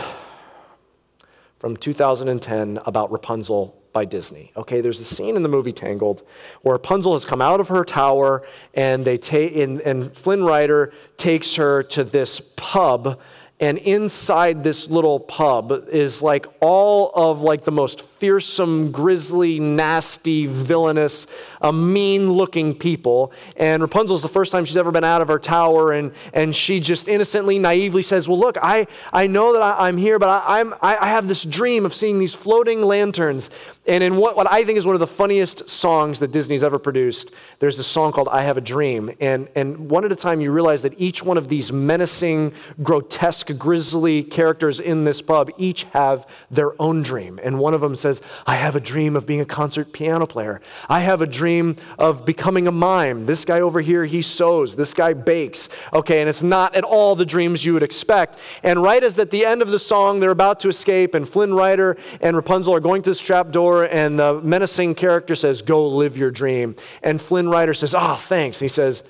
from 1.58 1.76
2010 1.76 2.78
about 2.86 3.10
Rapunzel 3.10 3.81
by 3.93 4.05
Disney. 4.05 4.53
Okay, 4.57 4.80
there's 4.80 5.01
a 5.01 5.05
scene 5.05 5.36
in 5.36 5.43
the 5.43 5.49
movie 5.49 5.72
Tangled 5.72 6.22
where 6.62 6.74
Rapunzel 6.74 7.12
has 7.12 7.24
come 7.24 7.43
out 7.43 7.61
of 7.61 7.68
her 7.68 7.84
tower 7.84 8.47
and 8.74 9.05
they 9.05 9.18
take 9.18 9.57
and, 9.57 9.80
and 9.82 10.14
Flynn 10.16 10.45
Rider 10.45 10.93
takes 11.16 11.55
her 11.57 11.82
to 11.84 12.05
this 12.05 12.40
pub 12.57 13.20
and 13.62 13.78
inside 13.78 14.64
this 14.64 14.90
little 14.90 15.20
pub 15.20 15.86
is 15.88 16.20
like 16.20 16.47
all 16.61 17.12
of 17.14 17.43
like 17.43 17.62
the 17.62 17.70
most 17.70 18.03
fearsome 18.03 18.90
grisly 18.90 19.61
nasty 19.61 20.47
villainous 20.47 21.28
uh, 21.62 21.72
mean 21.72 22.30
looking 22.32 22.74
people 22.74 23.32
and 23.56 23.82
rapunzel's 23.82 24.22
the 24.22 24.28
first 24.28 24.52
time 24.52 24.64
she's 24.64 24.76
ever 24.76 24.90
been 24.90 25.04
out 25.04 25.22
of 25.22 25.28
her 25.28 25.38
tower 25.38 25.92
and, 25.92 26.12
and 26.34 26.54
she 26.54 26.78
just 26.78 27.08
innocently 27.08 27.58
naively 27.58 28.02
says 28.02 28.28
well 28.28 28.38
look 28.38 28.56
i, 28.62 28.86
I 29.12 29.26
know 29.26 29.52
that 29.52 29.62
I, 29.62 29.88
am 29.88 29.96
here 29.96 30.18
but 30.18 30.28
I, 30.28 30.60
I'm, 30.60 30.74
I, 30.74 30.96
I 31.00 31.06
have 31.08 31.28
this 31.28 31.44
dream 31.44 31.86
of 31.86 31.94
seeing 31.94 32.18
these 32.18 32.34
floating 32.34 32.82
lanterns 32.82 33.50
and 33.84 34.04
in 34.04 34.16
what, 34.16 34.36
what 34.36 34.50
I 34.50 34.64
think 34.64 34.78
is 34.78 34.86
one 34.86 34.94
of 34.94 35.00
the 35.00 35.08
funniest 35.08 35.68
songs 35.68 36.20
that 36.20 36.30
Disney's 36.30 36.62
ever 36.62 36.78
produced, 36.78 37.32
there's 37.58 37.76
this 37.76 37.88
song 37.88 38.12
called 38.12 38.28
I 38.28 38.42
Have 38.42 38.56
a 38.56 38.60
Dream. 38.60 39.10
And, 39.20 39.48
and 39.56 39.90
one 39.90 40.04
at 40.04 40.12
a 40.12 40.16
time, 40.16 40.40
you 40.40 40.52
realize 40.52 40.82
that 40.82 40.94
each 40.98 41.24
one 41.24 41.36
of 41.36 41.48
these 41.48 41.72
menacing, 41.72 42.54
grotesque, 42.84 43.58
grisly 43.58 44.22
characters 44.22 44.78
in 44.78 45.02
this 45.02 45.20
pub 45.20 45.50
each 45.58 45.82
have 45.84 46.26
their 46.48 46.80
own 46.80 47.02
dream. 47.02 47.40
And 47.42 47.58
one 47.58 47.74
of 47.74 47.80
them 47.80 47.96
says, 47.96 48.22
I 48.46 48.54
have 48.54 48.76
a 48.76 48.80
dream 48.80 49.16
of 49.16 49.26
being 49.26 49.40
a 49.40 49.44
concert 49.44 49.92
piano 49.92 50.26
player. 50.26 50.60
I 50.88 51.00
have 51.00 51.20
a 51.20 51.26
dream 51.26 51.51
of 51.98 52.24
becoming 52.24 52.68
a 52.68 52.72
mime. 52.72 53.26
This 53.26 53.44
guy 53.44 53.61
over 53.61 53.80
here, 53.80 54.05
he 54.05 54.22
sews. 54.22 54.76
This 54.76 54.94
guy 54.94 55.12
bakes. 55.12 55.68
Okay, 55.92 56.20
and 56.20 56.28
it's 56.28 56.42
not 56.42 56.74
at 56.76 56.84
all 56.84 57.16
the 57.16 57.26
dreams 57.26 57.64
you 57.64 57.72
would 57.72 57.82
expect. 57.82 58.38
And 58.62 58.82
right 58.82 59.03
as 59.03 59.18
at 59.18 59.30
the 59.30 59.46
end 59.46 59.62
of 59.62 59.68
the 59.68 59.78
song, 59.78 60.20
they're 60.20 60.30
about 60.30 60.61
to 60.61 60.68
escape, 60.68 61.14
and 61.14 61.28
Flynn 61.28 61.55
Rider 61.55 61.96
and 62.20 62.36
Rapunzel 62.36 62.74
are 62.74 62.80
going 62.80 63.03
to 63.03 63.11
this 63.11 63.20
trap 63.20 63.50
door 63.50 63.62
door, 63.62 63.84
and 63.84 64.18
the 64.18 64.40
menacing 64.42 64.94
character 64.94 65.34
says, 65.34 65.62
Go 65.62 65.88
live 65.88 66.16
your 66.16 66.30
dream. 66.30 66.74
And 67.03 67.20
Flynn 67.20 67.48
Rider 67.48 67.74
says, 67.74 67.94
Ah, 67.94 68.14
oh, 68.14 68.16
thanks. 68.16 68.61
And 68.61 68.64
he 68.64 68.68
says, 68.68 69.03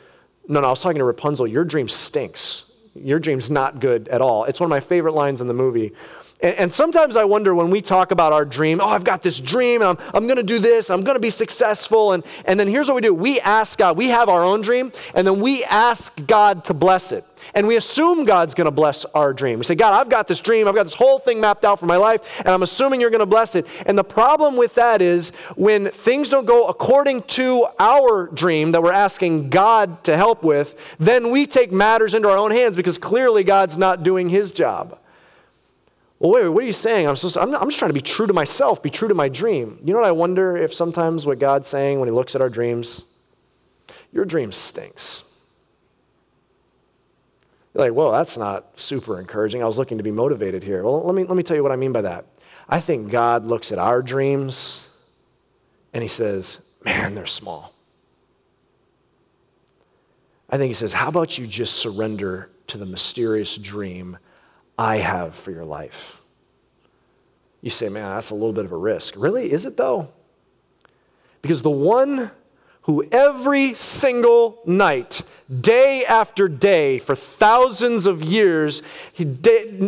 No, 0.48 0.60
no, 0.60 0.68
I 0.68 0.70
was 0.70 0.82
talking 0.82 0.98
to 0.98 1.04
Rapunzel. 1.04 1.46
Your 1.46 1.64
dream 1.64 1.88
stinks. 1.88 2.70
Your 2.94 3.18
dream's 3.18 3.50
not 3.50 3.80
good 3.80 4.08
at 4.08 4.20
all. 4.20 4.44
It's 4.44 4.60
one 4.60 4.66
of 4.66 4.70
my 4.70 4.80
favorite 4.80 5.14
lines 5.14 5.40
in 5.40 5.46
the 5.46 5.54
movie. 5.54 5.92
And, 6.42 6.54
and 6.56 6.72
sometimes 6.72 7.16
I 7.16 7.24
wonder 7.24 7.54
when 7.54 7.70
we 7.70 7.80
talk 7.80 8.10
about 8.10 8.32
our 8.32 8.44
dream, 8.44 8.80
oh, 8.80 8.88
I've 8.88 9.04
got 9.04 9.22
this 9.22 9.40
dream, 9.40 9.80
and 9.80 9.90
I'm, 9.90 9.98
I'm 10.12 10.24
going 10.26 10.36
to 10.36 10.42
do 10.42 10.58
this, 10.58 10.90
I'm 10.90 11.02
going 11.02 11.14
to 11.16 11.20
be 11.20 11.30
successful. 11.30 12.12
And, 12.12 12.24
and 12.44 12.58
then 12.58 12.68
here's 12.68 12.88
what 12.88 12.96
we 12.96 13.00
do 13.00 13.14
we 13.14 13.40
ask 13.40 13.78
God, 13.78 13.96
we 13.96 14.08
have 14.08 14.28
our 14.28 14.42
own 14.42 14.60
dream, 14.60 14.92
and 15.14 15.26
then 15.26 15.40
we 15.40 15.64
ask 15.64 16.14
God 16.26 16.64
to 16.66 16.74
bless 16.74 17.12
it. 17.12 17.24
And 17.54 17.66
we 17.66 17.76
assume 17.76 18.24
God's 18.24 18.54
going 18.54 18.66
to 18.66 18.70
bless 18.70 19.04
our 19.06 19.34
dream. 19.34 19.58
We 19.58 19.64
say, 19.64 19.74
God, 19.74 19.92
I've 19.92 20.08
got 20.08 20.28
this 20.28 20.40
dream. 20.40 20.68
I've 20.68 20.76
got 20.76 20.84
this 20.84 20.94
whole 20.94 21.18
thing 21.18 21.40
mapped 21.40 21.64
out 21.64 21.78
for 21.78 21.86
my 21.86 21.96
life, 21.96 22.40
and 22.40 22.48
I'm 22.48 22.62
assuming 22.62 23.00
you're 23.00 23.10
going 23.10 23.20
to 23.20 23.26
bless 23.26 23.56
it. 23.56 23.66
And 23.86 23.98
the 23.98 24.04
problem 24.04 24.56
with 24.56 24.74
that 24.76 25.02
is 25.02 25.30
when 25.56 25.90
things 25.90 26.28
don't 26.28 26.46
go 26.46 26.68
according 26.68 27.22
to 27.22 27.66
our 27.78 28.28
dream 28.28 28.72
that 28.72 28.82
we're 28.82 28.92
asking 28.92 29.50
God 29.50 30.02
to 30.04 30.16
help 30.16 30.42
with, 30.42 30.96
then 30.98 31.30
we 31.30 31.46
take 31.46 31.72
matters 31.72 32.14
into 32.14 32.28
our 32.28 32.36
own 32.36 32.52
hands 32.52 32.76
because 32.76 32.96
clearly 32.96 33.44
God's 33.44 33.76
not 33.76 34.02
doing 34.02 34.28
his 34.28 34.52
job. 34.52 34.98
Well, 36.22 36.30
wait, 36.30 36.46
what 36.46 36.62
are 36.62 36.66
you 36.66 36.72
saying? 36.72 37.08
I'm, 37.08 37.16
supposed 37.16 37.34
to, 37.34 37.42
I'm, 37.42 37.52
I'm 37.52 37.68
just 37.68 37.80
trying 37.80 37.88
to 37.88 37.94
be 37.94 38.00
true 38.00 38.28
to 38.28 38.32
myself, 38.32 38.80
be 38.80 38.90
true 38.90 39.08
to 39.08 39.14
my 39.14 39.28
dream. 39.28 39.80
You 39.82 39.92
know 39.92 39.98
what 39.98 40.06
I 40.06 40.12
wonder 40.12 40.56
if 40.56 40.72
sometimes 40.72 41.26
what 41.26 41.40
God's 41.40 41.66
saying 41.66 41.98
when 41.98 42.06
he 42.06 42.12
looks 42.12 42.36
at 42.36 42.40
our 42.40 42.48
dreams? 42.48 43.06
Your 44.12 44.24
dream 44.24 44.52
stinks. 44.52 45.24
You're 47.74 47.86
like, 47.86 47.92
well, 47.92 48.12
that's 48.12 48.36
not 48.36 48.78
super 48.78 49.18
encouraging. 49.18 49.64
I 49.64 49.66
was 49.66 49.78
looking 49.78 49.98
to 49.98 50.04
be 50.04 50.12
motivated 50.12 50.62
here. 50.62 50.84
Well, 50.84 51.02
let 51.02 51.16
me, 51.16 51.24
let 51.24 51.36
me 51.36 51.42
tell 51.42 51.56
you 51.56 51.62
what 51.64 51.72
I 51.72 51.76
mean 51.76 51.90
by 51.90 52.02
that. 52.02 52.24
I 52.68 52.78
think 52.78 53.10
God 53.10 53.44
looks 53.44 53.72
at 53.72 53.80
our 53.80 54.00
dreams 54.00 54.90
and 55.92 56.02
he 56.02 56.08
says, 56.08 56.60
man, 56.84 57.16
they're 57.16 57.26
small. 57.26 57.74
I 60.48 60.56
think 60.56 60.68
he 60.68 60.74
says, 60.74 60.92
how 60.92 61.08
about 61.08 61.36
you 61.36 61.48
just 61.48 61.74
surrender 61.74 62.48
to 62.68 62.78
the 62.78 62.86
mysterious 62.86 63.56
dream 63.56 64.18
I 64.78 64.96
have 64.96 65.34
for 65.34 65.50
your 65.50 65.64
life? 65.64 66.20
You 67.60 67.70
say, 67.70 67.88
man, 67.88 68.14
that's 68.14 68.30
a 68.30 68.34
little 68.34 68.52
bit 68.52 68.64
of 68.64 68.72
a 68.72 68.76
risk. 68.76 69.14
Really? 69.16 69.52
Is 69.52 69.64
it 69.64 69.76
though? 69.76 70.08
Because 71.40 71.62
the 71.62 71.70
one 71.70 72.30
who 72.82 73.04
every 73.12 73.74
single 73.74 74.60
night, 74.66 75.22
day 75.60 76.04
after 76.04 76.48
day, 76.48 76.98
for 76.98 77.14
thousands 77.14 78.08
of 78.08 78.24
years, 78.24 78.82
he, 79.12 79.24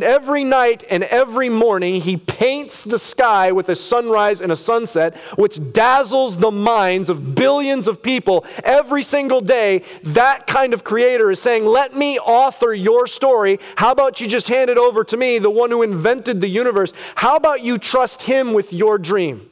every 0.01 0.45
night 0.45 0.85
and 0.89 1.03
every 1.05 1.49
morning, 1.49 2.01
he 2.01 2.17
paints 2.17 2.85
the 2.85 2.99
sky 2.99 3.51
with 3.51 3.69
a 3.69 3.75
sunrise 3.75 4.41
and 4.41 4.53
a 4.53 4.57
sunset, 4.57 5.17
which 5.37 5.73
dazzles 5.73 6.37
the 6.37 6.53
minds 6.53 7.11
of 7.11 7.35
billions 7.35 7.89
of 7.89 8.01
people 8.01 8.47
every 8.63 9.03
single 9.03 9.41
day. 9.41 9.83
That 10.05 10.47
kind 10.47 10.73
of 10.73 10.85
creator 10.85 11.33
is 11.33 11.43
saying, 11.43 11.65
Let 11.65 11.97
me 11.97 12.21
author 12.21 12.73
your 12.73 13.09
story. 13.09 13.59
How 13.75 13.91
about 13.91 14.21
you 14.21 14.29
just 14.29 14.47
hand 14.47 14.71
it 14.71 14.79
over 14.79 15.03
to 15.03 15.17
me, 15.17 15.39
the 15.41 15.51
one 15.51 15.73
who 15.73 15.83
invented 15.83 16.41
the 16.41 16.49
universe? 16.49 16.93
How 17.17 17.35
about 17.35 17.65
you 17.65 17.77
trust 17.77 18.23
him 18.23 18.53
with 18.53 18.73
your 18.73 18.99
dream? 18.99 19.51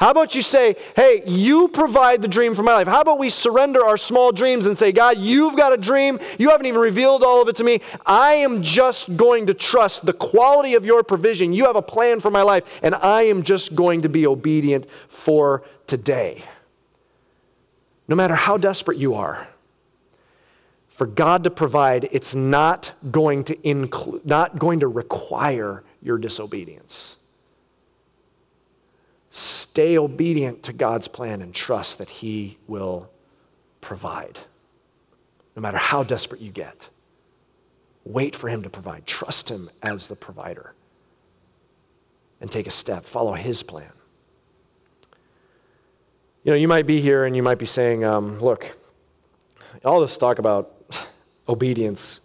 How 0.00 0.10
about 0.10 0.34
you 0.34 0.42
say, 0.42 0.76
hey, 0.96 1.22
you 1.26 1.68
provide 1.68 2.22
the 2.22 2.28
dream 2.28 2.54
for 2.54 2.62
my 2.62 2.74
life? 2.74 2.86
How 2.86 3.00
about 3.00 3.18
we 3.18 3.28
surrender 3.28 3.84
our 3.84 3.96
small 3.96 4.32
dreams 4.32 4.66
and 4.66 4.76
say, 4.76 4.92
God, 4.92 5.18
you've 5.18 5.56
got 5.56 5.72
a 5.72 5.76
dream. 5.76 6.18
You 6.38 6.50
haven't 6.50 6.66
even 6.66 6.80
revealed 6.80 7.22
all 7.22 7.42
of 7.42 7.48
it 7.48 7.56
to 7.56 7.64
me. 7.64 7.80
I 8.04 8.34
am 8.34 8.62
just 8.62 9.16
going 9.16 9.46
to 9.46 9.54
trust 9.54 10.04
the 10.04 10.12
quality 10.12 10.74
of 10.74 10.84
your 10.84 11.02
provision. 11.02 11.52
You 11.52 11.66
have 11.66 11.76
a 11.76 11.82
plan 11.82 12.20
for 12.20 12.30
my 12.30 12.42
life, 12.42 12.80
and 12.82 12.94
I 12.94 13.22
am 13.22 13.42
just 13.42 13.74
going 13.74 14.02
to 14.02 14.08
be 14.08 14.26
obedient 14.26 14.86
for 15.08 15.64
today. 15.86 16.42
No 18.08 18.16
matter 18.16 18.34
how 18.34 18.56
desperate 18.56 18.98
you 18.98 19.14
are, 19.14 19.46
for 20.88 21.06
God 21.06 21.44
to 21.44 21.50
provide, 21.50 22.08
it's 22.12 22.34
not 22.34 22.92
going 23.10 23.44
to 23.44 23.68
include, 23.68 24.26
not 24.26 24.58
going 24.58 24.80
to 24.80 24.88
require 24.88 25.82
your 26.02 26.18
disobedience. 26.18 27.16
Stay 29.34 29.98
obedient 29.98 30.62
to 30.62 30.72
God's 30.72 31.08
plan 31.08 31.42
and 31.42 31.52
trust 31.52 31.98
that 31.98 32.08
He 32.08 32.58
will 32.68 33.10
provide, 33.80 34.38
no 35.56 35.62
matter 35.62 35.78
how 35.78 36.04
desperate 36.04 36.40
you 36.40 36.52
get. 36.52 36.88
Wait 38.04 38.36
for 38.36 38.48
Him 38.48 38.62
to 38.62 38.70
provide. 38.70 39.06
Trust 39.06 39.50
Him 39.50 39.68
as 39.82 40.06
the 40.06 40.14
provider. 40.14 40.74
And 42.40 42.50
take 42.50 42.66
a 42.66 42.70
step, 42.70 43.04
follow 43.04 43.32
His 43.32 43.62
plan. 43.62 43.92
You 46.44 46.52
know, 46.52 46.56
you 46.56 46.68
might 46.68 46.86
be 46.86 47.00
here 47.00 47.24
and 47.24 47.34
you 47.34 47.42
might 47.42 47.58
be 47.58 47.66
saying, 47.66 48.04
um, 48.04 48.40
look, 48.40 48.76
all 49.84 50.00
this 50.00 50.16
talk 50.16 50.38
about 50.38 50.74
obedience 51.48 52.20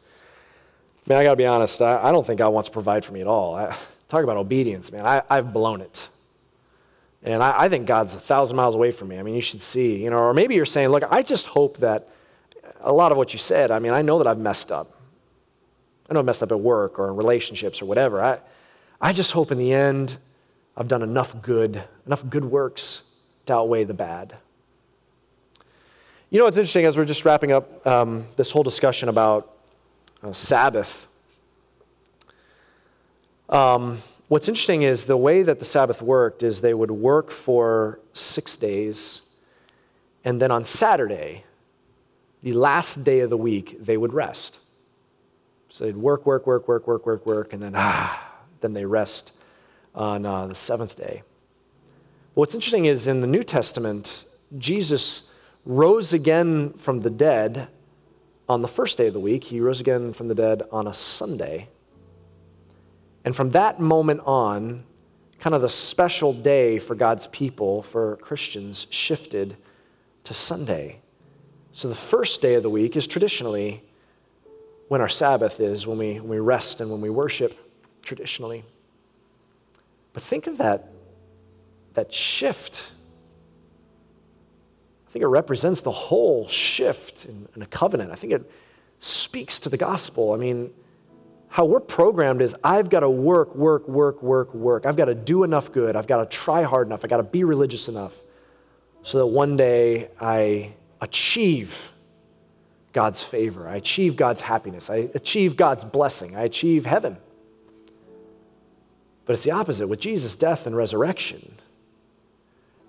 Man, 1.08 1.18
I 1.18 1.24
got 1.24 1.32
to 1.32 1.38
be 1.38 1.46
honest, 1.46 1.82
I, 1.82 2.10
I, 2.10 2.12
don't 2.12 2.28
think 2.28 2.40
God 2.40 2.50
wants 2.50 2.68
to 2.68 2.74
provide 2.74 3.06
for 3.06 3.14
me 3.14 3.22
at 3.22 3.28
all. 3.28 3.56
I, 3.56 3.74
talk 4.10 4.24
about 4.24 4.36
obedience, 4.36 4.92
man. 4.92 5.06
I, 5.06 5.24
have 5.30 5.54
blown 5.54 5.80
it. 5.80 6.10
And 7.24 7.44
I, 7.44 7.64
I, 7.64 7.70
think 7.70 7.88
God's 7.88 8.14
a 8.14 8.20
thousand 8.20 8.56
miles 8.56 8.76
away 8.76 8.92
from 8.92 9.08
me. 9.08 9.18
I 9.18 9.24
mean, 9.24 9.36
you 9.36 9.42
should 9.42 9.62
see, 9.62 10.04
you 10.04 10.10
know, 10.10 10.18
or 10.18 10.34
maybe 10.34 10.56
you're 10.56 10.66
saying, 10.66 10.90
look, 10.90 11.04
I 11.10 11.24
just 11.24 11.48
hope 11.48 11.78
that 11.78 12.10
a 12.82 12.92
lot 12.92 13.12
of 13.12 13.18
what 13.18 13.34
you 13.34 13.40
said, 13.40 13.72
I 13.72 13.80
mean, 13.80 13.92
I 13.92 14.02
know 14.02 14.18
that 14.20 14.28
I've 14.28 14.38
messed 14.38 14.72
up. 14.72 14.94
I 16.10 16.14
know 16.14 16.20
I've 16.20 16.26
messed 16.26 16.44
up 16.44 16.52
at 16.52 16.60
work 16.60 17.00
or 17.00 17.10
in 17.10 17.16
relationships 17.16 17.82
or 17.82 17.86
whatever. 17.86 18.22
I, 18.22 18.40
I 19.02 19.14
just 19.14 19.32
hope 19.32 19.52
in 19.52 19.58
the 19.58 19.74
end 19.74 20.18
I've 20.76 20.88
done 20.88 21.02
enough 21.02 21.42
good, 21.42 21.84
enough 22.06 22.28
good 22.30 22.46
works 22.46 23.04
to 23.48 23.56
outweigh 23.56 23.84
the 23.84 23.94
bad. 23.94 24.38
You 26.30 26.40
know 26.40 26.46
what's 26.46 26.58
interesting 26.58 26.86
as 26.86 26.98
we're 26.98 27.06
just 27.06 27.26
wrapping 27.26 27.52
up 27.52 27.86
um, 27.88 28.28
this 28.36 28.52
whole 28.52 28.64
discussion 28.64 29.10
about 29.10 29.54
uh, 30.22 30.34
Sabbath? 30.34 31.08
Um, 33.50 33.98
what's 34.28 34.48
interesting 34.48 34.82
is 34.84 35.06
the 35.06 35.18
way 35.18 35.44
that 35.44 35.60
the 35.60 35.66
Sabbath 35.66 36.02
worked 36.02 36.44
is 36.44 36.62
they 36.62 36.74
would 36.74 36.92
work 36.92 37.32
for 37.32 38.00
six 38.14 38.58
days, 38.58 39.22
and 40.24 40.42
then 40.42 40.52
on 40.52 40.64
Saturday, 40.64 41.44
the 42.44 42.54
last 42.54 43.04
day 43.04 43.22
of 43.22 43.30
the 43.30 43.38
week, 43.38 43.78
they 43.80 43.98
would 43.98 44.14
rest. 44.14 44.60
So 45.70 45.86
they'd 45.86 45.98
work, 45.98 46.26
work, 46.26 46.48
work, 46.48 46.68
work, 46.68 46.88
work, 46.88 47.06
work, 47.06 47.26
work, 47.26 47.54
and 47.54 47.62
then 47.62 47.74
ah, 47.76 48.36
then 48.62 48.74
they 48.74 48.86
rest 48.86 49.34
on 49.94 50.26
uh, 50.26 50.48
the 50.48 50.56
seventh 50.56 50.96
day. 50.96 51.24
What's 52.36 52.54
interesting 52.54 52.86
is 52.86 53.08
in 53.08 53.22
the 53.22 53.28
New 53.28 53.44
Testament, 53.44 54.26
Jesus 54.58 55.32
rose 55.66 56.14
again 56.14 56.72
from 56.74 57.00
the 57.00 57.10
dead 57.10 57.68
on 58.48 58.62
the 58.62 58.68
first 58.68 58.98
day 58.98 59.08
of 59.08 59.14
the 59.14 59.20
week. 59.20 59.44
He 59.46 59.60
rose 59.60 59.82
again 59.82 60.14
from 60.14 60.28
the 60.28 60.36
dead 60.36 60.64
on 60.72 60.88
a 60.88 60.94
Sunday. 60.94 61.68
And 63.28 63.36
from 63.36 63.52
that 63.52 63.82
moment 63.82 64.22
on, 64.24 64.86
kind 65.42 65.54
of 65.54 65.62
the 65.62 65.68
special 65.68 66.32
day 66.32 66.80
for 66.80 66.96
God's 66.96 67.28
people, 67.28 67.84
for 67.84 68.16
Christians, 68.22 68.88
shifted 68.90 69.58
to 70.24 70.34
Sunday. 70.34 71.02
So 71.74 71.90
the 71.90 71.94
first 71.94 72.42
day 72.42 72.54
of 72.54 72.64
the 72.64 72.70
week 72.70 72.96
is 72.96 73.06
traditionally 73.06 73.84
when 74.88 75.02
our 75.02 75.10
Sabbath 75.10 75.60
is, 75.60 75.86
when 75.86 75.98
we, 75.98 76.22
when 76.22 76.30
we 76.30 76.40
rest 76.40 76.80
and 76.80 76.90
when 76.90 77.02
we 77.02 77.10
worship, 77.10 77.54
traditionally. 78.02 78.64
But 80.14 80.24
think 80.24 80.48
of 80.48 80.60
that, 80.60 80.90
that 81.96 82.14
shift 82.14 82.94
I 85.06 85.12
think 85.12 85.24
it 85.24 85.28
represents 85.28 85.82
the 85.82 85.92
whole 85.92 86.48
shift 86.48 87.26
in, 87.26 87.50
in 87.58 87.62
a 87.62 87.66
covenant. 87.66 88.10
I 88.10 88.16
think 88.16 88.32
it 88.32 88.50
speaks 89.00 89.60
to 89.60 89.68
the 89.68 89.76
gospel. 89.76 90.32
I 90.32 90.38
mean, 90.38 90.72
how 91.50 91.66
we're 91.66 91.80
programmed 91.80 92.42
is 92.42 92.56
I've 92.64 92.90
got 92.90 93.02
to 93.02 93.10
work, 93.10 93.56
work, 93.56 93.88
work, 93.88 94.22
work, 94.22 94.54
work. 94.54 94.86
I've 94.86 94.98
got 94.98 95.06
to 95.06 95.16
do 95.16 95.44
enough 95.44 95.72
good. 95.72 95.96
I've 95.96 96.08
got 96.08 96.30
to 96.30 96.38
try 96.38 96.64
hard 96.64 96.88
enough. 96.88 97.04
I've 97.04 97.10
got 97.10 97.18
to 97.18 97.24
be 97.24 97.44
religious 97.44 97.88
enough 97.88 98.22
so 99.04 99.20
that 99.20 99.28
one 99.28 99.56
day 99.56 100.10
I 100.20 100.74
achieve 101.02 101.92
God's 102.94 103.24
favor. 103.24 103.68
I 103.68 103.76
achieve 103.76 104.16
God's 104.16 104.42
happiness. 104.42 104.90
I 104.90 105.10
achieve 105.14 105.56
God's 105.56 105.86
blessing. 105.86 106.36
I 106.36 106.44
achieve 106.44 106.86
heaven. 106.86 107.18
But 109.26 109.34
it's 109.34 109.44
the 109.44 109.52
opposite. 109.52 109.88
With 109.88 110.00
Jesus' 110.00 110.36
death 110.36 110.68
and 110.68 110.76
resurrection, 110.76 111.54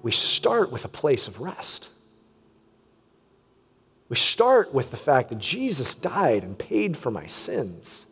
we 0.02 0.12
start 0.12 0.70
with 0.72 0.84
a 0.84 0.88
place 0.88 1.28
of 1.28 1.40
rest. 1.40 1.90
We 4.08 4.16
start 4.16 4.72
with 4.72 4.90
the 4.90 4.96
fact 4.96 5.28
that 5.28 5.38
Jesus 5.38 5.94
died 5.94 6.42
and 6.42 6.58
paid 6.58 6.96
for 6.96 7.10
my 7.10 7.26
sins. 7.26 8.06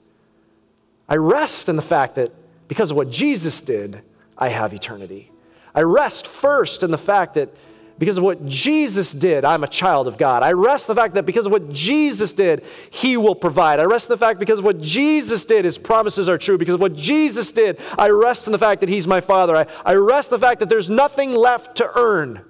I 1.08 1.16
rest 1.16 1.68
in 1.68 1.76
the 1.76 1.82
fact 1.82 2.16
that 2.16 2.32
because 2.68 2.90
of 2.90 2.96
what 2.96 3.10
Jesus 3.10 3.60
did, 3.60 4.02
I 4.36 4.48
have 4.48 4.72
eternity. 4.72 5.30
I 5.74 5.82
rest 5.82 6.26
first 6.26 6.82
in 6.82 6.90
the 6.90 6.98
fact 6.98 7.34
that 7.34 7.50
because 7.98 8.18
of 8.18 8.24
what 8.24 8.44
Jesus 8.46 9.12
did, 9.12 9.44
I'm 9.44 9.64
a 9.64 9.68
child 9.68 10.06
of 10.06 10.18
God. 10.18 10.42
I 10.42 10.52
rest 10.52 10.86
the 10.86 10.94
fact 10.94 11.14
that 11.14 11.24
because 11.24 11.46
of 11.46 11.52
what 11.52 11.72
Jesus 11.72 12.34
did, 12.34 12.62
He 12.90 13.16
will 13.16 13.34
provide. 13.34 13.80
I 13.80 13.84
rest 13.84 14.10
in 14.10 14.14
the 14.14 14.18
fact 14.18 14.38
because 14.38 14.58
of 14.58 14.66
what 14.66 14.80
Jesus 14.80 15.46
did, 15.46 15.64
His 15.64 15.78
promises 15.78 16.28
are 16.28 16.36
true. 16.36 16.58
Because 16.58 16.74
of 16.74 16.80
what 16.80 16.94
Jesus 16.94 17.52
did, 17.52 17.80
I 17.98 18.08
rest 18.10 18.48
in 18.48 18.52
the 18.52 18.58
fact 18.58 18.80
that 18.80 18.90
He's 18.90 19.06
my 19.06 19.20
Father. 19.20 19.56
I, 19.56 19.66
I 19.84 19.94
rest 19.94 20.28
the 20.28 20.38
fact 20.38 20.60
that 20.60 20.68
there's 20.68 20.90
nothing 20.90 21.34
left 21.34 21.76
to 21.76 21.90
earn. 21.98 22.42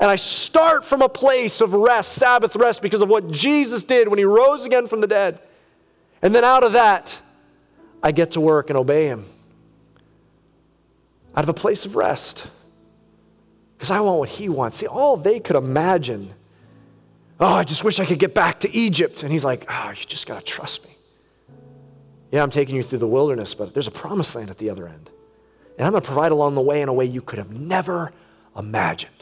And 0.00 0.10
I 0.10 0.16
start 0.16 0.84
from 0.84 1.02
a 1.02 1.08
place 1.08 1.60
of 1.60 1.74
rest, 1.74 2.12
Sabbath 2.14 2.54
rest, 2.56 2.80
because 2.80 3.02
of 3.02 3.08
what 3.08 3.30
Jesus 3.30 3.84
did 3.84 4.08
when 4.08 4.18
he 4.18 4.24
rose 4.24 4.64
again 4.66 4.86
from 4.86 5.00
the 5.00 5.06
dead. 5.06 5.40
And 6.22 6.34
then 6.34 6.44
out 6.44 6.64
of 6.64 6.72
that, 6.72 7.20
I 8.02 8.12
get 8.12 8.32
to 8.32 8.40
work 8.40 8.70
and 8.70 8.76
obey 8.76 9.06
him. 9.06 9.24
Out 11.34 11.44
of 11.44 11.48
a 11.48 11.54
place 11.54 11.84
of 11.84 11.96
rest. 11.96 12.48
Because 13.76 13.90
I 13.90 14.00
want 14.00 14.18
what 14.18 14.28
he 14.28 14.48
wants. 14.48 14.78
See, 14.78 14.86
all 14.86 15.16
they 15.16 15.38
could 15.38 15.56
imagine, 15.56 16.32
oh, 17.40 17.54
I 17.54 17.64
just 17.64 17.84
wish 17.84 18.00
I 18.00 18.06
could 18.06 18.18
get 18.18 18.34
back 18.34 18.60
to 18.60 18.74
Egypt. 18.74 19.22
And 19.22 19.30
he's 19.30 19.44
like, 19.44 19.66
oh, 19.68 19.90
you 19.90 20.04
just 20.06 20.26
got 20.26 20.38
to 20.38 20.44
trust 20.44 20.84
me. 20.84 20.90
Yeah, 22.32 22.42
I'm 22.42 22.50
taking 22.50 22.74
you 22.74 22.82
through 22.82 22.98
the 22.98 23.06
wilderness, 23.06 23.54
but 23.54 23.74
there's 23.74 23.86
a 23.86 23.92
promised 23.92 24.34
land 24.34 24.50
at 24.50 24.58
the 24.58 24.70
other 24.70 24.88
end. 24.88 25.10
And 25.78 25.86
I'm 25.86 25.92
going 25.92 26.02
to 26.02 26.06
provide 26.06 26.32
along 26.32 26.54
the 26.54 26.60
way 26.62 26.80
in 26.80 26.88
a 26.88 26.92
way 26.92 27.04
you 27.04 27.20
could 27.20 27.38
have 27.38 27.50
never 27.50 28.12
imagined. 28.56 29.12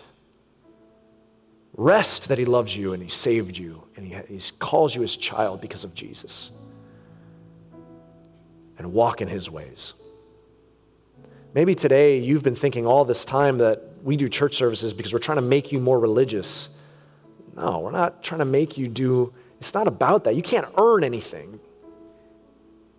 Rest 1.77 2.29
that 2.29 2.39
He 2.39 2.45
loves 2.45 2.77
you 2.77 2.93
and 2.93 3.03
He 3.03 3.09
saved 3.09 3.59
you 3.59 3.83
and 3.97 4.07
He, 4.07 4.15
he 4.37 4.41
calls 4.59 4.95
you 4.95 5.03
His 5.03 5.17
child 5.17 5.61
because 5.61 5.83
of 5.83 5.95
Jesus. 5.95 6.51
And 8.79 8.93
walk 8.93 9.21
in 9.21 9.29
His 9.29 9.51
ways. 9.51 9.95
Maybe 11.55 11.75
today 11.75 12.19
you've 12.19 12.43
been 12.43 12.57
thinking 12.57 12.87
all 12.87 13.05
this 13.05 13.25
time 13.25 13.59
that 13.59 13.81
we 14.03 14.17
do 14.17 14.29
church 14.29 14.55
services 14.55 14.93
because 14.93 15.13
we're 15.13 15.21
trying 15.21 15.37
to 15.37 15.43
make 15.43 15.71
you 15.71 15.79
more 15.79 16.01
religious. 16.01 16.69
No, 17.57 17.79
we're 17.79 17.93
not 17.93 18.23
trying 18.23 18.41
to 18.41 18.45
make 18.45 18.77
you 18.77 18.89
do, 18.89 19.33
it's 19.61 19.73
not 19.73 19.87
about 19.87 20.25
that. 20.25 20.35
You 20.35 20.43
can't 20.43 20.67
earn 20.77 21.05
anything. 21.05 21.61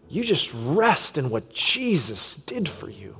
You 0.07 0.23
just 0.23 0.51
rest 0.53 1.17
in 1.17 1.30
what 1.30 1.51
Jesus 1.51 2.38
did 2.38 2.69
for 2.69 2.89
you. 2.89 3.17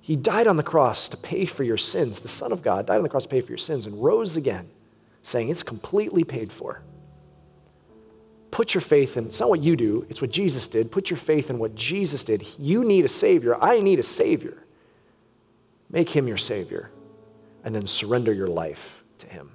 He 0.00 0.16
died 0.16 0.46
on 0.46 0.56
the 0.56 0.62
cross 0.62 1.08
to 1.08 1.16
pay 1.16 1.46
for 1.46 1.64
your 1.64 1.78
sins. 1.78 2.20
The 2.20 2.28
Son 2.28 2.52
of 2.52 2.62
God 2.62 2.86
died 2.86 2.98
on 2.98 3.02
the 3.02 3.08
cross 3.08 3.24
to 3.24 3.28
pay 3.28 3.40
for 3.40 3.48
your 3.48 3.58
sins 3.58 3.86
and 3.86 4.02
rose 4.02 4.36
again, 4.36 4.68
saying, 5.22 5.48
It's 5.48 5.62
completely 5.62 6.24
paid 6.24 6.52
for. 6.52 6.82
Put 8.54 8.72
your 8.72 8.82
faith 8.82 9.16
in, 9.16 9.26
it's 9.26 9.40
not 9.40 9.48
what 9.48 9.64
you 9.64 9.74
do, 9.74 10.06
it's 10.08 10.20
what 10.20 10.30
Jesus 10.30 10.68
did. 10.68 10.92
Put 10.92 11.10
your 11.10 11.16
faith 11.16 11.50
in 11.50 11.58
what 11.58 11.74
Jesus 11.74 12.22
did. 12.22 12.46
You 12.56 12.84
need 12.84 13.04
a 13.04 13.08
Savior. 13.08 13.56
I 13.60 13.80
need 13.80 13.98
a 13.98 14.02
Savior. 14.04 14.62
Make 15.90 16.08
Him 16.08 16.28
your 16.28 16.36
Savior, 16.36 16.92
and 17.64 17.74
then 17.74 17.84
surrender 17.84 18.32
your 18.32 18.46
life 18.46 19.02
to 19.18 19.26
Him. 19.26 19.50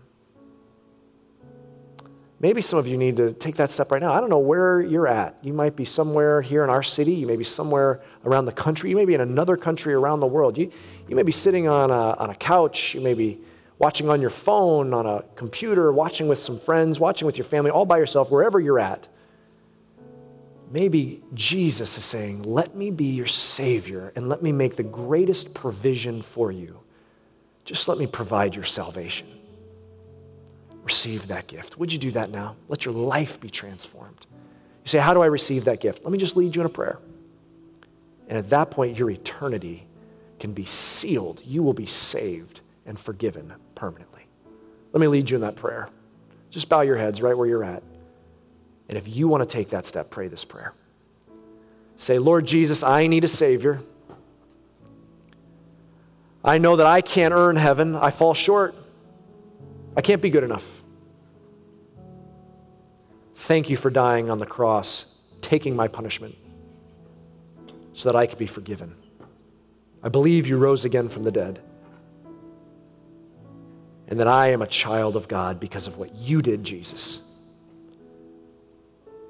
Maybe 2.41 2.61
some 2.61 2.77
of 2.77 2.87
you 2.87 2.97
need 2.97 3.15
to 3.15 3.31
take 3.31 3.55
that 3.55 3.71
step 3.71 3.89
right 3.89 4.01
now. 4.01 4.11
I 4.11 4.19
don't 4.19 4.29
know 4.29 4.37
where 4.37 4.81
you're 4.81 5.07
at. 5.07 5.37
You 5.43 5.53
might 5.53 5.77
be 5.77 5.85
somewhere 5.85 6.41
here 6.41 6.65
in 6.65 6.69
our 6.69 6.83
city. 6.83 7.13
You 7.13 7.25
may 7.25 7.37
be 7.37 7.45
somewhere 7.45 8.01
around 8.25 8.47
the 8.47 8.51
country. 8.51 8.89
You 8.89 8.97
may 8.97 9.05
be 9.05 9.13
in 9.13 9.21
another 9.21 9.55
country 9.55 9.93
around 9.93 10.19
the 10.19 10.27
world. 10.27 10.57
You, 10.57 10.69
you 11.07 11.15
may 11.15 11.23
be 11.23 11.31
sitting 11.31 11.69
on 11.69 11.89
a, 11.89 12.17
on 12.17 12.31
a 12.31 12.35
couch. 12.35 12.95
You 12.95 12.99
may 12.99 13.13
be 13.13 13.39
watching 13.79 14.09
on 14.09 14.21
your 14.21 14.29
phone, 14.29 14.93
on 14.93 15.07
a 15.07 15.23
computer, 15.35 15.91
watching 15.91 16.27
with 16.27 16.37
some 16.37 16.59
friends, 16.59 16.99
watching 16.99 17.25
with 17.25 17.37
your 17.37 17.45
family, 17.45 17.71
all 17.71 17.85
by 17.85 17.97
yourself, 17.97 18.29
wherever 18.29 18.59
you're 18.59 18.79
at. 18.79 19.07
Maybe 20.71 21.23
Jesus 21.33 21.97
is 21.97 22.03
saying, 22.03 22.43
Let 22.43 22.75
me 22.75 22.91
be 22.91 23.05
your 23.05 23.25
Savior 23.25 24.13
and 24.15 24.29
let 24.29 24.43
me 24.43 24.51
make 24.51 24.75
the 24.75 24.83
greatest 24.83 25.55
provision 25.55 26.21
for 26.21 26.51
you. 26.51 26.79
Just 27.65 27.87
let 27.87 27.97
me 27.97 28.05
provide 28.05 28.55
your 28.55 28.65
salvation 28.65 29.27
receive 30.89 31.27
that 31.27 31.45
gift. 31.45 31.77
Would 31.77 31.93
you 31.93 31.99
do 31.99 32.09
that 32.11 32.31
now? 32.31 32.55
Let 32.67 32.83
your 32.83 32.95
life 32.95 33.39
be 33.39 33.47
transformed. 33.47 34.25
You 34.83 34.89
say, 34.89 34.97
How 34.97 35.13
do 35.13 35.21
I 35.21 35.27
receive 35.27 35.65
that 35.65 35.81
gift? 35.81 36.03
Let 36.03 36.11
me 36.11 36.17
just 36.17 36.35
lead 36.35 36.55
you 36.55 36.61
in 36.61 36.65
a 36.65 36.69
prayer. 36.69 36.97
And 38.27 38.39
at 38.39 38.49
that 38.49 38.71
point, 38.71 38.97
your 38.97 39.11
eternity 39.11 39.85
can 40.39 40.51
be 40.51 40.65
sealed. 40.65 41.43
You 41.45 41.61
will 41.61 41.75
be 41.75 41.85
saved 41.85 42.61
and 42.87 42.97
forgiven 42.97 43.53
permanently. 43.79 44.27
Let 44.91 44.99
me 44.99 45.07
lead 45.07 45.29
you 45.29 45.37
in 45.37 45.41
that 45.41 45.55
prayer. 45.55 45.87
Just 46.49 46.67
bow 46.67 46.81
your 46.81 46.97
heads 46.97 47.21
right 47.21 47.37
where 47.37 47.47
you're 47.47 47.63
at. 47.63 47.81
And 48.89 48.97
if 48.97 49.07
you 49.07 49.29
want 49.29 49.41
to 49.41 49.47
take 49.47 49.69
that 49.69 49.85
step, 49.85 50.09
pray 50.09 50.27
this 50.27 50.43
prayer. 50.43 50.73
Say, 51.95 52.19
Lord 52.19 52.45
Jesus, 52.45 52.83
I 52.83 53.07
need 53.07 53.23
a 53.23 53.27
Savior. 53.29 53.79
I 56.43 56.57
know 56.57 56.75
that 56.75 56.85
I 56.85 56.99
can't 56.99 57.33
earn 57.33 57.55
heaven. 57.55 57.95
I 57.95 58.09
fall 58.09 58.33
short. 58.33 58.75
I 59.95 60.01
can't 60.01 60.21
be 60.21 60.29
good 60.29 60.43
enough. 60.43 60.83
Thank 63.35 63.69
you 63.69 63.77
for 63.77 63.89
dying 63.89 64.29
on 64.29 64.39
the 64.39 64.45
cross, 64.45 65.05
taking 65.39 65.75
my 65.75 65.87
punishment, 65.87 66.35
so 67.93 68.09
that 68.09 68.15
I 68.17 68.25
could 68.25 68.39
be 68.39 68.47
forgiven. 68.47 68.95
I 70.03 70.09
believe 70.09 70.47
you 70.47 70.57
rose 70.57 70.83
again 70.83 71.07
from 71.07 71.23
the 71.23 71.31
dead, 71.31 71.61
and 74.09 74.19
that 74.19 74.27
I 74.27 74.49
am 74.49 74.61
a 74.63 74.67
child 74.67 75.15
of 75.15 75.27
God 75.27 75.59
because 75.59 75.87
of 75.87 75.97
what 75.97 76.13
you 76.15 76.41
did, 76.41 76.63
Jesus. 76.63 77.21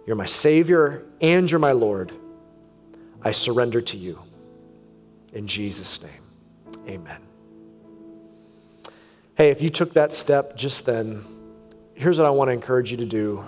You're 0.08 0.16
my 0.16 0.26
Savior 0.26 1.06
and 1.22 1.52
you're 1.52 1.60
my 1.60 1.74
Lord. 1.74 2.14
I 3.22 3.32
surrender 3.32 3.82
to 3.82 3.98
you. 3.98 4.20
In 5.34 5.46
Jesus' 5.46 6.02
name, 6.02 6.88
amen. 6.88 7.22
Hey, 9.36 9.52
if 9.52 9.62
you 9.62 9.70
took 9.70 9.94
that 9.94 10.14
step 10.14 10.56
just 10.56 10.86
then, 10.86 11.24
here's 11.94 12.18
what 12.18 12.26
I 12.26 12.32
want 12.32 12.48
to 12.48 12.54
encourage 12.54 12.90
you 12.90 12.98
to 12.98 13.06
do. 13.06 13.44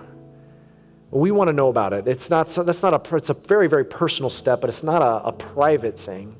We 1.11 1.31
want 1.31 1.47
to 1.47 1.53
know 1.53 1.69
about 1.69 1.93
it. 1.93 2.07
It's 2.07 2.29
not, 2.29 2.47
that's 2.47 2.83
not 2.83 2.93
a, 2.93 3.15
it's 3.15 3.29
a 3.29 3.33
very, 3.33 3.67
very 3.67 3.85
personal 3.85 4.29
step, 4.29 4.61
but 4.61 4.69
it's 4.69 4.83
not 4.83 5.01
a, 5.01 5.27
a 5.27 5.31
private 5.31 5.99
thing. 5.99 6.35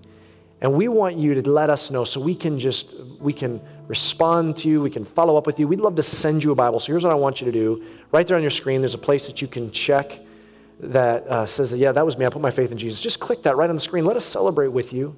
And 0.62 0.74
we 0.74 0.88
want 0.89 1.18
you 1.18 1.34
to 1.42 1.50
let 1.50 1.70
us 1.70 1.89
know 1.89 2.04
so 2.04 2.22
we 2.22 2.36
can 2.36 2.60
just, 2.60 2.94
we 3.20 3.34
can 3.34 3.60
respond 3.92 4.56
to 4.56 4.70
you, 4.70 4.82
we 4.82 4.89
can 4.89 5.04
follow 5.04 5.36
up 5.36 5.46
with 5.46 5.60
you. 5.60 5.68
We'd 5.68 5.82
love 5.82 5.96
to 5.98 6.04
send 6.04 6.44
you 6.46 6.52
a 6.54 6.56
Bible. 6.56 6.80
So 6.80 6.94
here's 6.94 7.04
what 7.04 7.12
I 7.12 7.16
want 7.16 7.42
you 7.42 7.46
to 7.46 7.52
do. 7.52 7.84
Right 8.14 8.26
there 8.26 8.38
on 8.38 8.42
your 8.42 8.50
screen, 8.50 8.80
there's 8.80 8.94
a 8.94 9.06
place 9.10 9.28
that 9.28 9.42
you 9.42 9.50
can 9.50 9.70
check 9.70 10.18
that 10.80 11.28
uh, 11.28 11.46
says, 11.46 11.76
yeah, 11.76 11.92
that 11.92 12.06
was 12.06 12.18
me. 12.18 12.26
I 12.26 12.30
put 12.30 12.42
my 12.42 12.52
faith 12.52 12.72
in 12.72 12.78
Jesus. 12.78 13.02
Just 13.02 13.20
click 13.20 13.44
that 13.44 13.58
right 13.58 13.70
on 13.70 13.76
the 13.76 13.82
screen. 13.82 14.06
Let 14.06 14.16
us 14.16 14.24
celebrate 14.24 14.70
with 14.70 14.94
you. 14.94 15.14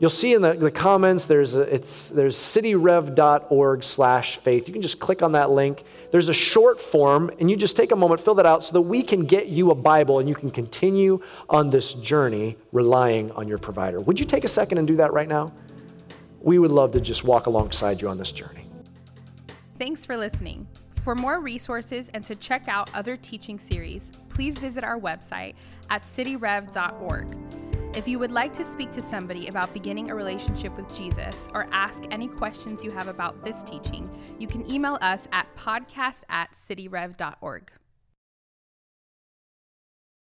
You'll 0.00 0.10
see 0.10 0.34
in 0.34 0.42
the, 0.42 0.52
the 0.52 0.70
comments 0.70 1.24
there's 1.24 1.54
a, 1.54 1.62
it's 1.62 2.10
there's 2.10 2.36
cityrev.org 2.36 3.84
slash 3.84 4.36
faith. 4.36 4.68
You 4.68 4.72
can 4.72 4.82
just 4.82 4.98
click 4.98 5.22
on 5.22 5.32
that 5.32 5.50
link. 5.50 5.84
There's 6.10 6.28
a 6.28 6.34
short 6.34 6.78
form, 6.78 7.30
and 7.38 7.50
you 7.50 7.56
just 7.56 7.76
take 7.76 7.92
a 7.92 7.96
moment, 7.96 8.20
fill 8.20 8.34
that 8.36 8.46
out 8.46 8.64
so 8.64 8.72
that 8.74 8.82
we 8.82 9.02
can 9.02 9.24
get 9.24 9.48
you 9.48 9.70
a 9.70 9.74
Bible 9.74 10.18
and 10.18 10.28
you 10.28 10.34
can 10.34 10.50
continue 10.50 11.22
on 11.48 11.70
this 11.70 11.94
journey 11.94 12.56
relying 12.72 13.30
on 13.32 13.48
your 13.48 13.58
provider. 13.58 13.98
Would 14.00 14.20
you 14.20 14.26
take 14.26 14.44
a 14.44 14.48
second 14.48 14.78
and 14.78 14.86
do 14.86 14.96
that 14.96 15.12
right 15.12 15.28
now? 15.28 15.52
We 16.40 16.58
would 16.58 16.72
love 16.72 16.90
to 16.92 17.00
just 17.00 17.22
walk 17.24 17.46
alongside 17.46 18.00
you 18.00 18.08
on 18.08 18.18
this 18.18 18.32
journey. 18.32 18.66
Thanks 19.78 20.04
for 20.04 20.16
listening. 20.16 20.66
For 21.02 21.14
more 21.14 21.40
resources 21.40 22.10
and 22.12 22.24
to 22.24 22.34
check 22.34 22.68
out 22.68 22.90
other 22.94 23.16
teaching 23.16 23.58
series, 23.58 24.12
please 24.28 24.58
visit 24.58 24.84
our 24.84 24.98
website 24.98 25.54
at 25.88 26.02
cityrev.org. 26.02 27.36
If 27.96 28.06
you 28.06 28.18
would 28.18 28.30
like 28.30 28.54
to 28.54 28.64
speak 28.64 28.92
to 28.92 29.02
somebody 29.02 29.48
about 29.48 29.74
beginning 29.74 30.10
a 30.10 30.14
relationship 30.14 30.76
with 30.76 30.94
Jesus 30.96 31.48
or 31.54 31.66
ask 31.72 32.04
any 32.10 32.28
questions 32.28 32.84
you 32.84 32.90
have 32.92 33.08
about 33.08 33.44
this 33.44 33.62
teaching, 33.64 34.08
you 34.38 34.46
can 34.46 34.70
email 34.70 34.96
us 35.00 35.26
at 35.32 35.54
podcast 35.56 36.22
at 36.28 36.52
cityrev.org. 36.52 37.72